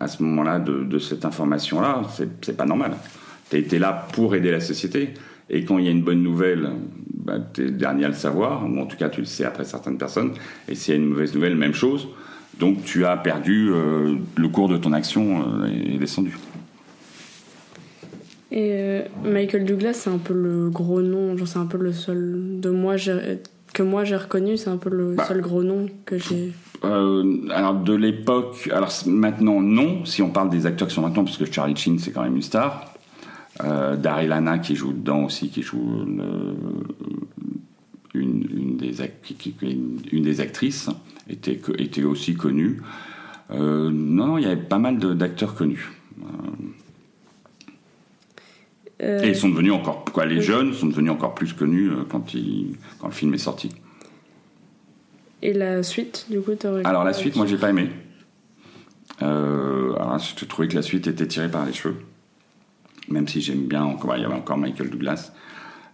à 0.00 0.08
ce 0.08 0.22
moment-là 0.22 0.58
de, 0.58 0.82
de 0.82 0.98
cette 0.98 1.24
information-là, 1.24 2.02
c'est 2.42 2.56
pas 2.56 2.66
normal. 2.66 2.92
Tu 3.50 3.56
as 3.56 3.58
été 3.58 3.78
là 3.78 4.06
pour 4.12 4.34
aider 4.34 4.50
la 4.50 4.60
société. 4.60 5.10
Et 5.50 5.64
quand 5.64 5.78
il 5.78 5.84
y 5.84 5.88
a 5.88 5.90
une 5.90 6.02
bonne 6.02 6.22
nouvelle, 6.22 6.70
bah, 7.24 7.34
tu 7.52 7.62
es 7.62 7.64
le 7.64 7.70
dernier 7.72 8.04
à 8.06 8.08
le 8.08 8.14
savoir, 8.14 8.64
ou 8.68 8.78
en 8.80 8.86
tout 8.86 8.96
cas 8.96 9.08
tu 9.08 9.20
le 9.20 9.26
sais 9.26 9.44
après 9.44 9.64
certaines 9.64 9.98
personnes. 9.98 10.32
Et 10.68 10.74
s'il 10.74 10.94
y 10.94 10.96
a 10.96 11.00
une 11.00 11.08
mauvaise 11.08 11.34
nouvelle, 11.34 11.56
même 11.56 11.74
chose. 11.74 12.08
Donc 12.58 12.84
tu 12.84 13.04
as 13.04 13.16
perdu, 13.16 13.70
euh, 13.72 14.16
le 14.36 14.48
cours 14.48 14.68
de 14.68 14.76
ton 14.76 14.92
action 14.92 15.42
euh, 15.62 15.66
est 15.66 15.98
descendu. 15.98 16.36
et 18.52 18.70
euh, 18.72 19.02
Michael 19.24 19.64
Douglas 19.64 19.94
c'est 19.94 20.10
un 20.10 20.18
peu 20.18 20.34
le 20.34 20.70
gros 20.70 21.00
nom 21.02 21.36
c'est 21.46 21.58
un 21.58 21.66
peu 21.66 21.78
le 21.78 21.92
seul 21.92 22.60
de 22.60 22.68
moi 22.70 22.96
que 23.72 23.82
moi 23.82 24.04
j'ai 24.04 24.16
reconnu 24.16 24.56
c'est 24.56 24.70
un 24.70 24.76
peu 24.76 24.90
le 24.90 25.14
Bah. 25.14 25.24
seul 25.26 25.40
gros 25.40 25.62
nom 25.62 25.86
que 26.04 26.18
j'ai 26.18 26.52
Euh, 26.84 27.46
alors 27.50 27.74
de 27.74 27.92
l'époque, 27.94 28.70
alors 28.72 28.90
maintenant 29.06 29.60
non, 29.60 30.04
si 30.06 30.22
on 30.22 30.30
parle 30.30 30.48
des 30.48 30.64
acteurs 30.64 30.88
qui 30.88 30.94
sont 30.94 31.02
maintenant, 31.02 31.24
parce 31.24 31.36
que 31.36 31.44
Charlie 31.50 31.76
Sheen 31.76 31.98
c'est 31.98 32.10
quand 32.10 32.22
même 32.22 32.36
une 32.36 32.42
star. 32.42 32.86
Euh, 33.64 33.96
Daryl 33.96 34.32
Hannah 34.32 34.58
qui 34.58 34.74
joue 34.76 34.92
dedans 34.94 35.24
aussi, 35.24 35.50
qui 35.50 35.60
joue 35.62 36.04
le- 36.06 36.56
une, 38.14 38.46
une 38.50 38.76
des 38.78 39.02
ac- 39.02 39.20
qui- 39.22 39.34
qui- 39.34 39.54
une, 39.60 39.98
une 40.10 40.22
des 40.22 40.40
actrices, 40.40 40.88
était, 41.28 42.02
aussi 42.02 42.34
connue. 42.34 42.80
Euh, 43.50 43.90
non, 43.92 44.26
non, 44.28 44.38
il 44.38 44.44
y 44.44 44.46
avait 44.46 44.56
pas 44.56 44.78
mal 44.78 44.98
d'acteurs 44.98 45.54
connus. 45.54 45.90
Euh, 49.02 49.22
Et 49.22 49.28
ils 49.28 49.36
sont 49.36 49.48
devenus 49.48 49.72
encore, 49.72 50.04
quoi, 50.04 50.24
les 50.26 50.36
oui. 50.36 50.42
jeunes 50.42 50.72
sont 50.72 50.86
devenus 50.86 51.10
encore 51.10 51.34
plus 51.34 51.52
connus 51.52 51.90
quand 52.08 52.24
le 52.34 53.10
film 53.12 53.34
est 53.34 53.38
sorti. 53.38 53.70
Et 55.42 55.52
la 55.52 55.82
suite 55.82 56.26
du 56.30 56.40
coup 56.40 56.54
t'aurais 56.54 56.84
Alors 56.84 57.04
la 57.04 57.12
suite, 57.12 57.36
moi 57.36 57.46
j'ai 57.46 57.56
pas 57.56 57.70
aimé. 57.70 57.90
Euh, 59.22 59.94
alors 59.96 60.18
je 60.18 60.44
trouvais 60.44 60.68
que 60.68 60.74
la 60.76 60.82
suite 60.82 61.06
était 61.06 61.26
tirée 61.26 61.50
par 61.50 61.66
les 61.66 61.72
cheveux, 61.72 61.96
même 63.08 63.28
si 63.28 63.40
j'aime 63.40 63.66
bien. 63.66 63.84
Encore, 63.84 64.16
il 64.16 64.22
y 64.22 64.24
avait 64.24 64.34
encore 64.34 64.56
Michael 64.56 64.90
Douglas 64.90 65.32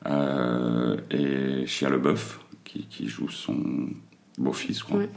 euh, 0.06 0.96
et 1.10 1.66
Shia 1.66 1.90
LeBeouf 1.90 2.40
qui, 2.64 2.86
qui 2.88 3.08
joue 3.08 3.28
son 3.28 3.56
beau-fils, 4.38 4.82
quoi. 4.82 4.98
Ouais. 4.98 5.08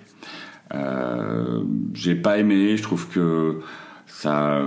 Euh, 0.73 1.61
j'ai 1.93 2.15
pas 2.15 2.37
aimé. 2.37 2.77
Je 2.77 2.83
trouve 2.83 3.07
que 3.09 3.59
ça, 4.07 4.61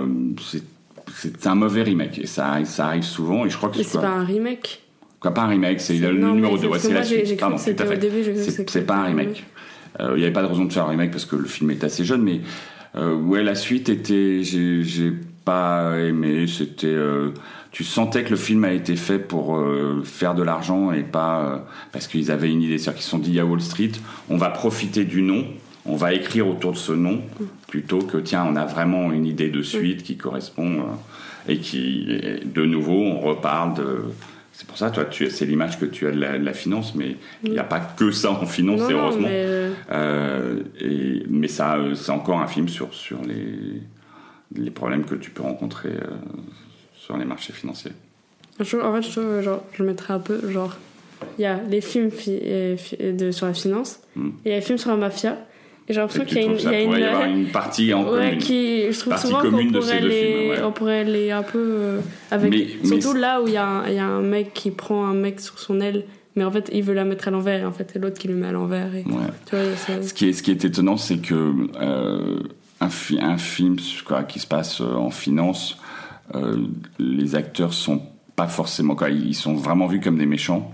c'est, 1.13 1.47
un 1.47 1.55
mauvais 1.55 1.83
remake 1.83 2.19
et 2.19 2.27
ça, 2.27 2.47
arrive- 2.49 2.65
ça 2.65 2.87
arrive 2.87 3.03
souvent. 3.03 3.45
Et 3.45 3.49
je 3.49 3.57
crois 3.57 3.69
que 3.69 3.81
c'est 3.81 3.99
pas 3.99 4.07
un 4.07 4.23
remake 4.25 4.79
Quoi, 5.19 5.33
pas 5.33 5.43
un 5.43 5.47
remake, 5.47 5.79
c'est 5.79 5.97
le 5.99 6.11
numéro 6.11 6.55
mais 6.55 6.67
2, 6.67 6.77
c'est- 6.77 6.87
ouais, 6.89 6.93
la 6.95 7.03
suite. 7.05 7.39
Pardon, 7.39 7.55
tout 7.55 7.61
à 7.61 7.85
fait. 7.85 8.65
C'est- 8.67 8.81
pas 8.85 8.95
un 8.97 9.03
remake. 9.05 9.45
Euh, 9.99 10.13
Il 10.15 10.19
n'y 10.19 10.23
avait 10.23 10.33
pas 10.33 10.41
de 10.41 10.47
raison 10.47 10.65
de 10.65 10.73
faire 10.73 10.85
un 10.85 10.89
remake 10.89 11.11
parce 11.11 11.25
que 11.25 11.35
le 11.35 11.45
film 11.45 11.71
est 11.71 11.83
assez 11.83 12.05
jeune, 12.05 12.21
mais 12.21 12.41
euh, 12.95 13.15
ouais, 13.15 13.43
la 13.43 13.55
suite 13.55 13.89
était. 13.89 14.43
J'ai 14.43 15.13
pas 15.45 15.99
aimé. 15.99 16.45
C'était. 16.47 16.87
euh, 16.87 17.31
tu 17.71 17.83
sentais 17.83 18.23
que 18.23 18.29
le 18.29 18.35
film 18.35 18.63
a 18.65 18.71
été 18.71 18.95
fait 18.95 19.17
pour 19.17 19.59
faire 20.03 20.35
de 20.35 20.43
l'argent 20.43 20.91
et 20.91 21.01
pas. 21.01 21.65
parce 21.91 22.05
qu'ils 22.07 22.29
avaient 22.29 22.51
une 22.51 22.61
idée. 22.61 22.77
C'est-à-dire 22.77 22.97
qu'ils 22.97 23.03
se 23.03 23.09
sont 23.09 23.17
dit 23.17 23.39
à 23.39 23.45
Wall 23.45 23.61
Street, 23.61 23.93
on 24.29 24.37
va 24.37 24.49
profiter 24.49 25.05
du 25.05 25.23
nom. 25.23 25.45
On 25.85 25.95
va 25.95 26.13
écrire 26.13 26.47
autour 26.47 26.71
de 26.73 26.77
ce 26.77 26.93
nom 26.93 27.21
plutôt 27.67 27.99
que 27.99 28.17
tiens, 28.17 28.45
on 28.47 28.55
a 28.55 28.65
vraiment 28.65 29.11
une 29.11 29.25
idée 29.25 29.49
de 29.49 29.61
suite 29.63 30.03
qui 30.03 30.15
correspond 30.17 30.83
et 31.49 31.57
qui, 31.57 32.07
de 32.45 32.63
nouveau, 32.63 33.01
on 33.01 33.19
reparle 33.19 33.73
de. 33.73 33.97
C'est 34.55 34.67
pour 34.67 34.77
ça, 34.77 34.91
toi, 34.91 35.05
tu 35.05 35.29
c'est 35.31 35.45
l'image 35.45 35.79
que 35.79 35.85
tu 35.85 36.05
as 36.07 36.11
de 36.11 36.19
la, 36.19 36.37
de 36.37 36.45
la 36.45 36.53
finance, 36.53 36.93
mais 36.95 37.17
il 37.43 37.51
n'y 37.51 37.57
a 37.59 37.63
pas 37.63 37.79
que 37.79 38.11
ça 38.11 38.29
en 38.31 38.45
finance, 38.45 38.81
non 38.81 38.89
heureusement. 38.91 39.27
mais 39.27 39.43
euh, 39.45 39.71
Euh, 39.91 40.59
et, 40.79 41.23
mais 41.27 41.47
ça, 41.47 41.75
euh, 41.77 41.95
c'est 41.95 42.11
encore 42.11 42.39
un 42.39 42.45
film 42.47 42.69
sur, 42.69 42.93
sur 42.93 43.21
les, 43.23 43.81
les 44.55 44.69
problèmes 44.71 45.05
que 45.05 45.15
tu 45.15 45.31
peux 45.31 45.41
rencontrer 45.41 45.89
euh, 45.89 46.05
sur 46.95 47.17
les 47.17 47.25
marchés 47.25 47.51
financiers. 47.51 47.93
Je- 48.59 48.77
en 48.77 48.93
fait, 48.93 49.01
je 49.01 49.11
trouve, 49.11 49.41
genre, 49.41 49.63
je 49.73 49.83
mettrais 49.83 50.13
un 50.13 50.19
peu, 50.19 50.47
genre, 50.51 50.77
il 51.39 51.41
y 51.41 51.45
a 51.45 51.59
les 51.67 51.81
films 51.81 52.11
fi- 52.11 52.77
fi- 52.77 52.97
de, 53.13 53.31
sur 53.31 53.47
la 53.47 53.53
finance, 53.55 54.01
Hmm. 54.15 54.27
et 54.45 54.49
il 54.49 54.49
y 54.49 54.53
a 54.53 54.57
les 54.57 54.61
films 54.61 54.77
sur 54.77 54.91
la 54.91 54.97
mafia, 54.97 55.37
j'ai 55.89 55.95
l'impression 55.99 56.25
qu'il 56.25 56.37
y 56.37 56.39
a 56.41 56.43
une, 56.45 56.57
y 56.57 56.67
a 56.67 56.99
y 56.99 57.03
avoir 57.03 57.27
partie 57.51 57.93
en 57.93 58.03
ouais, 58.03 58.09
commune. 58.25 58.37
qui, 58.37 58.91
je 58.91 58.97
trouve 58.99 59.11
Partie 59.11 59.27
souvent 59.27 59.41
qu'on 59.41 59.49
pourrait 59.51 59.65
deux 59.99 60.07
les, 60.07 60.21
films, 60.35 60.49
ouais. 60.49 60.61
on 60.63 60.71
pourrait 60.71 61.03
les 61.03 61.31
un 61.31 61.43
peu 61.43 61.59
euh, 61.59 61.99
avec, 62.31 62.51
Mais- 62.51 62.67
surtout 62.87 63.13
là 63.13 63.41
où 63.41 63.47
il 63.47 63.53
y, 63.53 63.57
a 63.57 63.65
un- 63.65 63.87
il 63.87 63.93
y 63.95 63.99
a 63.99 64.05
un 64.05 64.21
mec 64.21 64.53
qui 64.53 64.71
prend 64.71 65.05
un 65.05 65.13
mec 65.13 65.39
sur 65.41 65.59
son 65.59 65.81
aile, 65.81 66.05
mais 66.35 66.43
en 66.43 66.51
fait 66.51 66.69
il 66.73 66.83
veut 66.83 66.93
la 66.93 67.03
mettre 67.05 67.27
à 67.27 67.31
l'envers, 67.31 67.61
et 67.61 67.65
en 67.65 67.71
fait 67.73 67.89
c'est 67.91 67.99
l'autre 67.99 68.17
qui 68.19 68.27
lui 68.27 68.35
met 68.35 68.47
à 68.47 68.51
l'envers, 68.53 68.93
et 68.95 69.03
Ouais. 69.05 69.13
tu 69.49 69.55
vois, 69.55 69.75
ça- 69.75 70.01
Ce 70.01 70.13
qui 70.13 70.29
est, 70.29 70.33
ce 70.33 70.41
qui 70.43 70.51
est 70.51 70.63
étonnant, 70.65 70.97
c'est 70.97 71.17
que 71.17 71.53
euh, 71.81 72.39
un, 72.79 72.89
fi- 72.89 73.19
un 73.21 73.37
film 73.37 73.75
quoi, 74.05 74.23
qui 74.23 74.39
se 74.39 74.47
passe 74.47 74.79
euh, 74.81 74.93
en 74.95 75.09
finance, 75.11 75.77
euh, 76.35 76.57
les 76.99 77.35
acteurs 77.35 77.73
sont 77.73 78.01
pas 78.35 78.47
forcément, 78.47 78.95
quoi, 78.95 79.09
ils 79.09 79.35
sont 79.35 79.53
vraiment 79.53 79.85
vus 79.87 79.99
comme 79.99 80.17
des 80.17 80.25
méchants. 80.25 80.71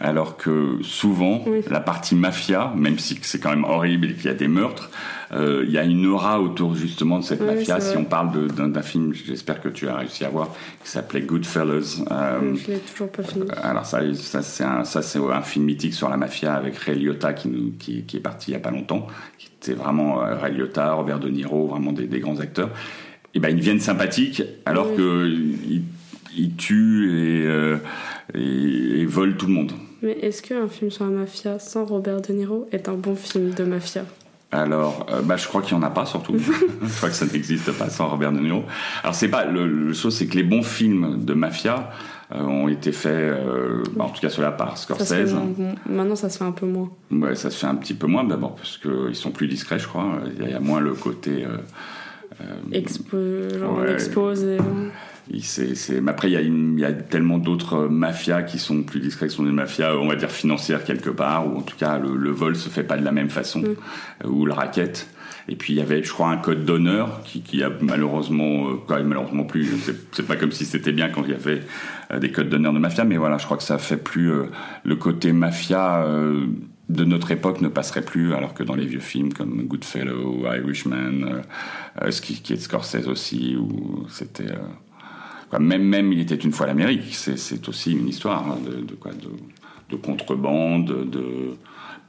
Alors 0.00 0.36
que 0.36 0.78
souvent, 0.82 1.42
Oui. 1.46 1.60
la 1.68 1.80
partie 1.80 2.14
mafia, 2.14 2.72
même 2.76 2.98
si 3.00 3.18
c'est 3.22 3.40
quand 3.40 3.50
même 3.50 3.64
horrible 3.64 4.06
et 4.10 4.14
qu'il 4.14 4.26
y 4.26 4.28
a 4.28 4.34
des 4.34 4.46
meurtres, 4.46 4.90
euh, 5.32 5.64
il 5.66 5.72
y 5.72 5.78
a 5.78 5.82
une 5.82 6.06
aura 6.06 6.40
autour 6.40 6.76
justement 6.76 7.18
de 7.18 7.24
cette 7.24 7.40
Oui, 7.40 7.46
mafia. 7.46 7.80
Si 7.80 7.96
on 7.96 8.04
parle 8.04 8.46
d'un 8.46 8.82
film, 8.82 9.12
j'espère 9.12 9.60
que 9.60 9.68
tu 9.68 9.88
as 9.88 9.96
réussi 9.96 10.24
à 10.24 10.28
voir, 10.28 10.50
qui 10.84 10.88
s'appelait 10.90 11.22
Goodfellas. 11.22 12.00
euh, 12.12 12.54
je 12.54 12.72
l'ai 12.72 12.78
toujours 12.78 13.10
pas 13.10 13.24
fini. 13.24 13.44
alors 13.62 13.84
ça, 13.86 14.00
ça 14.14 14.42
c'est 14.42 14.64
un, 15.18 15.42
film 15.42 15.64
mythique 15.64 15.94
sur 15.94 16.08
la 16.08 16.16
mafia 16.16 16.54
avec 16.54 16.76
Ray 16.78 16.96
Liotta 16.98 17.32
qui, 17.32 17.48
nous, 17.48 17.72
qui, 17.78 18.04
qui 18.04 18.16
est 18.18 18.20
parti 18.20 18.52
il 18.52 18.54
y 18.54 18.56
a 18.56 18.60
pas 18.60 18.70
longtemps, 18.70 19.08
qui 19.36 19.48
était 19.60 19.74
vraiment 19.74 20.22
euh, 20.22 20.36
Ray 20.36 20.54
Liotta, 20.54 20.92
Robert 20.92 21.18
De 21.18 21.28
Niro, 21.28 21.66
vraiment 21.66 21.90
des, 21.92 22.06
des 22.06 22.20
grands 22.20 22.38
acteurs. 22.38 22.70
Et 23.34 23.40
ben 23.40 23.48
ils 23.48 23.56
deviennent 23.56 23.80
sympathiques 23.80 24.42
alors 24.64 24.90
Oui. 24.90 24.96
que 24.96 25.26
ils, 25.28 25.82
ils 26.36 26.54
tuent 26.54 27.10
et, 27.10 27.46
euh, 27.46 27.76
et, 28.34 29.00
et 29.00 29.04
volent 29.04 29.34
tout 29.36 29.46
le 29.46 29.52
monde. 29.52 29.72
Mais 30.02 30.12
est-ce 30.22 30.42
qu'un 30.42 30.68
film 30.68 30.90
sur 30.90 31.04
la 31.04 31.10
mafia 31.10 31.58
sans 31.58 31.84
Robert 31.84 32.20
De 32.20 32.32
Niro 32.32 32.68
est 32.72 32.88
un 32.88 32.94
bon 32.94 33.16
film 33.16 33.50
de 33.50 33.64
mafia? 33.64 34.04
Alors, 34.50 35.06
euh, 35.10 35.20
bah, 35.22 35.36
je 35.36 35.46
crois 35.46 35.60
qu'il 35.60 35.76
n'y 35.76 35.82
en 35.84 35.86
a 35.86 35.90
pas 35.90 36.06
surtout. 36.06 36.34
je 36.38 36.96
crois 36.96 37.08
que 37.10 37.14
ça 37.14 37.26
n'existe 37.26 37.70
pas 37.72 37.90
sans 37.90 38.08
Robert 38.08 38.32
De 38.32 38.38
Niro. 38.38 38.62
Alors, 39.02 39.14
c'est 39.14 39.28
pas 39.28 39.44
le, 39.44 39.66
le 39.66 39.92
chose, 39.92 40.16
c'est 40.16 40.26
que 40.26 40.36
les 40.36 40.42
bons 40.44 40.62
films 40.62 41.22
de 41.24 41.34
mafia 41.34 41.90
euh, 42.32 42.40
ont 42.42 42.68
été 42.68 42.92
faits, 42.92 43.12
euh, 43.12 43.82
bah, 43.96 44.04
en 44.04 44.08
tout 44.10 44.20
cas 44.22 44.30
ceux-là 44.30 44.52
par 44.52 44.78
Scorsese. 44.78 45.34
moins- 45.34 45.74
Maintenant 45.86 46.16
ça 46.16 46.30
se 46.30 46.38
fait 46.38 46.44
un 46.44 46.52
peu 46.52 46.64
moins. 46.66 46.90
Ouais, 47.10 47.34
ça 47.34 47.50
se 47.50 47.58
fait 47.58 47.66
un 47.66 47.74
petit 47.74 47.94
peu 47.94 48.06
moins, 48.06 48.24
d'abord 48.24 48.54
parce 48.56 48.78
qu'ils 48.78 49.14
sont 49.16 49.32
plus 49.32 49.48
discrets, 49.48 49.78
je 49.78 49.86
crois. 49.88 50.06
Il 50.40 50.48
y 50.48 50.54
a 50.54 50.60
moins 50.60 50.80
le 50.80 50.94
côté. 50.94 51.44
Expo, 52.72 53.16
genre 53.58 53.78
Ouais. 53.78 53.86
on 53.88 53.92
expose. 53.92 54.44
et- 54.44 54.58
Mais 55.30 56.10
après, 56.10 56.28
il 56.30 56.32
y, 56.32 56.36
a 56.36 56.40
une- 56.40 56.74
il 56.78 56.80
y 56.80 56.84
a 56.84 56.92
tellement 56.92 57.38
d'autres 57.38 57.74
euh, 57.84 57.88
mafias 57.88 58.42
qui 58.42 58.58
sont 58.58 58.82
plus 58.82 59.00
discrets, 59.00 59.28
qui 59.28 59.34
sont 59.36 59.44
des 59.44 59.52
mafias, 59.52 59.94
on 59.96 60.08
va 60.08 60.16
dire 60.16 60.30
financières 60.30 60.84
quelque 60.84 61.10
part, 61.10 61.46
ou 61.46 61.58
en 61.58 61.62
tout 61.62 61.76
cas 61.76 61.98
le, 61.98 62.16
le 62.16 62.30
vol 62.30 62.56
se 62.56 62.68
fait 62.68 62.82
pas 62.84 62.96
de 62.96 63.04
la 63.04 63.12
même 63.12 63.30
façon, 63.30 63.62
euh, 63.64 64.28
ou 64.28 64.46
le 64.46 64.52
racket. 64.52 65.08
Et 65.50 65.56
puis 65.56 65.72
il 65.72 65.76
y 65.76 65.80
avait, 65.82 66.02
je 66.02 66.10
crois, 66.12 66.28
un 66.30 66.36
code 66.36 66.64
d'honneur 66.66 67.22
qui, 67.24 67.40
qui 67.42 67.62
a 67.62 67.70
malheureusement, 67.80 68.68
euh, 68.68 68.72
quand 68.86 68.96
même 68.96 69.06
malheureusement 69.08 69.44
plus. 69.44 69.66
C'est, 70.12 70.26
pas 70.26 70.36
comme 70.36 70.52
si 70.52 70.64
c'était 70.66 70.92
bien 70.92 71.08
quand 71.08 71.22
il 71.24 71.30
y 71.30 71.34
avait 71.34 71.62
euh, 72.12 72.18
des 72.18 72.30
codes 72.32 72.48
d'honneur 72.50 72.72
de 72.72 72.78
mafia, 72.78 73.04
mais 73.04 73.16
voilà, 73.16 73.38
je 73.38 73.44
crois 73.46 73.56
que 73.56 73.62
ça 73.62 73.78
fait 73.78 73.96
plus 73.96 74.30
euh, 74.32 74.44
le 74.84 74.96
côté 74.96 75.32
mafia. 75.32 76.02
euh, 76.04 76.46
de 76.90 77.04
notre 77.04 77.30
époque 77.32 77.60
ne 77.60 77.68
passerait 77.68 78.00
plus, 78.00 78.32
alors 78.32 78.54
que 78.54 78.62
dans 78.62 78.74
les 78.74 78.86
vieux 78.86 78.98
films 79.00 79.34
comme 79.34 79.66
Goodfellow, 79.66 80.46
Irishman, 80.46 80.96
euh, 81.22 81.40
euh, 82.00 82.10
ce 82.10 82.22
qui, 82.22 82.40
qui 82.40 82.54
est 82.54 82.56
de 82.56 82.62
Scorsese 82.62 83.08
aussi, 83.08 83.56
où 83.60 84.06
c'était 84.08 84.52
euh, 84.52 84.56
quoi, 85.48 85.58
même 85.58 85.82
même 85.82 86.12
il 86.12 86.20
était 86.20 86.34
une 86.34 86.52
fois 86.52 86.66
l'Amérique, 86.66 87.14
c'est, 87.14 87.68
aussi 87.68 87.92
une 87.92 88.08
histoire 88.08 88.46
hein, 88.50 88.58
de, 88.64 88.80
de 88.84 88.94
quoi 88.94 89.12
de, 89.12 89.28
de 89.90 89.96
contrebande, 89.96 91.08
de 91.10 91.54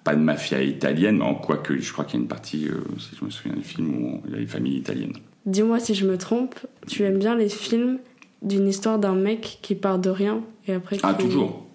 pas 0.03 0.15
de 0.15 0.21
mafia 0.21 0.61
italienne, 0.63 1.21
en 1.21 1.35
quoique 1.35 1.77
je 1.77 1.91
crois 1.91 2.05
qu'il 2.05 2.15
y 2.15 2.17
a 2.19 2.23
une 2.23 2.27
partie, 2.29 2.67
euh, 2.67 2.81
si 2.97 3.15
je 3.19 3.25
me 3.25 3.29
souviens 3.29 3.55
du 3.55 3.63
film, 3.63 3.89
où 4.03 4.21
il 4.27 4.33
y 4.33 4.37
a 4.37 4.39
une 4.39 4.47
famille 4.47 4.77
italienne. 4.77 5.13
Dis-moi 5.45 5.79
si 5.79 5.93
je 5.95 6.05
me 6.07 6.17
trompe, 6.17 6.55
tu 6.87 7.03
aimes 7.03 7.19
bien 7.19 7.35
les 7.35 7.49
films 7.49 7.99
d'une 8.41 8.67
histoire 8.67 8.99
d'un 8.99 9.15
mec 9.15 9.59
qui 9.61 9.75
part 9.75 9.99
de 9.99 10.09
rien 10.09 10.41
et 10.67 10.73
après 10.73 10.97
Ah, 11.03 11.13
qui- 11.13 11.25
toujours 11.27 11.65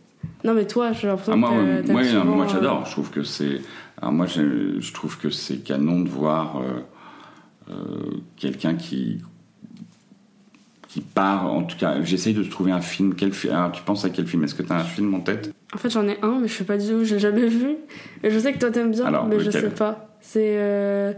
Non 0.45 0.55
mais 0.55 0.67
toi, 0.67 0.93
j'ai 0.93 1.07
l'impression 1.09 1.33
Ah, 1.35 1.37
moi, 1.37 1.51
que 1.51 1.55
ouais, 1.93 1.93
moi, 1.93 2.25
moi, 2.25 2.45
euh, 2.45 2.49
j'adore. 2.49 2.87
Je 2.87 2.93
trouve 2.93 3.11
que 3.11 3.23
c'est. 3.23 3.61
moi, 4.03 4.27
je 4.27 4.93
trouve 4.93 5.19
que 5.19 5.29
c'est 5.31 5.59
canon 5.59 6.01
de 6.01 6.09
voir 6.09 6.63
euh, 7.71 8.21
quelqu'un 8.37 8.75
qui 8.75 9.21
qui 10.95 11.01
part. 11.01 11.53
En 11.53 11.65
tout 11.65 11.77
cas, 11.77 11.97
j'essaye 12.05 12.35
de 12.35 12.45
trouver 12.45 12.71
un 12.71 12.81
film. 12.81 13.15
Quel 13.17 13.33
fi- 13.33 13.49
alors, 13.51 13.73
tu 13.73 13.83
penses 13.83 14.05
à 14.05 14.11
quel 14.11 14.27
film? 14.29 14.45
Est-ce 14.45 14.55
que 14.55 14.63
tu 14.63 14.73
as 14.73 14.77
un 14.77 14.85
film 14.85 15.13
en 15.15 15.21
tête? 15.21 15.53
En 15.75 15.79
fait, 15.79 15.91
j'en 15.91 16.07
ai 16.07 16.19
un, 16.23 16.39
mais 16.41 16.47
je 16.47 16.55
sais 16.55 16.63
pas 16.65 16.77
du 16.79 16.87
tout, 16.87 17.05
j'ai 17.05 17.19
jamais 17.19 17.49
vu. 17.49 17.75
Et 18.23 18.31
je 18.31 18.39
sais 18.39 18.53
que 18.53 18.59
toi 18.59 18.71
t'aimes 18.71 18.93
bien, 18.93 19.05
Alors, 19.07 19.27
mais 19.27 19.41
je 19.41 19.47
lequel? 19.47 19.63
sais 19.63 19.71
pas. 19.71 20.17
C'est 20.21 20.55
euh, 20.57 21.13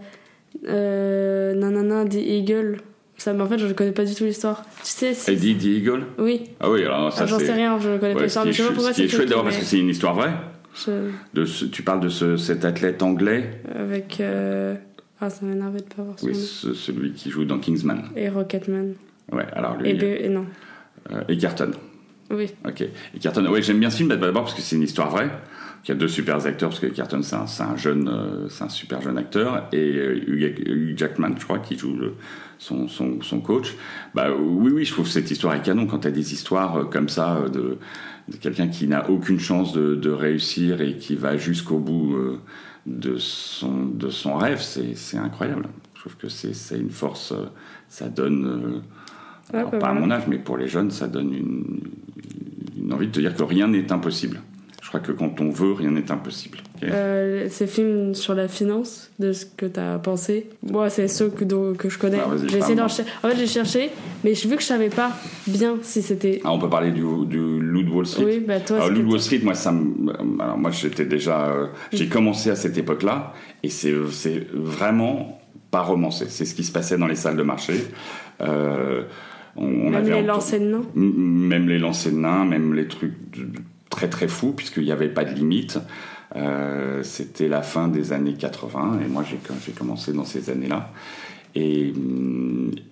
euh, 0.67 1.55
Nanana 1.55 2.05
The 2.07 2.15
Eagle. 2.15 2.79
Ça, 3.19 3.33
mais 3.35 3.43
en 3.43 3.47
fait, 3.47 3.59
je 3.59 3.71
connais 3.75 3.93
pas 3.93 4.05
du 4.05 4.15
tout 4.15 4.25
l'histoire. 4.25 4.63
Tu 4.83 4.91
sais, 4.91 5.13
si- 5.15 5.31
Eddie 5.31 5.57
the 5.57 5.65
Eagle? 5.65 6.05
Oui. 6.19 6.45
Ah 6.61 6.71
oui, 6.71 6.83
alors 6.85 7.13
ça 7.13 7.25
Ah, 7.25 7.27
J'en 7.27 7.39
c'est. 7.39 7.47
sais 7.47 7.53
rien, 7.53 7.79
je 7.79 7.97
connais 7.99 8.15
pas 8.15 8.23
l'histoire, 8.23 8.45
mais 8.47 8.53
je 8.53 8.63
sais 8.63 8.69
pas 8.69 8.75
pourquoi 8.75 8.93
c'est 8.95 9.09
chouette 9.09 9.29
d'abord 9.29 9.45
parce 9.45 9.57
que 9.57 9.61
mais 9.63 9.67
c'est 9.67 9.79
une 9.79 9.89
histoire 9.91 10.15
vraie. 10.15 10.33
je- 10.75 11.11
De 11.35 11.45
ce- 11.45 11.65
tu 11.67 11.83
parles 11.83 12.01
de 12.01 12.09
ce- 12.11 12.37
cet 12.39 12.65
athlète 12.65 13.03
anglais, 13.03 13.61
Avec. 13.75 14.21
euh, 14.21 14.75
Ah, 15.21 15.31
ça 15.31 15.47
m'énervait 15.47 15.79
de 15.81 15.85
pas 15.85 16.03
voir 16.03 16.19
son 16.19 16.27
oui, 16.27 16.33
nom. 16.35 16.75
celui 16.75 17.13
qui 17.13 17.31
joue 17.31 17.47
dans 17.47 17.59
Kingsman. 17.59 18.03
Et 18.17 18.29
Rocketman. 18.29 18.93
Ouais, 19.33 19.47
alors 19.53 19.77
lui. 19.77 19.91
Et, 19.91 19.95
B... 19.95 20.03
et 20.05 20.29
non. 20.29 20.47
euh, 21.11 21.23
Egerton. 21.29 21.71
Oui. 22.31 22.51
Ok. 22.67 22.81
Et 22.83 23.19
Carton, 23.21 23.47
ouais, 23.47 23.63
j'aime 23.63 23.79
bien 23.79 23.91
ce 23.91 23.99
film 23.99 24.09
d'abord 24.09 24.43
parce 24.45 24.55
que 24.55 24.61
c'est 24.61 24.75
une 24.77 24.83
histoire 24.83 25.11
vraie. 25.11 25.31
Il 25.85 25.91
y 25.91 25.93
a 25.93 25.95
deux 25.95 26.09
super 26.09 26.45
acteurs 26.45 26.71
parce 26.71 26.81
que 26.81 26.89
Carton 26.89 27.23
c'est 27.23 27.37
un, 27.37 27.45
un 27.69 27.77
jeune, 27.77 28.09
euh, 28.09 28.49
c'est 28.49 28.65
un 28.65 28.69
super 28.69 29.01
jeune 29.01 29.17
acteur 29.17 29.69
et 29.73 29.93
euh, 29.97 30.17
Hugh, 30.27 30.99
Jackman, 30.99 31.35
je 31.39 31.45
crois, 31.45 31.61
qui 31.61 31.79
joue 31.79 31.95
le- 31.97 32.15
son, 32.59 32.89
son, 32.89 33.21
son 33.23 33.41
coach. 33.41 33.75
Bah 34.15 34.31
oui, 34.37 34.73
oui, 34.75 34.85
je 34.85 34.91
trouve 34.93 35.07
cette 35.07 35.31
histoire 35.31 35.55
est 35.55 35.63
canon 35.63 35.87
quand 35.87 36.01
tu 36.01 36.09
as 36.09 36.11
des 36.11 36.33
histoires 36.33 36.89
comme 36.91 37.09
ça 37.09 37.45
de, 37.53 37.79
de 38.29 38.37
quelqu'un 38.41 38.67
qui 38.67 38.89
n'a 38.89 39.09
aucune 39.09 39.39
chance 39.39 39.73
de, 39.73 39.95
de 39.95 40.11
réussir 40.11 40.81
et 40.81 40.97
qui 40.97 41.15
va 41.15 41.37
jusqu'au 41.37 41.79
bout 41.79 42.17
de 42.87 43.17
son 43.19 43.87
de 43.87 44.09
son 44.11 44.37
rêve, 44.37 44.61
c'est 44.61 45.19
incroyable. 45.19 45.67
Je 45.95 46.01
trouve 46.01 46.17
que 46.17 46.29
c'est 46.29 46.79
une 46.79 46.91
force, 46.91 47.33
ça 47.89 48.09
donne. 48.09 48.83
Alors, 49.53 49.71
bah 49.71 49.79
pas 49.79 49.89
à 49.89 49.95
mon 49.95 50.11
âge, 50.11 50.25
mais 50.29 50.39
pour 50.39 50.57
les 50.57 50.69
jeunes, 50.69 50.91
ça 50.91 51.07
donne 51.07 51.33
une, 51.33 51.81
une 52.85 52.93
envie 52.93 53.07
de 53.09 53.13
te 53.13 53.21
dire 53.21 53.35
que 53.35 53.43
rien 53.43 53.69
n'est 53.69 53.93
impossible. 53.93 54.41
Je 54.83 54.89
crois 54.89 55.01
que 55.01 55.11
quand 55.11 55.41
on 55.41 55.51
veut, 55.51 55.73
rien 55.73 55.91
n'est 55.91 56.13
impossible. 56.13 56.59
Euh, 56.85 57.49
ces 57.51 57.67
films 57.67 58.15
sur 58.15 58.35
la 58.35 58.47
finance, 58.47 59.11
de 59.19 59.33
ce 59.33 59.45
que 59.45 59.67
t'as 59.67 59.99
pensé. 59.99 60.49
Moi, 60.63 60.91
c'est 60.91 61.09
ceux 61.09 61.29
que, 61.29 61.75
que 61.75 61.89
je 61.89 61.99
connais. 61.99 62.19
Ah, 62.25 62.29
j'ai 62.39 62.59
essayé 62.59 62.77
d'en 62.77 62.87
parle-moi. 62.87 62.89
cher- 62.89 63.07
En 63.25 63.29
fait, 63.31 63.37
j'ai 63.37 63.47
cherché, 63.49 63.91
mais 64.23 64.35
j'ai 64.35 64.49
vu 64.49 64.55
que 64.55 64.63
je 64.63 64.67
savais 64.69 64.89
pas 64.91 65.11
bien 65.49 65.75
si 65.83 66.03
c'était. 66.03 66.41
Ah, 66.45 66.53
on 66.53 66.61
peut 66.61 66.69
parler 66.71 66.93
du, 66.93 67.01
du 67.27 67.59
Loup 67.61 67.83
de 67.83 67.91
Wall 67.91 68.07
Street. 68.07 68.25
Oui, 68.25 68.45
bah 68.47 68.61
toi, 68.61 68.77
alors, 68.77 68.91
Loup 68.91 69.03
de 69.03 69.09
Wall 69.09 69.21
Street, 69.21 69.41
moi, 69.43 69.55
ça 69.55 69.73
me- 69.73 70.13
alors, 70.41 70.57
moi 70.59 70.71
j'étais 70.71 71.07
déjà. 71.07 71.47
euh, 71.49 71.67
j'ai 71.93 72.07
commencé 72.09 72.51
à 72.51 72.55
cette 72.57 72.79
époque-là, 72.79 73.33
et 73.65 73.69
c'est 73.71 73.95
c'est 74.13 74.47
vraiment 74.55 75.41
pas 75.73 75.81
romancé. 75.83 76.27
C'est 76.29 76.45
ce 76.45 76.55
qui 76.55 76.63
se 76.63 76.71
passait 76.71 76.97
dans 76.99 77.09
les 77.09 77.17
salles 77.17 77.37
de 77.37 77.43
marché. 77.43 77.75
Euh, 78.43 79.03
on, 79.57 79.65
on 79.65 79.91
Même 79.91 79.95
avait 79.95 80.21
les 80.21 80.27
lancers 80.27 80.61
de 80.61 80.67
nains. 80.67 80.83
Même 80.95 81.69
les 81.69 81.79
lancers 81.79 82.13
de 82.13 82.19
nains, 82.19 82.45
même 82.45 82.75
les 82.75 82.87
trucs 82.89 83.15
de- 83.37 83.49
très 83.91 84.09
très 84.09 84.29
fous, 84.29 84.53
puisqu'il 84.53 84.85
n'y 84.85 84.93
avait 84.93 85.09
pas 85.09 85.25
de 85.25 85.35
limite. 85.35 85.79
Euh, 86.35 87.03
C'était 87.03 87.49
la 87.49 87.63
fin 87.63 87.89
des 87.89 88.13
années 88.13 88.35
80, 88.35 89.01
et 89.05 89.09
moi 89.09 89.25
j'ai 89.25 89.73
commencé 89.73 90.13
dans 90.13 90.25
ces 90.25 90.51
années-là. 90.51 90.93
Et, 91.55 91.95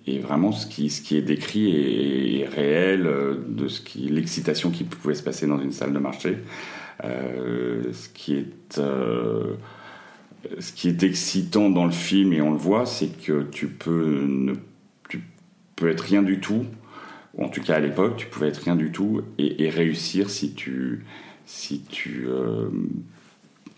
et 0.07 0.17
vraiment, 0.19 0.51
ce 0.51 0.65
qui, 0.65 0.89
ce 0.89 1.01
qui 1.01 1.17
est 1.17 1.21
décrit 1.21 1.69
est, 1.69 2.39
est 2.39 2.47
réel 2.47 3.05
euh, 3.05 3.35
de 3.47 3.67
ce 3.67 3.79
qui, 3.81 4.09
l'excitation 4.09 4.71
qui 4.71 4.83
pouvait 4.85 5.13
se 5.13 5.21
passer 5.21 5.45
dans 5.45 5.59
une 5.59 5.71
salle 5.71 5.93
de 5.93 5.99
marché. 5.99 6.39
Euh, 7.03 7.83
ce 7.91 8.09
qui 8.09 8.33
est 8.35 8.79
euh, 8.79 9.53
ce 10.59 10.71
qui 10.71 10.87
est 10.87 11.03
excitant 11.03 11.69
dans 11.69 11.85
le 11.85 11.91
film 11.91 12.33
et 12.33 12.41
on 12.41 12.51
le 12.51 12.57
voit, 12.57 12.85
c'est 12.87 13.09
que 13.21 13.43
tu 13.51 13.67
peux 13.67 14.25
ne, 14.27 14.53
tu 14.53 14.59
peux 15.75 15.89
être 15.89 16.01
rien 16.01 16.23
du 16.23 16.39
tout, 16.39 16.65
ou 17.35 17.43
en 17.43 17.49
tout 17.49 17.61
cas 17.61 17.75
à 17.75 17.79
l'époque, 17.79 18.17
tu 18.17 18.27
pouvais 18.27 18.47
être 18.47 18.63
rien 18.63 18.75
du 18.75 18.91
tout 18.91 19.21
et, 19.37 19.69
réussir 19.69 20.29
si 20.29 20.53
tu 20.53 21.05
si 21.45 21.81
tu 21.81 22.25
euh, 22.27 22.69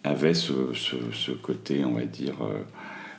avais 0.03 0.33
ce, 0.33 1.31
côté, 1.41 1.83
on 1.83 1.95
va 1.95 2.05
dire 2.05 2.35
euh, 2.41 2.59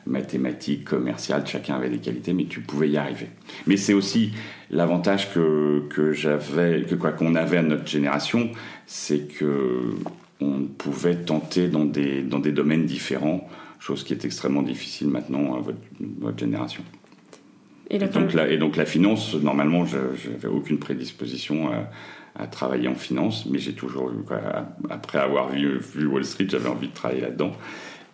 mathématique, 0.07 0.85
commercial. 0.85 1.47
Chacun 1.47 1.75
avait 1.75 1.91
des 1.91 1.99
qualités, 1.99 2.33
mais 2.33 2.47
tu 2.47 2.61
pouvais 2.61 2.89
y 2.89 2.97
arriver. 2.97 3.29
Mais 3.67 3.77
c'est 3.77 3.93
aussi 3.93 4.33
l'avantage 4.71 5.33
que 5.35 5.83
que 5.91 6.13
j'avais, 6.13 6.85
que 6.85 6.95
quoi 6.95 7.13
qu'on 7.13 7.35
avait 7.35 7.59
à 7.59 7.63
notre 7.63 7.87
génération, 7.87 8.51
c'est 8.87 9.29
que 9.29 9.95
on 10.41 10.63
pouvait 10.63 11.17
tenter 11.17 11.69
dans 11.69 11.85
des, 11.85 12.23
dans 12.23 12.39
des 12.39 12.53
domaines 12.53 12.87
différents, 12.87 13.49
chose 13.81 14.05
qui 14.05 14.13
est 14.13 14.25
extrêmement 14.25 14.63
difficile 14.63 15.09
maintenant 15.09 15.57
à 15.57 15.61
votre 16.21 16.39
génération. 16.39 16.85
Et 17.91 17.99
donc, 17.99 18.35
la, 18.35 18.49
et 18.49 18.59
donc 18.59 18.77
la 18.77 18.85
finance, 18.85 19.35
normalement, 19.35 19.87
je 19.87 19.97
n'avais 20.31 20.49
aucune 20.49 20.79
prédisposition 20.79 21.71
à, 21.73 21.91
à 22.43 22.47
travailler 22.47 22.89
en 22.89 22.95
finance, 22.95 23.47
mais 23.47 23.59
j'ai 23.59 23.73
toujours 23.73 24.11
eu, 24.11 24.23
quoi, 24.27 24.41
après 24.91 25.19
avoir 25.19 25.49
vu, 25.49 25.79
vu 25.79 26.07
Wall 26.07 26.25
Street, 26.25 26.47
j'avais 26.49 26.69
envie 26.69 26.89
de 26.89 26.95
travailler 26.95 27.23
là-dedans. 27.23 27.53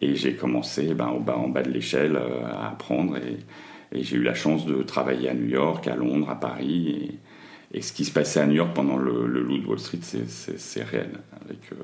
Et 0.01 0.15
j'ai 0.17 0.35
commencé 0.35 0.95
ben, 0.95 1.09
au 1.09 1.21
bas, 1.21 1.37
en 1.37 1.49
bas 1.49 1.63
de 1.63 1.71
l'échelle 1.71 2.17
euh, 2.17 2.45
à 2.47 2.69
apprendre. 2.71 3.17
Et, 3.17 3.99
et 3.99 4.03
j'ai 4.03 4.17
eu 4.17 4.23
la 4.23 4.35
chance 4.35 4.67
de 4.67 4.83
travailler 4.83 5.29
à 5.29 5.35
New 5.35 5.47
York, 5.49 5.87
à 5.89 5.97
Londres, 5.97 6.29
à 6.31 6.39
Paris. 6.39 7.19
Et, 7.73 7.79
et 7.79 7.83
ce 7.83 7.93
qui 7.93 8.05
se 8.05 8.13
passait 8.13 8.41
à 8.41 8.47
New 8.47 8.55
York 8.57 8.71
pendant 8.75 8.97
le, 8.97 9.27
le 9.27 9.41
loup 9.41 9.59
de 9.59 9.67
Wall 9.67 9.79
Street, 9.79 9.99
c'est- 10.03 10.83
réel. 10.85 11.11
Avec 11.45 11.59
euh, 11.73 11.77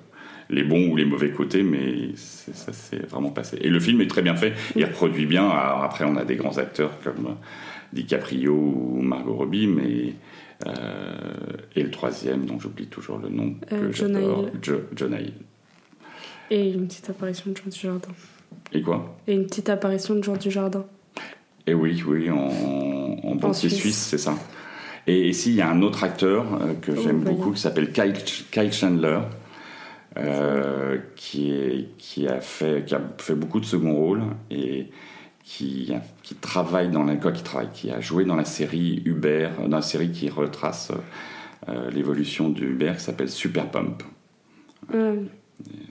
les 0.51 0.65
bons 0.65 0.91
ou 0.91 0.97
les 0.97 1.05
mauvais 1.05 1.31
côtés, 1.31 1.63
mais 1.63 2.11
ça 2.17 2.73
s'est 2.73 2.99
vraiment 3.09 3.31
passé. 3.31 3.59
Et 3.63 3.69
le 3.71 3.81
film 3.81 4.01
est 4.01 4.09
très 4.09 4.23
bien 4.23 4.37
fait. 4.37 4.53
Il 4.77 4.85
reproduit 4.85 5.27
bien. 5.27 5.49
Alors 5.49 5.83
après, 5.85 6.05
on 6.05 6.17
a 6.17 6.25
des 6.25 6.37
grands 6.37 6.59
acteurs 6.59 6.99
comme 7.03 7.37
DiCaprio 7.93 8.53
ou 8.55 9.01
Margot 9.03 9.35
Robbie, 9.35 9.67
mais. 9.67 10.15
euh, 10.67 11.57
et 11.75 11.83
le 11.83 11.91
troisième, 11.91 12.45
dont 12.47 12.59
j'oublie 12.61 12.87
toujours 12.87 13.19
le 13.19 13.29
nom, 13.31 13.55
Euh, 13.73 13.89
que 13.89 13.93
j'adore, 13.93 14.45
Hill. 14.53 14.61
Jo- 14.63 14.83
Jonah 14.95 15.21
Hill. 15.21 15.33
Et 16.51 16.71
une 16.71 16.87
petite 16.87 17.09
apparition 17.11 17.51
de 17.51 17.57
Jean 17.57 17.69
Dujardin. 17.71 18.11
Et 18.73 18.83
quoi? 18.83 19.17
Et 19.27 19.35
une 19.35 19.47
petite 19.47 19.69
apparition 19.71 20.15
de 20.17 20.23
Jean 20.23 20.37
Dujardin. 20.37 20.85
Et 21.67 21.75
oui, 21.75 22.03
oui, 22.07 22.29
en, 22.31 22.37
en 23.23 23.35
banquier 23.37 23.69
Suisse. 23.69 23.81
suisse, 23.81 23.97
c'est 24.11 24.19
ça. 24.19 24.35
Et 25.07 25.29
ici, 25.29 25.51
il 25.51 25.57
y 25.57 25.61
a 25.63 25.71
un 25.71 25.81
autre 25.83 26.05
acteur 26.05 26.45
euh, 26.61 26.75
que 26.81 26.93
Oh, 26.93 27.01
j'aime 27.03 27.21
voyons. 27.21 27.39
beaucoup 27.39 27.53
qui 27.53 27.61
s'appelle 27.61 27.91
Kyle, 27.93 28.13
Kyle 28.51 28.73
Chandler, 28.73 29.19
euh, 30.19 30.99
qui, 31.17 31.53
est, 31.53 31.89
qui, 31.99 32.27
a 32.29 32.41
fait, 32.41 32.85
qui 32.85 32.95
a 32.95 33.01
fait 33.19 33.35
beaucoup 33.35 33.61
de 33.61 33.65
second 33.65 33.95
rôles 33.95 34.23
et 34.51 34.89
qui, 35.57 35.93
a- 35.93 36.03
qui 36.23 36.37
travaille 36.37 36.91
dans 36.91 37.03
la, 37.03 37.17
quoi, 37.17 37.33
qui 37.33 37.43
travaille, 37.43 37.71
qui 37.75 37.91
a 37.91 38.01
joué 38.01 38.25
dans 38.25 38.37
la 38.37 38.45
série 38.45 39.03
Uber, 39.05 39.49
dans 39.59 39.77
la 39.79 39.83
série 39.83 40.13
qui 40.13 40.31
retrace 40.31 40.93
euh, 41.69 41.91
l'évolution 41.91 42.51
de 42.51 42.63
Uber, 42.63 42.93
qui 42.97 43.03
s'appelle 43.03 43.29
Super 43.29 43.69
Pump. 43.69 44.03
Euh, 44.95 45.17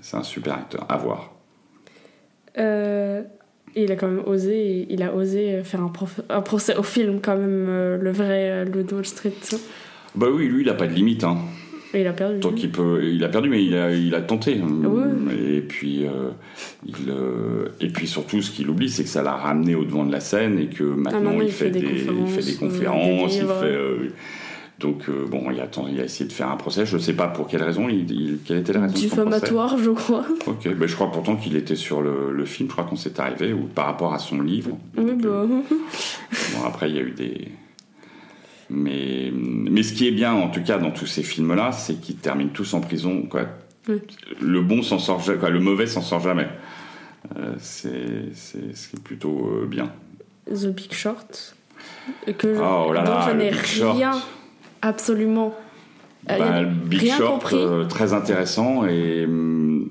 C'est 0.01 0.16
un 0.16 0.24
super 0.24 0.53
acteur, 0.53 0.86
à 0.89 0.95
voir. 0.97 1.34
euh, 2.57 3.22
il 3.76 3.91
a 3.91 3.95
quand 3.95 4.07
même 4.07 4.24
osé, 4.26 4.88
il 4.89 5.03
a 5.03 5.14
osé 5.14 5.62
faire 5.64 5.82
un, 5.84 5.89
prof- 5.89 6.22
un 6.30 6.41
procès 6.41 6.76
au 6.78 6.84
film, 6.84 7.20
quand 7.22 7.36
même, 7.38 7.68
euh, 7.70 7.97
le 7.97 8.12
vrai 8.12 8.49
euh, 8.49 8.66
de 8.66 8.93
Wall 8.95 9.05
Street. 9.05 9.34
Bah 10.16 10.28
oui, 10.34 10.47
lui, 10.47 10.62
il 10.64 10.68
n'a 10.68 10.74
pas 10.74 10.88
de 10.88 10.93
limite. 10.93 11.24
Hein. 11.24 11.38
Et 11.93 12.01
il 12.01 12.07
a 12.07 12.13
perdu. 12.13 12.39
Tant 12.39 12.51
qu'il 12.51 12.69
peut, 12.69 13.01
il 13.03 13.23
a 13.23 13.29
perdu, 13.29 13.49
mais 13.49 13.63
il 13.63 13.75
a, 13.75 13.91
il 13.93 14.13
a 14.13 14.21
tenté. 14.21 14.59
Ouais. 14.61 15.55
Et 15.57 15.61
puis, 15.61 16.05
euh, 16.05 16.29
il, 16.85 16.93
euh, 17.09 17.69
et 17.81 17.87
puis 17.87 18.07
surtout, 18.07 18.41
ce 18.41 18.51
qu'il 18.51 18.69
oublie, 18.69 18.89
c'est 18.89 19.03
que 19.03 19.09
ça 19.09 19.23
l'a 19.23 19.33
ramené 19.35 19.73
au 19.75 19.83
devant 19.85 20.05
de 20.05 20.11
la 20.11 20.19
scène 20.19 20.59
et 20.59 20.67
que 20.67 20.83
maintenant, 20.83 21.21
maintenant, 21.21 21.41
il, 21.41 21.51
fait 21.51 21.71
des, 21.71 21.79
il 21.79 22.27
fait 22.27 22.45
des 22.51 22.57
conférences, 22.57 23.33
il 23.35 23.41
des 23.41 23.47
fait. 23.47 23.53
euh, 23.65 23.97
donc 24.79 25.09
euh, 25.09 25.25
bon, 25.27 25.51
il 25.51 25.59
a, 25.59 25.67
il 25.91 25.99
a 25.99 26.03
essayé 26.05 26.25
de 26.25 26.31
faire 26.33 26.49
un 26.49 26.55
procès. 26.55 26.85
Je 26.85 26.95
ne 26.95 27.01
sais 27.01 27.11
pas 27.13 27.27
pour 27.27 27.47
quelle 27.47 27.63
raison. 27.63 27.89
Il, 27.89 28.09
il- 28.11 28.37
quelle 28.45 28.59
était 28.59 28.71
la 28.71 28.81
raison 28.81 28.93
Diffamatoire, 28.93 29.77
je 29.77 29.89
crois. 29.89 30.23
Ok, 30.47 30.69
ben, 30.73 30.87
je 30.87 30.95
crois 30.95 31.11
pourtant 31.11 31.35
qu'il 31.35 31.55
était 31.57 31.75
sur 31.75 32.01
le, 32.01 32.31
le 32.31 32.45
film. 32.45 32.69
Je 32.69 32.73
crois 32.73 32.85
qu'on 32.85 32.95
s'est 32.95 33.19
arrivé 33.19 33.51
ou 33.51 33.63
par 33.63 33.87
rapport 33.87 34.13
à 34.13 34.19
son 34.19 34.41
livre. 34.41 34.77
Oui, 34.97 35.11
bah. 35.21 35.27
euh, 35.29 35.45
Bon, 35.47 36.65
après, 36.65 36.89
il 36.89 36.95
y 36.95 36.99
a 36.99 37.01
eu 37.01 37.11
des. 37.11 37.47
Mais, 38.70 39.32
mais 39.34 39.82
ce 39.84 39.93
qui 39.93 40.07
est 40.07 40.11
bien, 40.11 40.34
en 40.34 40.49
tout 40.49 40.61
cas, 40.63 40.78
dans 40.78 40.91
tous 40.91 41.07
ces 41.07 41.24
films-là, 41.24 41.72
c'est 41.72 41.95
qu'ils 41.99 42.17
terminent 42.17 42.51
tous 42.53 42.74
en 42.74 42.82
prison. 42.82 43.24
Quoi. 43.24 43.45
Le 44.41 44.61
bon 44.61 44.84
s'en 44.84 44.99
sort 44.99 45.22
jamais, 45.22 45.39
quoi, 45.39 45.49
le 45.49 45.59
mauvais 45.59 45.88
s'en 45.88 46.01
sort 46.01 46.20
jamais. 46.20 46.47
Euh, 47.38 47.55
c'est 47.57 48.34
ce 48.36 48.88
qui 48.88 48.95
est 48.95 49.03
plutôt 49.03 49.47
euh, 49.63 49.65
bien. 49.65 49.91
The 50.47 50.67
Big 50.67 50.93
Short. 50.93 51.55
Que 52.38 52.55
je, 52.55 52.59
Oh 52.61 52.93
là 52.93 53.03
dont 53.03 53.11
là, 53.11 53.28
je 53.30 53.36
n'ai 53.36 53.51
Big 53.51 53.65
Short. 53.65 53.97
rien, 53.97 54.11
absolument. 54.82 55.55
Bah, 56.28 56.61
le 56.61 56.67
Big 56.67 57.01
rien 57.01 57.17
Short, 57.17 57.34
compris. 57.41 57.55
euh, 57.57 57.86
très 57.86 58.13
intéressant 58.13 58.86
et 58.86 59.28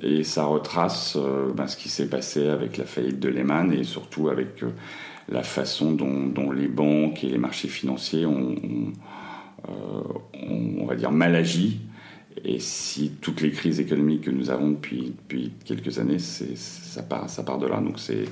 et 0.02 0.22
ça 0.22 0.44
retrace 0.44 1.16
euh, 1.16 1.50
ben, 1.52 1.66
ce 1.66 1.76
qui 1.76 1.88
s'est 1.88 2.08
passé 2.08 2.48
avec 2.48 2.76
la 2.76 2.84
faillite 2.84 3.18
de 3.18 3.28
Lehman 3.28 3.72
et 3.72 3.82
surtout 3.82 4.28
avec 4.28 4.62
la 5.28 5.42
façon 5.42 5.92
dont, 5.92 6.26
dont 6.26 6.50
les 6.50 6.68
banques 6.68 7.22
et 7.24 7.28
les 7.28 7.38
marchés 7.38 7.68
financiers 7.68 8.26
ont, 8.26 8.54
ont, 8.56 8.92
euh, 9.68 10.02
ont, 10.48 10.74
on 10.80 10.86
va 10.86 10.94
dire, 10.94 11.10
mal 11.10 11.34
agi. 11.34 11.80
Et 12.44 12.60
si 12.60 13.12
toutes 13.20 13.40
les 13.40 13.50
crises 13.50 13.80
économiques 13.80 14.22
que 14.22 14.30
nous 14.30 14.50
avons 14.50 14.70
depuis, 14.70 15.14
depuis 15.18 15.52
quelques 15.64 15.98
années, 15.98 16.18
ça, 16.18 17.02
part, 17.02 17.28
ça 17.28 17.42
part 17.42 17.58
de 17.58 17.66
là. 17.66 17.80
Donc 17.80 17.98
c'est, 17.98 18.24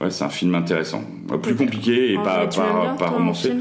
ouais, 0.00 0.22
un 0.22 0.28
film 0.28 0.54
intéressant. 0.54 1.02
Plus 1.42 1.56
compliqué 1.56 2.12
et 2.12 2.16
En 2.16 2.22
pas, 2.22 2.46
vrai, 2.46 2.96
pas, 2.98 3.08
romancé. 3.08 3.52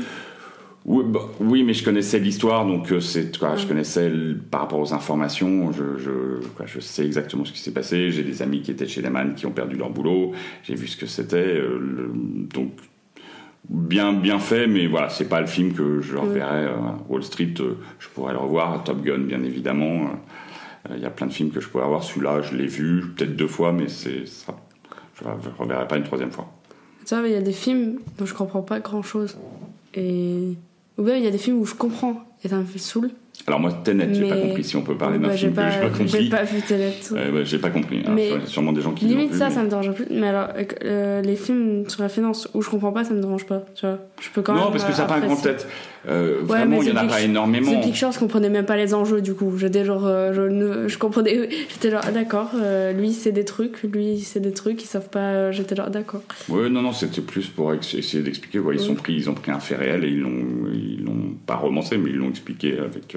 Oui, 0.93 1.05
bah, 1.07 1.21
oui, 1.39 1.63
mais 1.63 1.73
je 1.73 1.85
connaissais 1.85 2.19
l'histoire, 2.19 2.65
donc 2.65 2.91
euh, 2.91 2.99
c'est 2.99 3.37
quoi, 3.39 3.55
je 3.55 3.65
connaissais 3.65 4.09
le- 4.09 4.35
par 4.37 4.59
rapport 4.61 4.79
aux 4.79 4.93
informations, 4.93 5.71
je, 5.71 5.97
je, 5.97 6.45
quoi, 6.57 6.65
je 6.65 6.81
sais 6.81 7.05
exactement 7.05 7.45
ce 7.45 7.53
qui 7.53 7.59
s'est 7.59 7.71
passé. 7.71 8.11
J'ai 8.11 8.23
des 8.23 8.41
amis 8.41 8.61
qui 8.61 8.71
étaient 8.71 8.87
chez 8.87 9.01
Lehman 9.01 9.33
qui 9.35 9.45
ont 9.45 9.51
perdu 9.51 9.77
leur 9.77 9.89
boulot. 9.89 10.33
J'ai 10.63 10.75
vu 10.75 10.87
ce 10.87 10.97
que 10.97 11.05
c'était, 11.05 11.37
euh, 11.37 12.11
donc 12.53 12.73
bien 13.69 14.11
bien 14.11 14.37
fait, 14.39 14.67
mais 14.67 14.87
voilà, 14.87 15.07
c'est 15.07 15.29
pas 15.29 15.39
le 15.39 15.47
film 15.47 15.71
que 15.73 16.01
je 16.01 16.17
reverrai. 16.17 16.65
euh, 16.65 16.75
Wall 17.07 17.23
Street, 17.23 17.53
euh, 17.61 17.75
je 17.99 18.09
pourrais 18.09 18.33
le 18.33 18.39
revoir. 18.39 18.83
Top 18.83 19.01
Gun, 19.01 19.19
bien 19.19 19.41
évidemment. 19.43 20.09
Il 20.93 20.99
y 20.99 21.05
a 21.05 21.09
plein 21.11 21.27
de 21.27 21.31
films 21.31 21.51
que 21.51 21.61
je 21.61 21.69
pourrais 21.69 21.85
avoir. 21.85 22.03
Celui-là, 22.03 22.41
je 22.41 22.55
l'ai 22.57 22.67
vu 22.67 23.13
peut-être 23.15 23.35
deux 23.37 23.47
fois, 23.47 23.71
mais 23.71 23.87
c'est 23.87 24.25
ça, 24.27 24.57
je 25.15 25.23
ne 25.25 25.55
reverrai 25.57 25.87
pas 25.87 25.95
une 25.95 26.03
troisième 26.03 26.31
fois. 26.31 26.51
Tu 27.05 27.15
vois, 27.15 27.25
il 27.27 27.33
y 27.33 27.37
a 27.37 27.41
des 27.41 27.53
films 27.53 27.99
dont 28.17 28.25
je 28.25 28.33
comprends 28.33 28.63
pas 28.63 28.79
grand 28.81 29.03
chose. 29.03 29.37
Et. 29.93 30.57
Ou 31.01 31.03
bien 31.03 31.15
il 31.15 31.23
y 31.23 31.27
a 31.27 31.31
des 31.31 31.39
films 31.39 31.59
où 31.59 31.65
je 31.65 31.73
comprends 31.73 32.27
et 32.43 32.47
ça 32.47 32.57
me 32.57 32.63
fait 32.63 32.77
saoul. 32.77 33.09
Alors 33.47 33.59
moi, 33.59 33.71
Tenet, 33.83 34.13
j'ai 34.13 34.27
pas 34.29 34.37
compris 34.37 34.63
si 34.63 34.75
on 34.75 34.81
peut 34.83 34.95
parler 34.95 35.17
d'un 35.17 35.27
Bah, 35.29 35.33
film 35.33 35.51
que 35.51 35.55
pas, 35.57 35.69
j'ai 35.71 35.79
pas 35.79 35.89
compris. 35.89 36.07
j'ai 36.23 36.29
pas 36.29 36.43
vu 36.43 36.61
Tenet. 36.61 36.93
Ouais, 37.11 37.29
ouais, 37.31 37.45
j'ai 37.45 37.57
pas 37.57 37.69
compris. 37.69 37.99
Alors, 38.01 38.13
Mais 38.13 38.27
il 38.29 38.33
y 38.39 38.43
a 38.43 38.45
sûrement 38.45 38.71
des 38.71 38.81
gens 38.81 38.91
qui 38.93 39.05
Limite 39.05 39.31
vu, 39.31 39.37
ça, 39.37 39.49
mais- 39.49 39.55
ça 39.55 39.63
me 39.63 39.69
dérange 39.69 39.91
plus. 39.93 40.05
Mais 40.11 40.27
alors, 40.27 40.49
euh, 40.83 41.21
les 41.21 41.35
films 41.35 41.89
sur 41.89 42.01
la 42.03 42.09
finance 42.09 42.47
où 42.53 42.61
je 42.61 42.69
comprends 42.69 42.91
pas, 42.91 43.03
ça 43.03 43.13
me 43.13 43.21
dérange 43.21 43.45
pas. 43.45 43.63
Tu 43.75 43.85
vois, 43.85 43.97
je 44.21 44.29
peux 44.29 44.41
quand 44.41 44.53
même. 44.53 44.63
Non, 44.63 44.71
parce 44.71 44.83
que 44.85 44.93
ça 44.93 45.03
n'a 45.03 45.07
pas 45.07 45.15
un 45.15 45.21
grand 45.21 45.35
tête. 45.37 45.67
Euh, 46.07 46.39
Ouais, 46.41 46.45
vraiment, 46.47 46.81
il 46.81 46.89
y 46.89 46.91
en 46.91 46.95
a 46.95 47.03
pas 47.05 47.21
énormément. 47.21 47.79
The 47.79 47.83
Picture, 47.83 48.11
je 48.11 48.17
comprenais 48.19 48.49
même 48.49 48.65
pas 48.65 48.75
les 48.75 48.93
enjeux 48.95 49.21
du 49.21 49.33
coup. 49.35 49.55
J'étais 49.57 49.85
genre, 49.85 50.05
euh, 50.07 50.33
je, 50.33 50.41
ne- 50.41 50.87
je 50.87 50.97
comprenais, 50.97 51.47
j'étais 51.69 51.91
genre, 51.91 52.01
ah, 52.03 52.11
d'accord, 52.11 52.49
euh, 52.55 52.91
lui 52.91 53.13
c'est 53.13 53.31
des 53.31 53.45
trucs, 53.45 53.83
lui 53.83 54.19
c'est 54.19 54.39
des 54.39 54.51
trucs, 54.51 54.83
ils 54.83 54.87
savent 54.87 55.09
pas. 55.09 55.19
euh, 55.19 55.51
J'étais 55.51 55.75
genre, 55.75 55.89
d'accord. 55.91 56.23
Ouais, 56.49 56.69
non, 56.69 56.81
non, 56.81 56.91
c'était 56.91 57.21
plus 57.21 57.47
pour 57.47 57.71
essayer 57.73 58.23
d'expliquer. 58.23 58.57
Ouais, 58.59 58.75
ils, 58.75 58.79
sont 58.79 58.95
pris, 58.95 59.13
ils 59.13 59.29
ont 59.29 59.35
pris 59.35 59.51
un 59.51 59.59
fait 59.59 59.75
réel 59.75 60.03
et 60.03 60.07
ils 60.07 60.19
l'ont, 60.19 60.43
ils 60.73 61.03
l'ont 61.03 61.35
pas 61.45 61.55
romancé, 61.55 61.97
mais 61.99 62.09
ils 62.09 62.15
l'ont 62.17 62.29
expliqué 62.29 62.79
avec. 62.79 63.15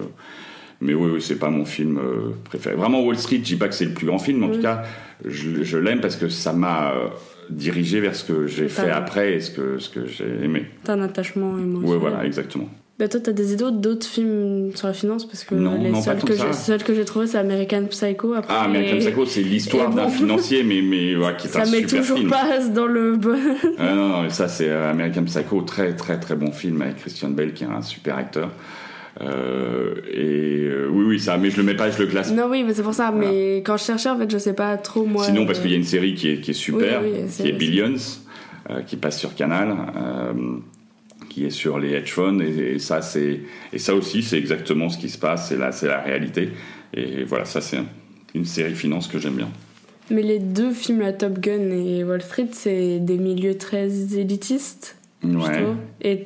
Mais 0.80 0.92
oui, 0.92 1.10
oui, 1.14 1.22
c'est 1.22 1.38
pas 1.38 1.50
mon 1.50 1.64
film 1.64 1.98
euh, 1.98 2.30
préféré. 2.44 2.74
Vraiment, 2.76 3.02
Wall 3.02 3.16
Street, 3.16 3.36
je 3.38 3.42
dis 3.42 3.56
pas 3.56 3.68
que 3.68 3.74
c'est 3.74 3.84
le 3.86 3.94
plus 3.94 4.06
grand 4.06 4.18
film, 4.18 4.40
mais 4.40 4.46
en 4.46 4.50
Oui. 4.50 4.56
tout 4.56 4.62
cas, 4.62 4.82
je, 5.24 5.62
je 5.62 5.78
l'aime 5.78 6.00
parce 6.00 6.16
que 6.16 6.28
ça 6.28 6.52
m'a 6.52 6.92
euh, 6.92 7.08
dirigé 7.48 8.00
vers 8.00 8.14
ce 8.14 8.24
que 8.24 8.46
j'ai 8.46 8.68
fait 8.68 8.90
après 8.90 9.34
et 9.34 9.40
ce 9.40 9.50
que, 9.50 9.78
ce 9.78 9.88
que 9.88 10.06
j'ai 10.06 10.26
aimé. 10.42 10.66
T'as 10.82 10.94
un 10.94 11.02
attachement 11.02 11.56
émotionnel. 11.58 11.88
Ouais, 11.90 11.96
voilà, 11.98 12.24
exactement. 12.26 12.68
Bah 12.98 13.08
toi, 13.08 13.18
t'as 13.18 13.32
des 13.32 13.52
idées 13.52 13.64
d'autres 13.72 14.06
films 14.06 14.70
sur 14.76 14.86
la 14.86 14.92
finance? 14.92 15.26
Parce 15.26 15.42
que 15.42 15.54
Non, 15.56 15.80
les 15.82 15.90
non, 15.90 16.00
seuls 16.00 16.16
que 16.18 16.26
que 16.26 16.36
j'ai, 16.36 16.52
celles 16.52 16.84
que 16.84 16.94
j'ai 16.94 17.04
trouvées, 17.04 17.26
c'est 17.26 17.38
American 17.38 17.86
Psycho. 17.86 18.34
Après, 18.34 18.54
Ah, 18.56 18.64
American 18.64 18.98
Psycho, 18.98 19.26
c'est 19.26 19.42
l'histoire 19.42 19.90
d'un 19.90 20.08
financier, 20.08 20.62
mais, 20.62 20.80
mais 20.80 21.16
ouais, 21.16 21.34
qui 21.36 21.48
est 21.48 21.50
ça 21.50 21.62
un 21.62 21.70
met 21.70 21.78
super 21.80 22.00
toujours 22.00 22.18
film. 22.18 22.30
pas 22.30 22.58
dans 22.72 22.86
le 22.86 23.16
bon. 23.16 23.36
Ah 23.78 23.94
non, 23.94 24.08
non, 24.22 24.30
ça 24.30 24.46
c'est 24.46 24.68
euh, 24.68 24.90
American 24.90 25.24
Psycho, 25.24 25.62
très 25.62 25.96
très 25.96 26.20
très 26.20 26.36
bon 26.36 26.52
film 26.52 26.82
avec 26.82 26.96
Christian 26.98 27.30
Bale 27.30 27.52
qui 27.52 27.64
est 27.64 27.68
un 27.68 27.82
super 27.82 28.16
acteur. 28.16 28.50
Euh, 29.20 29.94
et 30.12 30.64
euh, 30.64 30.88
oui, 30.90 31.04
oui, 31.04 31.20
ça, 31.20 31.36
mais 31.36 31.50
je 31.50 31.56
le 31.56 31.62
mets 31.62 31.76
pas, 31.76 31.90
je 31.90 31.98
le 31.98 32.06
classe. 32.06 32.32
non, 32.32 32.48
oui, 32.50 32.64
mais 32.64 32.74
c'est 32.74 32.82
pour 32.82 32.94
ça. 32.94 33.12
Mais 33.12 33.58
quand 33.58 33.76
je 33.76 33.84
cherchais, 33.84 34.08
en 34.10 34.18
fait, 34.18 34.30
je 34.30 34.38
sais 34.38 34.54
pas 34.54 34.76
trop 34.76 35.04
moi. 35.04 35.24
Sinon, 35.24 35.46
parce 35.46 35.58
euh, 35.58 35.62
qu'il 35.62 35.70
y 35.70 35.74
a 35.74 35.76
une 35.76 35.84
série 35.84 36.14
qui 36.14 36.30
est, 36.30 36.40
qui 36.40 36.50
est 36.50 36.54
super, 36.54 37.00
Oui, 37.02 37.10
oui, 37.12 37.18
c'est- 37.28 37.42
qui 37.44 37.48
est 37.48 37.52
Billions, 37.52 37.94
qui 38.86 38.96
passe 38.96 39.18
sur 39.20 39.34
Canal, 39.34 39.76
qui 41.28 41.44
est 41.44 41.50
sur 41.50 41.78
les 41.78 41.92
hedge 41.92 42.10
funds, 42.12 42.40
et, 42.40 42.74
et 42.74 42.78
ça 42.78 43.02
c'est 43.02 43.40
et 43.72 43.78
ça 43.78 43.94
aussi 43.94 44.22
c'est 44.22 44.38
exactement 44.38 44.88
ce 44.88 44.98
qui 44.98 45.08
se 45.08 45.18
passe, 45.18 45.48
c'est 45.48 45.56
la 45.56 45.70
c'est 45.72 45.88
la 45.88 46.00
réalité. 46.00 46.50
Et 46.94 47.24
voilà, 47.24 47.44
ça 47.44 47.60
c'est 47.60 47.78
une 48.34 48.44
série 48.44 48.74
finance 48.74 49.06
que 49.08 49.18
j'aime 49.18 49.34
bien. 49.34 49.48
Mais 50.10 50.22
les 50.22 50.38
deux 50.38 50.70
films, 50.72 51.00
la 51.00 51.12
Top 51.12 51.38
Gun 51.40 51.70
et 51.70 52.04
Wall 52.04 52.20
Street, 52.22 52.48
c'est 52.52 53.00
des 53.00 53.16
milieux 53.18 53.56
très 53.58 53.88
élitistes. 54.16 54.96
Ouais. 55.24 55.66
Et 56.02 56.22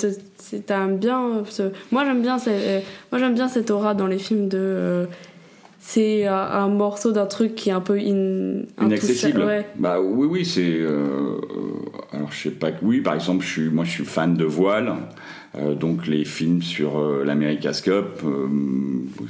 t'aimes 0.67 0.99
bien. 0.99 1.43
ce- 1.49 1.71
Moi, 1.93 2.05
j'aime 2.05 2.23
bien, 2.23 2.37
euh, 2.49 2.81
moi, 3.13 3.19
j'aime 3.21 3.35
bien 3.35 3.49
cette 3.49 3.71
aura 3.71 3.95
dans 3.95 4.07
les 4.07 4.19
films 4.19 4.49
de. 4.49 4.59
euh, 4.61 5.07
c'est 5.81 6.27
un, 6.27 6.35
un 6.37 6.69
morceau 6.69 7.13
d'un 7.13 7.27
truc 7.27 7.55
qui 7.55 7.71
est 7.71 7.73
un 7.73 7.81
peu 7.81 7.95
in- 7.99 8.63
Inaccessible. 8.85 9.43
Ouais. 9.43 9.67
Bah 9.79 10.01
oui, 10.01 10.27
oui, 10.31 10.45
c'est. 10.45 10.63
euh, 10.81 10.89
euh, 10.91 11.39
alors 12.13 12.31
je 12.33 12.43
sais 12.43 12.51
pas. 12.51 12.71
Oui, 12.83 13.01
par 13.01 13.15
exemple, 13.15 13.45
je 13.45 13.51
suis, 13.51 13.69
moi, 13.71 13.85
je 13.85 13.91
suis 13.93 14.05
fan 14.05 14.35
de 14.37 14.45
voile. 14.45 14.93
Donc 15.81 16.07
les 16.07 16.25
films 16.25 16.63
sur 16.63 17.01
l'America's 17.25 17.81
Cup, 17.81 18.23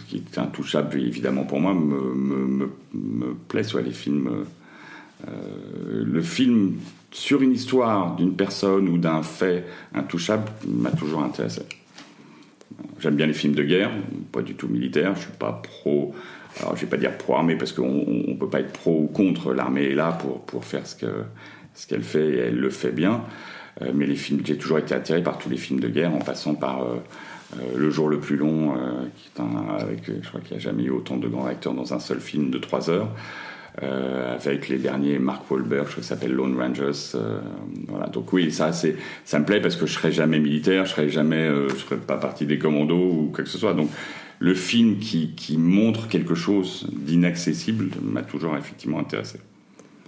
qui 0.09 0.17
est 0.17 0.39
intouchable 0.39 0.99
évidemment 1.01 1.45
pour 1.45 1.61
moi, 1.61 1.73
me, 1.75 2.13
me, 2.15 2.47
me, 2.47 2.69
me 2.93 3.35
plaisent. 3.49 3.73
Ouais, 3.75 3.83
les 3.85 3.93
films. 3.93 4.29
euh, 5.27 5.31
le 6.05 6.21
film 6.23 6.75
sur 7.11 7.43
une 7.43 7.53
histoire 7.53 8.17
d'une 8.17 8.35
personne 8.35 8.89
ou 8.89 8.99
d'un 8.99 9.23
fait 9.23 9.65
intouchable 9.95 10.51
m'a 10.67 10.91
toujours 10.91 11.23
intéressé. 11.23 11.63
J'aime 13.01 13.17
bien 13.17 13.27
les 13.27 13.33
films 13.33 13.55
de 13.55 13.63
guerre, 13.63 13.91
pas 14.33 14.43
du 14.43 14.55
tout 14.55 14.69
militaire. 14.69 15.15
Je 15.15 15.23
suis 15.23 15.33
pas 15.39 15.63
pro. 15.63 16.15
Alors, 16.61 16.77
je 16.77 16.83
vais 16.83 16.87
pas 16.87 16.97
dire 16.97 17.17
pro-armée 17.17 17.57
parce 17.57 17.73
qu'on 17.73 18.05
on 18.29 18.35
peut 18.35 18.49
pas 18.49 18.61
être 18.61 18.73
pro 18.73 19.03
ou 19.03 19.07
contre. 19.07 19.53
L'armée 19.53 19.85
est 19.85 19.95
là 19.95 20.13
pour, 20.13 20.43
pour 20.43 20.65
faire 20.65 20.87
ce 20.87 20.97
que 20.97 21.25
ce 21.79 21.87
qu'elle 21.87 22.03
fait 22.03 22.29
et 22.29 22.39
elle 22.39 22.57
le 22.57 22.71
fait 22.71 22.91
bien. 22.91 23.23
Euh, 23.83 23.93
mais 23.95 24.07
les 24.07 24.17
films, 24.17 24.41
j'ai 24.45 24.59
toujours 24.59 24.79
été 24.79 24.95
attiré 24.95 25.23
par 25.23 25.39
tous 25.39 25.49
les 25.49 25.57
films 25.57 25.81
de 25.81 25.89
guerre, 25.89 26.15
en 26.15 26.19
passant 26.19 26.55
par 26.55 26.83
euh, 26.83 26.97
euh, 27.55 27.77
Le 27.77 27.91
jour 27.91 28.09
le 28.09 28.19
plus 28.19 28.37
long, 28.37 28.75
qui 29.17 29.31
est 29.35 29.41
un, 29.41 29.77
avec, 29.79 30.07
je 30.07 30.29
crois 30.29 30.41
qu'il 30.41 30.57
n'y 30.57 30.63
a 30.63 30.65
jamais 30.65 30.85
eu 30.85 30.91
autant 30.91 31.17
de 31.17 31.29
grands 31.29 31.47
acteurs 31.47 31.75
dans 31.75 31.95
un 31.95 32.01
seul 32.01 32.21
film 32.21 32.51
de 32.51 32.59
3 32.59 32.91
heures. 32.91 33.09
Euh, 33.83 34.35
avec 34.35 34.69
les 34.69 34.79
derniers 34.79 35.21
Mark 35.21 35.49
Wahlberg, 35.51 35.87
je 35.87 35.91
crois 35.93 36.01
que 36.01 36.07
ça 36.09 36.17
s'appelle 36.17 36.33
Lone 36.33 36.59
Rangers. 36.59 37.13
euh, 37.15 37.39
voilà. 37.87 38.07
Donc 38.09 38.33
oui, 38.33 38.51
ça, 38.51 38.73
c'est, 38.73 38.97
ça 39.25 39.39
me 39.39 39.45
plaît 39.45 39.61
parce 39.61 39.77
que 39.77 39.87
je 39.87 39.93
serai 39.93 40.11
jamais 40.11 40.41
militaire, 40.41 40.85
je 40.85 40.91
serai 40.91 41.09
jamais, 41.11 41.37
euh, 41.37 41.69
je 41.69 41.77
serai 41.77 41.97
pas 41.97 42.17
partie 42.17 42.45
des 42.45 42.59
commandos 42.59 42.97
ou 43.13 43.31
quoi 43.33 43.45
que 43.45 43.51
ce 43.51 43.57
soit. 43.59 43.75
Donc 43.75 43.89
le 44.41 44.55
film 44.55 44.99
qui, 44.99 45.35
qui 45.37 45.59
montre 45.59 46.09
quelque 46.09 46.35
chose 46.35 46.89
d'inaccessible 46.93 47.91
m'a 48.03 48.23
toujours 48.23 48.57
effectivement 48.57 48.99
intéressé. 48.99 49.39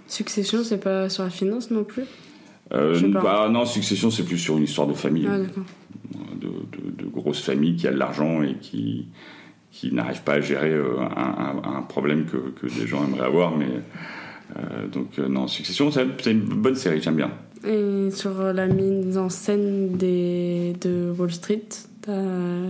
Succession, 0.07 0.65
c'est 0.65 0.81
pas 0.83 1.07
sur 1.09 1.23
la 1.23 1.29
finance 1.29 1.71
non 1.71 1.85
plus? 1.85 2.03
Bah, 2.71 3.49
non, 3.49 3.65
Succession, 3.65 4.11
c'est 4.11 4.23
plus 4.23 4.37
sur 4.37 4.57
une 4.57 4.63
histoire 4.63 4.87
de 4.87 4.93
famille, 4.93 5.27
Ah, 5.29 5.37
de, 5.37 7.03
de 7.03 7.09
grosses 7.09 7.41
familles 7.41 7.75
qui 7.75 7.87
a 7.87 7.91
de 7.91 7.97
l'argent 7.97 8.41
et 8.43 8.55
qui, 8.55 9.07
qui 9.71 9.91
n'arrivent 9.93 10.23
pas 10.23 10.33
à 10.33 10.41
gérer 10.41 10.71
euh, 10.71 10.99
un, 10.99 11.61
un- 11.65 11.77
un 11.77 11.81
problème 11.83 12.25
que, 12.25 12.37
que 12.59 12.67
des 12.67 12.87
gens 12.87 13.03
aimeraient 13.05 13.25
avoir. 13.25 13.55
Mais 13.57 13.67
euh, 14.57 14.87
donc 14.87 15.17
euh, 15.19 15.27
non, 15.27 15.47
Succession, 15.47 15.89
c'est 15.91 16.31
une 16.31 16.41
bonne 16.41 16.75
série, 16.75 17.01
j'aime 17.01 17.15
bien. 17.15 17.31
Et 17.67 18.09
sur 18.11 18.41
la 18.53 18.67
mise 18.67 19.17
en 19.17 19.29
scène 19.29 19.95
des, 19.95 20.73
de 20.81 21.13
Wall 21.17 21.31
Street, 21.31 21.61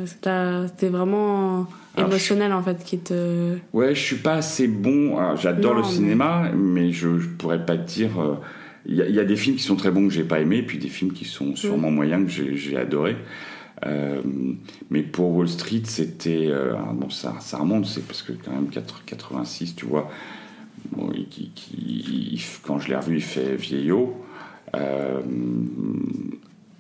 c'était 0.06 0.90
vraiment 0.90 1.68
Alors, 1.96 2.10
émotionnel 2.10 2.52
en 2.54 2.62
fait 2.62 2.84
qui 2.84 2.98
te. 3.00 3.56
Ouais, 3.74 3.96
je 3.96 4.00
suis 4.02 4.16
pas 4.18 4.34
assez 4.36 4.68
bon. 4.68 5.18
J'adore 5.38 5.76
le 5.76 5.84
cinéma, 5.84 6.52
mais 6.56 6.92
je, 6.92 7.20
je 7.20 7.28
pourrais 7.28 7.66
pas 7.66 7.78
te 7.78 7.88
dire. 7.88 8.10
Il 8.86 8.96
y, 8.96 9.02
a- 9.02 9.08
il 9.08 9.14
y 9.16 9.20
a 9.20 9.24
des 9.26 9.36
films 9.36 9.56
qui 9.58 9.64
sont 9.64 9.76
très 9.76 9.92
bons 9.92 10.08
que 10.08 10.14
j'ai 10.14 10.24
pas 10.24 10.40
aimé, 10.40 10.64
puis 10.64 10.78
des 10.80 10.88
films 10.90 11.14
qui 11.14 11.26
sont 11.26 11.56
sûrement 11.56 11.92
moyens 11.92 12.26
que 12.26 12.32
j'ai- 12.32 12.56
j'ai 12.58 12.78
adoré. 12.78 13.16
Euh, 13.86 14.22
mais 14.92 15.02
pour 15.02 15.32
Wall 15.36 15.48
Street, 15.50 15.82
c'était 15.86 16.48
euh, 16.48 16.76
alors 16.76 16.94
bon, 16.94 17.10
ça, 17.10 17.36
ça 17.40 17.58
remonte, 17.58 17.86
c'est 17.88 18.06
parce 18.06 18.22
que 18.22 18.32
quand 18.34 18.52
même 18.52 18.68
4 18.70 19.04
86, 19.06 19.76
tu 19.76 19.86
vois. 19.86 20.10
Bon, 20.92 21.10
il- 21.16 21.28
qui- 21.28 21.52
qui- 21.56 22.30
il- 22.34 22.42
quand 22.64 22.80
je 22.80 22.90
l'ai 22.90 22.96
revu, 22.96 23.16
il 23.16 23.22
fait 23.24 23.56
vieillot. 23.56 24.16
Euh, 24.76 25.20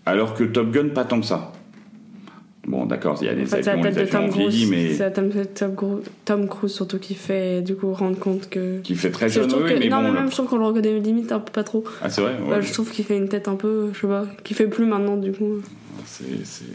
alors 0.05 0.33
que 0.35 0.43
Top 0.43 0.71
Gun, 0.71 0.89
pas 0.89 1.05
tant 1.05 1.19
que 1.19 1.25
ça. 1.25 1.51
Bon, 2.67 2.85
d'accord, 2.85 3.17
il 3.21 3.25
y 3.25 3.29
a 3.29 3.33
des 3.33 3.41
En 3.41 3.45
fait, 3.47 3.67
avions, 3.67 3.83
les 3.83 3.91
de 3.91 4.05
Tom 4.05 4.29
Cruise. 4.29 4.69
mais 4.69 4.93
C'est 4.93 4.99
la 5.03 5.09
tête 5.11 5.35
de 5.35 5.43
Tom, 5.45 5.73
Cru- 5.75 6.03
Tom 6.25 6.47
Cruise 6.47 6.71
surtout 6.71 6.99
qui 6.99 7.15
fait 7.15 7.63
du 7.63 7.75
coup 7.75 7.91
rendre 7.93 8.19
compte 8.19 8.49
que. 8.49 8.79
qui 8.81 8.93
fait 8.93 9.09
très 9.09 9.29
je 9.29 9.39
jeune, 9.41 9.47
trouve 9.47 9.63
oui, 9.63 9.73
que- 9.73 9.79
mais 9.79 9.89
non, 9.89 9.97
bon. 9.97 10.03
mais 10.03 10.07
le- 10.09 10.13
même 10.19 10.27
je 10.29 10.33
trouve 10.35 10.47
qu'on 10.47 10.57
le 10.59 10.65
reconnaît 10.65 10.99
limite 10.99 11.31
un 11.31 11.39
peu 11.39 11.51
pas 11.51 11.63
trop. 11.63 11.83
Ah, 12.03 12.09
c'est 12.11 12.21
vrai 12.21 12.33
ouais. 12.33 12.49
Bah, 12.51 12.61
je 12.61 12.71
trouve 12.71 12.91
qu'il 12.91 13.03
fait 13.03 13.17
une 13.17 13.29
tête 13.29 13.47
un 13.47 13.55
peu, 13.55 13.89
je 13.93 14.01
sais 14.01 14.07
pas, 14.07 14.25
qui 14.43 14.53
fait 14.53 14.67
plus 14.67 14.85
maintenant 14.85 15.17
du 15.17 15.31
coup. 15.31 15.55
C'est, 16.05 16.65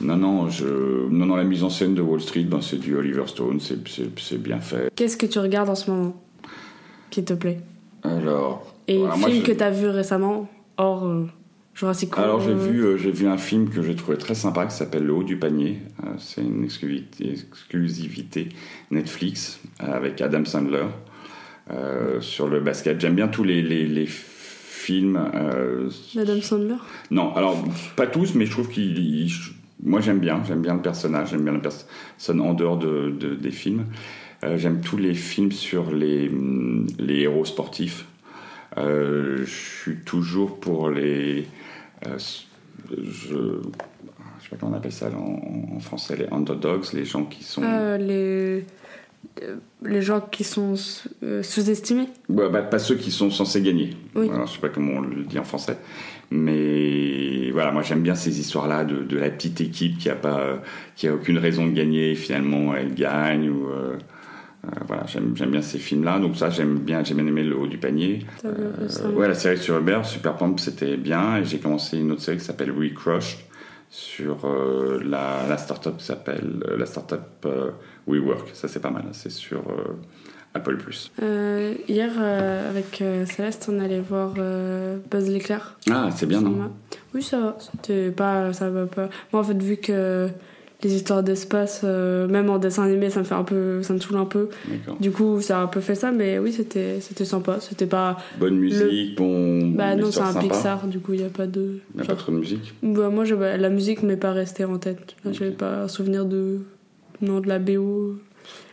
Non, 0.00 0.16
non, 0.16 0.48
je... 0.48 1.08
non, 1.10 1.26
non, 1.26 1.36
la 1.36 1.44
mise 1.44 1.62
en 1.64 1.70
scène 1.70 1.94
de 1.94 2.02
Wall 2.02 2.20
Street, 2.20 2.44
ben, 2.44 2.60
c'est 2.60 2.78
du 2.78 2.96
Oliver 2.96 3.26
Stone, 3.26 3.60
c'est, 3.60 4.38
bien 4.38 4.60
fait. 4.60 4.90
Qu'est-ce 4.96 5.16
que 5.16 5.26
tu 5.26 5.38
regardes 5.38 5.68
en 5.68 5.74
ce 5.74 5.90
moment 5.90 6.20
qui 7.10 7.24
te 7.24 7.34
plaît? 7.34 7.60
Alors, 8.02 8.74
Et 8.88 8.98
voilà, 8.98 9.14
film 9.16 9.42
que 9.42 9.52
t'as 9.52 9.70
vu 9.70 9.88
récemment, 9.88 10.48
hors 10.78 11.06
euh, 11.06 11.26
Jurassic 11.74 12.14
World 12.16 12.24
alors 12.28 12.40
j'ai 12.42 12.50
euh, 12.50 12.54
vu, 12.54 12.80
euh, 12.84 12.96
j'ai 12.98 13.10
vu 13.10 13.26
un 13.26 13.38
film 13.38 13.70
que 13.70 13.80
j'ai 13.82 13.94
trouvé 13.94 14.18
très 14.18 14.34
sympa 14.34 14.66
qui 14.66 14.76
s'appelle 14.76 15.04
Le 15.04 15.14
haut 15.14 15.22
du 15.22 15.36
panier. 15.36 15.78
Euh, 16.04 16.08
c'est 16.18 16.42
une 16.42 16.64
exclusivité, 16.64 18.48
Netflix 18.90 19.60
avec 19.78 20.20
Adam 20.20 20.44
Sandler. 20.44 20.86
sur 22.20 22.48
le 22.48 22.60
basket. 22.60 23.00
J'aime 23.00 23.14
bien 23.14 23.28
tous 23.28 23.44
les, 23.44 23.62
les, 23.62 23.86
les 23.86 24.06
films. 24.80 25.16
euh, 25.34 25.88
Adam 26.18 26.40
Sandler 26.40 26.76
non, 27.10 27.34
alors 27.34 27.62
pas 27.96 28.06
tous, 28.06 28.34
mais 28.34 28.46
je 28.46 28.50
trouve 28.52 28.68
qu'il. 28.68 28.98
il- 28.98 29.32
moi 29.82 30.00
j'aime 30.00 30.18
bien, 30.18 30.42
j'aime 30.46 30.60
bien 30.62 30.74
le 30.74 30.82
personnage, 30.82 31.30
j'aime 31.30 31.42
bien 31.44 31.54
la 31.54 31.58
personne 31.60 32.40
en 32.40 32.52
dehors 32.54 32.76
de, 32.76 33.10
de- 33.18 33.34
des 33.34 33.50
films. 33.50 33.86
Euh, 34.44 34.56
j'aime 34.58 34.80
tous 34.80 34.96
les 34.98 35.14
films 35.14 35.52
sur 35.52 35.90
les, 35.90 36.30
les 36.98 37.20
héros 37.20 37.44
sportifs. 37.44 38.04
Euh, 38.78 39.38
je 39.44 39.50
suis 39.82 39.96
toujours 40.04 40.60
pour 40.60 40.90
les. 40.90 41.46
je, 42.06 42.10
je 42.88 43.24
sais 44.42 44.50
pas 44.50 44.56
comment 44.58 44.72
on 44.72 44.76
appelle 44.76 44.92
ça 44.92 45.10
en, 45.14 45.76
en 45.76 45.80
français, 45.80 46.16
les 46.16 46.26
underdogs, 46.30 46.84
les 46.92 47.04
gens 47.04 47.24
qui 47.24 47.42
sont. 47.44 47.62
Euh, 47.64 47.96
les... 47.98 48.64
euh, 49.42 49.56
les 49.84 50.02
gens 50.02 50.20
qui 50.20 50.44
sont 50.44 50.74
euh, 51.22 51.42
sous-estimés 51.42 52.08
Ouais, 52.28 52.48
bah, 52.50 52.62
pas 52.62 52.78
ceux 52.78 52.96
qui 52.96 53.10
sont 53.10 53.30
censés 53.30 53.62
gagner. 53.62 53.96
Oui. 54.14 54.28
Voilà, 54.28 54.46
je 54.46 54.52
sais 54.52 54.60
pas 54.60 54.68
comment 54.68 54.94
on 54.98 55.00
le 55.00 55.24
dit 55.24 55.38
en 55.38 55.44
français. 55.44 55.78
Mais 56.30 57.50
voilà, 57.50 57.72
moi 57.72 57.82
j'aime 57.82 58.02
bien 58.02 58.14
ces 58.14 58.38
histoires-là 58.38 58.84
de, 58.84 59.02
de 59.02 59.16
la 59.18 59.30
petite 59.30 59.60
équipe 59.60 59.98
qui 59.98 60.08
a 60.08 60.14
pas, 60.14 60.40
euh, 60.40 60.56
qui 60.94 61.08
a 61.08 61.14
aucune 61.14 61.38
raison 61.38 61.66
de 61.66 61.72
gagner 61.72 62.12
et 62.12 62.14
finalement 62.14 62.74
elle 62.74 62.94
gagne. 62.94 63.50
Ou, 63.50 63.68
euh, 63.68 63.96
euh, 64.64 64.68
voilà, 64.86 65.06
j'aime 65.06 65.32
bien 65.32 65.62
ces 65.62 65.78
films-là. 65.78 66.18
Donc 66.18 66.36
ça, 66.36 66.50
j'aime 66.50 66.78
bien, 66.78 67.02
j'ai 67.02 67.14
bien 67.14 67.26
aimé 67.26 67.42
le 67.42 67.56
haut 67.56 67.66
du 67.66 67.78
panier. 67.78 68.20
Euh, 68.44 69.12
ouais, 69.12 69.26
la 69.26 69.34
série 69.34 69.58
sur 69.58 69.78
Uber, 69.78 70.00
Super 70.04 70.36
Pump, 70.36 70.60
c'était 70.60 70.96
bien. 70.96 71.38
Et 71.38 71.44
j'ai 71.44 71.58
commencé 71.58 71.98
une 71.98 72.12
autre 72.12 72.22
série 72.22 72.38
qui 72.38 72.44
s'appelle 72.44 72.70
Recrush 72.70 73.38
sur 73.90 74.44
euh, 74.44 75.02
la, 75.04 75.46
la 75.48 75.58
startup 75.58 75.96
qui 75.96 76.04
s'appelle 76.04 76.62
euh, 76.68 76.76
la 76.78 76.86
startup 76.86 77.20
euh, 77.44 77.72
WeWork. 78.06 78.50
Ça 78.54 78.68
c'est 78.68 78.80
pas 78.80 78.90
mal. 78.90 79.04
C'est 79.12 79.30
sur 79.30 79.58
euh, 79.58 79.98
Apple 80.54 80.76
Plus. 80.78 81.12
Euh, 81.22 81.74
hier, 81.88 82.10
avec 82.18 83.02
Céleste, 83.26 83.68
on 83.72 83.78
allait 83.78 84.00
voir 84.00 84.34
Buzz 85.10 85.28
l'éclair. 85.28 85.76
Ah, 85.90 86.08
c'est 86.14 86.26
bien, 86.26 86.40
non? 86.40 86.72
Oui, 87.14 87.22
ça 87.22 87.38
va. 87.40 87.56
C'était 87.60 88.10
pas, 88.10 88.52
ça 88.52 88.68
va 88.68 88.86
pas. 88.86 89.08
Moi, 89.32 89.42
en 89.42 89.44
fait, 89.44 89.62
vu 89.62 89.76
que 89.76 90.28
les 90.82 90.94
histoires 90.94 91.22
d'espace, 91.22 91.82
euh, 91.84 92.26
même 92.28 92.48
en 92.50 92.58
dessin 92.58 92.84
animé, 92.84 93.10
ça 93.10 93.20
me 93.20 93.24
fait 93.24 93.34
un 93.34 93.44
peu, 93.44 93.82
ça 93.82 93.92
me 93.92 93.98
saoule 94.00 94.16
un 94.16 94.24
peu. 94.24 94.48
Du 95.00 95.10
coup, 95.10 95.40
ça 95.40 95.58
a 95.60 95.62
un 95.62 95.66
peu 95.66 95.80
fait 95.80 95.94
ça, 95.94 96.10
mais 96.12 96.38
oui, 96.38 96.52
c'était, 96.52 97.00
c'était 97.00 97.24
sympa. 97.24 97.58
C'était 97.60 97.86
pas. 97.86 98.16
Bonne 98.38 98.56
musique, 98.56 99.16
bon. 99.16 99.68
Bah 99.70 99.94
non, 99.96 100.10
c'est 100.10 100.20
un 100.20 100.32
sympa. 100.32 100.40
Pixar, 100.40 100.86
du 100.86 100.98
coup, 101.00 101.12
il 101.14 101.20
y 101.20 101.24
a 101.24 101.28
pas 101.28 101.46
de. 101.46 101.78
Il 101.94 102.00
n'y 102.00 102.02
a 102.02 102.06
pas 102.06 102.16
trop 102.16 102.32
de 102.32 102.38
musique. 102.38 102.74
Bah, 102.82 103.10
moi, 103.10 103.24
bah, 103.36 103.56
la 103.56 103.68
musique 103.70 104.02
m'est 104.02 104.16
pas 104.16 104.32
restée 104.32 104.64
en 104.64 104.78
tête. 104.78 105.14
Ok. 105.26 105.32
J'avais 105.34 105.50
pas 105.50 105.82
un 105.82 105.88
souvenir 105.88 106.24
de. 106.24 106.60
Non, 107.20 107.40
de 107.40 107.48
la 107.48 107.58
BO. 107.58 108.16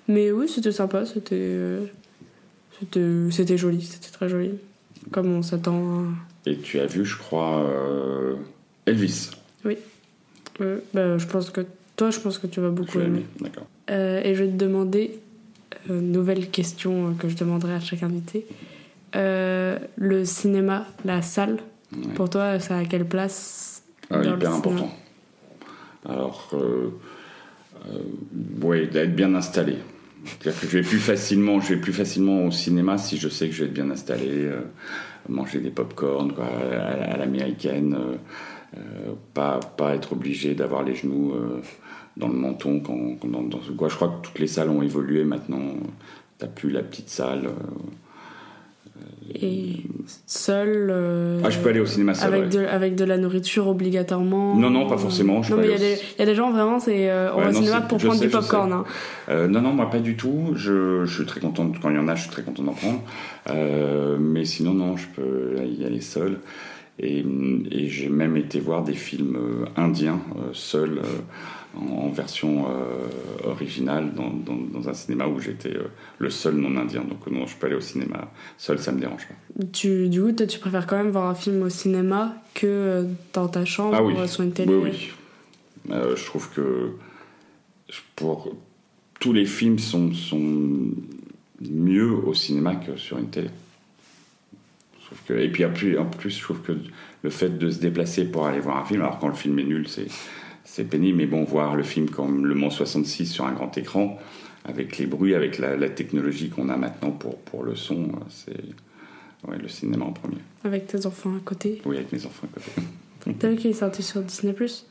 Mais 0.08 0.32
oui, 0.32 0.47
c'était 0.47 0.72
sympa. 0.72 1.05
C'était. 1.05 1.58
C'était, 2.80 3.32
c'était 3.32 3.58
joli. 3.58 3.82
C'était 3.82 4.12
très 4.12 4.30
joli. 4.30 4.51
Comme 5.12 5.32
on 5.32 5.41
s'attend. 5.41 6.03
à- 6.45 6.49
Et 6.49 6.58
tu 6.58 6.80
as 6.80 6.86
vu, 6.86 7.03
je 7.03 7.18
crois, 7.18 7.60
euh, 7.68 8.36
Elvis. 8.86 9.32
Euh, 10.60 10.80
bah, 10.93 11.18
je 11.18 11.26
pense 11.28 11.49
que. 11.51 11.62
Toi, 11.98 12.12
je 12.12 12.20
pense 12.20 12.38
que 12.38 12.48
tu 12.48 12.62
vas 12.62 12.70
beaucoup 12.70 13.00
aimer. 13.00 13.26
d'accord. 13.41 13.66
Euh, 13.89 14.22
et 14.24 14.34
je 14.36 14.43
vais 14.43 14.50
te 14.52 14.56
demander, 14.58 15.20
euh, 15.89 16.00
nouvelle 16.00 16.50
question 16.50 17.08
euh, 17.10 17.12
que 17.18 17.28
je 17.28 17.36
demanderai 17.36 17.74
à 17.74 17.80
chaque 17.80 18.04
invité. 18.04 18.45
Euh, 19.16 19.80
le 19.98 20.24
cinéma, 20.26 20.86
la 21.06 21.22
salle, 21.22 21.58
Ouais. 21.95 22.14
pour 22.16 22.30
toi, 22.30 22.60
ça 22.60 22.78
a 22.78 22.86
quelle 22.86 23.06
place 23.06 23.82
Ah, 24.10 24.22
dans 24.22 24.36
hyper 24.36 24.54
important. 24.54 24.91
Alors, 26.08 26.50
ouais, 28.62 28.88
d'être 28.88 29.16
bien 29.16 29.34
installé. 29.36 29.78
C'est-à-dire 30.26 30.60
que 30.60 30.68
je 30.68 30.78
vais 30.80 30.84
plus 30.84 31.00
facilement, 31.00 31.60
je 31.62 31.74
vais 31.74 31.80
plus 31.80 31.93
facilement 31.93 32.45
au 32.45 32.52
cinéma 32.52 32.98
si 32.98 33.18
je 33.18 33.30
sais 33.30 33.48
que 33.48 33.54
je 33.56 33.64
vais 33.64 33.70
être 33.70 33.74
bien 33.74 33.89
installé, 33.89 34.50
manger 35.30 35.60
des 35.62 35.70
pop-corn 35.70 36.34
quoi, 36.34 36.45
à 36.45 37.16
l'américaine, 37.18 37.98
euh, 38.76 39.13
pas 39.34 39.59
pas 39.78 39.95
être 39.95 40.13
obligé 40.13 40.53
d'avoir 40.55 40.84
les 40.84 40.93
genoux 40.95 41.34
euh, 41.34 41.61
dans 42.18 42.28
le 42.28 42.34
menton 42.36 42.80
quand, 42.80 42.97
quand 43.22 43.28
dans, 43.30 43.43
dans- 43.43 43.59
quoi. 43.78 43.88
Je 43.89 43.95
crois 43.95 44.07
que 44.09 44.28
toutes 44.28 44.39
les 44.39 44.47
salles 44.47 44.70
ont 44.70 44.82
évolué 44.82 45.24
maintenant. 45.24 45.61
T'as 46.38 46.47
plus 46.47 46.70
la 46.70 46.84
petite 46.84 47.09
salle. 47.09 47.45
euh. 47.47 47.51
Et 49.36 49.84
seul 50.26 50.91
Ah, 51.43 51.49
je 51.49 51.59
peux 51.59 51.70
aller 51.70 51.80
au 51.80 51.86
cinéma 51.86 52.13
seul. 52.13 52.34
avec, 52.34 52.43
ouais. 52.45 52.49
de, 52.49 52.65
avec 52.65 52.95
de 52.95 53.03
la 53.03 53.18
nourriture 53.18 53.68
obligatoirement? 53.68 54.55
Non, 54.55 54.70
non, 54.70 54.88
pas 54.88 54.97
forcément, 54.97 55.43
je 55.43 55.53
Non, 55.53 55.59
mais 55.61 55.68
il 55.68 55.72
y, 55.72 55.76
a 55.76 55.78
des- 55.78 55.93
au- 55.95 55.97
il 56.15 56.20
y 56.20 56.22
a 56.24 56.26
des 56.26 56.36
gens, 56.36 56.51
vraiment, 56.51 56.80
c'est 56.80 57.11
on 57.11 57.38
Ouais, 57.38 57.43
va 57.43 57.49
au 57.49 57.53
cinéma 57.53 57.82
pour 57.82 57.97
prendre 57.99 58.15
sais, 58.15 58.26
du 58.26 58.30
popcorn. 58.32 58.72
hein. 58.74 58.86
Non, 59.47 59.61
non, 59.61 59.74
moi 59.74 59.89
pas 59.89 59.99
du 59.99 60.15
tout. 60.15 60.53
Je, 60.55 61.05
je 61.05 61.13
suis 61.15 61.26
très 61.26 61.39
content, 61.39 61.70
quand 61.82 61.89
il 61.89 61.95
y 61.95 61.99
en 61.99 62.07
a, 62.07 62.15
je 62.15 62.22
suis 62.22 62.32
très 62.32 62.41
content 62.43 62.63
d'en 62.63 62.74
prendre. 62.74 63.01
Mais 64.20 64.45
sinon, 64.45 64.74
non, 64.74 64.97
je 64.97 65.07
peux 65.15 65.55
y 65.65 65.86
aller 65.86 66.01
seul. 66.01 66.39
Et, 67.00 67.24
et 67.72 67.88
j'ai 67.89 68.10
même 68.10 68.38
été 68.38 68.60
voir 68.60 68.84
des 68.84 68.93
films 68.93 69.36
euh, 69.36 69.66
indiens, 69.76 70.20
euh, 70.36 70.50
seul, 70.54 70.98
euh, 70.98 71.80
en, 71.80 72.10
version 72.10 72.66
originale, 73.43 74.14
dans, 74.16 74.32
dans, 74.32 74.56
dans 74.56 74.89
un 74.89 74.93
cinéma 74.95 75.28
où 75.28 75.39
j'étais 75.39 75.74
le 76.18 76.30
seul 76.32 76.56
non 76.56 76.76
indien. 76.76 77.04
Donc 77.04 77.28
non, 77.28 77.45
je 77.45 77.56
peux 77.56 77.68
aller 77.68 77.76
au 77.76 77.82
cinéma 77.82 78.32
seul, 78.58 78.80
ça 78.80 78.91
me 78.91 79.00
dérange 79.00 79.28
pas. 79.28 79.66
Tu, 79.74 80.10
du 80.10 80.24
coup, 80.24 80.32
toi, 80.32 80.48
tu 80.48 80.58
préfères 80.58 80.88
quand 80.88 80.98
même 80.98 81.12
voir 81.12 81.30
un 81.30 81.36
film 81.36 81.62
au 81.62 81.70
cinéma 81.70 82.34
que 82.56 83.06
dans 83.34 83.48
ta 83.48 83.64
chambre 83.64 83.95
Ah 83.95 84.04
oui, 84.04 84.16
ou 84.20 84.26
sur 84.26 84.43
une 84.43 84.54
télé? 84.54 84.74
Oui, 84.74 84.89
oui. 84.91 85.12
Euh, 85.91 86.16
je 86.16 86.26
trouve 86.26 86.50
que 86.50 86.91
pour 88.16 88.54
tous 89.20 89.34
les 89.34 89.45
films 89.45 89.80
sont, 89.80 90.14
sont 90.14 90.91
mieux 91.62 92.12
au 92.12 92.34
cinéma 92.34 92.76
que 92.76 92.98
sur 92.98 93.18
une 93.18 93.30
télé. 93.30 93.50
Que, 95.28 95.34
et 95.34 95.49
puis 95.49 95.64
en 95.66 95.72
plus, 95.72 95.97
en 95.97 96.05
plus, 96.05 96.32
je 96.38 96.41
trouve 96.41 96.62
que 96.62 96.74
le 97.24 97.30
fait 97.30 97.58
de 97.58 97.70
se 97.70 97.80
déplacer 97.80 98.26
pour 98.26 98.45
aller 98.45 98.60
voir 98.60 98.78
un 98.78 98.86
film, 98.86 99.01
alors 99.01 99.20
quand 99.20 99.28
le 99.30 99.34
film 99.36 99.58
est 99.60 99.64
nul, 99.64 99.88
c'est 99.88 100.08
c'est 100.64 100.84
pénible, 100.84 101.18
mais 101.20 101.26
bon, 101.28 101.43
voir 101.43 101.76
le 101.76 101.84
film 101.84 102.10
comme 102.10 102.45
Le 102.45 102.53
Mans 102.53 102.70
66 102.70 103.26
sur 103.28 103.45
un 103.45 103.53
grand 103.53 103.76
écran, 103.78 104.20
avec 104.66 104.97
les 104.97 105.05
bruits, 105.05 105.34
avec 105.34 105.58
la, 105.60 105.78
la 105.78 105.89
technologie 105.89 106.49
qu'on 106.49 106.68
a 106.70 106.76
maintenant 106.78 107.12
pour, 107.12 107.38
pour 107.39 107.64
le 107.64 107.74
son, 107.76 108.03
euh, 108.03 108.20
c'est 108.30 109.49
ouais, 109.49 109.58
le 109.58 109.68
cinéma 109.70 110.05
en 110.05 110.12
premier. 110.12 110.38
Avec 110.66 110.88
tes 110.88 111.05
enfants 111.05 111.32
à 111.36 111.39
côté. 111.43 111.82
Oui, 111.86 111.95
avec 111.95 112.12
mes 112.12 112.26
enfants 112.26 112.47
à 112.53 112.60
côté. 112.60 113.38
T'as 113.39 113.49
vu 113.49 113.55
qu'il 113.55 113.72
est 113.72 113.74
sorti 113.74 114.03
sur 114.03 114.22
Disney 114.22 114.53
C'est 114.58 114.84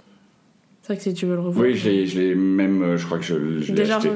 vrai 0.88 0.96
que 0.96 1.02
si 1.02 1.12
tu 1.14 1.26
veux 1.26 1.34
le 1.36 1.40
revoir. 1.42 1.64
Oui, 1.66 1.74
je 1.76 1.90
l'ai- 2.18 2.34
même, 2.34 2.82
euh, 2.82 2.96
je 2.96 3.04
crois 3.06 3.18
que 3.18 3.24
je, 3.24 3.60
je 3.60 3.72
l'ai 3.72 3.82
Déjà, 3.82 3.98
acheté. 3.98 4.10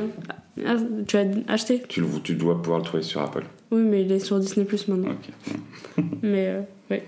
Ah, 0.66 0.76
tu 1.06 1.16
as 1.16 1.26
acheté? 1.48 1.82
Tu, 1.88 2.00
le- 2.00 2.06
tu 2.22 2.34
dois 2.34 2.60
pouvoir 2.60 2.78
le 2.80 2.84
trouver 2.84 3.02
sur 3.02 3.20
Apple. 3.22 3.44
Oui, 3.70 3.82
mais 3.82 4.02
il 4.02 4.12
est 4.12 4.18
sur 4.18 4.38
Disney 4.40 4.64
Plus 4.66 4.88
maintenant. 4.88 5.10
Ok. 5.12 6.04
Mais 6.22 6.48
euh, 6.48 6.60
ouais. 6.90 7.06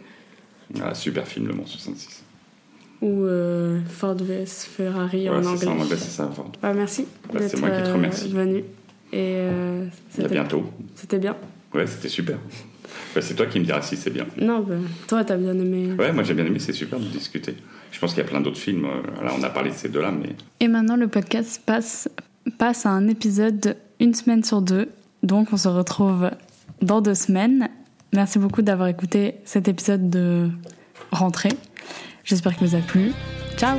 Ah, 0.80 0.94
super 0.94 1.26
film, 1.26 1.48
Le 1.48 1.54
Mans 1.54 1.66
66. 1.66 2.22
Ou 3.02 3.24
euh, 3.24 3.80
Ford 3.88 4.14
vs 4.16 4.46
Ferrari 4.46 5.26
Voilà, 5.26 5.40
en 5.48 5.56
ça, 5.56 5.68
anglais. 5.70 5.82
anglais, 5.84 5.96
c'est 5.98 6.10
ça. 6.10 6.26
enfin, 6.30 6.44
Ah, 6.62 6.72
merci 6.72 7.06
Bah, 7.32 7.40
c'est 7.40 7.56
d'être 7.56 7.60
moi 7.60 7.70
qui 7.70 7.82
te 7.82 7.88
euh, 7.88 7.92
remercie. 7.94 8.28
venu. 8.30 8.58
Et 9.12 9.34
euh, 9.38 9.84
À 10.22 10.28
bientôt. 10.28 10.64
c'était 10.94 11.18
bien. 11.18 11.36
Ouais, 11.74 11.86
c'était 11.86 12.08
super. 12.08 12.38
Bah, 13.14 13.20
c'est 13.20 13.34
toi 13.34 13.46
qui 13.46 13.58
me 13.58 13.64
diras 13.64 13.82
si 13.82 13.96
c'est 13.96 14.10
bien. 14.10 14.26
Non, 14.40 14.60
bah, 14.60 14.76
toi, 15.08 15.24
t'as 15.24 15.36
bien 15.36 15.58
aimé. 15.58 15.94
Ouais, 15.98 16.12
moi 16.12 16.22
j'ai 16.22 16.34
bien 16.34 16.46
aimé, 16.46 16.58
c'est 16.60 16.72
super 16.72 16.98
de 17.00 17.04
discuter. 17.06 17.56
Je 17.90 17.98
pense 17.98 18.14
qu'il 18.14 18.22
y 18.22 18.26
a 18.26 18.28
plein 18.28 18.40
d'autres 18.40 18.56
films. 18.58 18.84
Là, 19.22 19.32
on 19.38 19.42
a 19.42 19.50
parlé 19.50 19.70
de 19.70 19.74
ces 19.74 19.88
deux-là, 19.88 20.12
mais 20.12 20.30
Et 20.60 20.68
maintenant, 20.68 20.96
le 20.96 21.08
podcast 21.08 21.60
passe, 21.66 22.08
passe 22.58 22.86
à 22.86 22.90
un 22.90 23.08
épisode 23.08 23.76
une 24.00 24.14
semaine 24.14 24.42
sur 24.44 24.62
deux. 24.62 24.90
Donc, 25.22 25.48
on 25.52 25.56
se 25.56 25.68
retrouve 25.68 26.30
dans 26.80 27.00
deux 27.00 27.14
semaines. 27.14 27.68
Merci 28.12 28.38
beaucoup 28.38 28.62
d'avoir 28.62 28.88
écouté 28.88 29.36
cet 29.44 29.68
épisode 29.68 30.10
de 30.10 30.50
rentrée. 31.10 31.52
J'espère 32.24 32.56
qu'il 32.56 32.68
vous 32.68 32.76
a 32.76 32.80
plu. 32.80 33.12
Ciao 33.56 33.78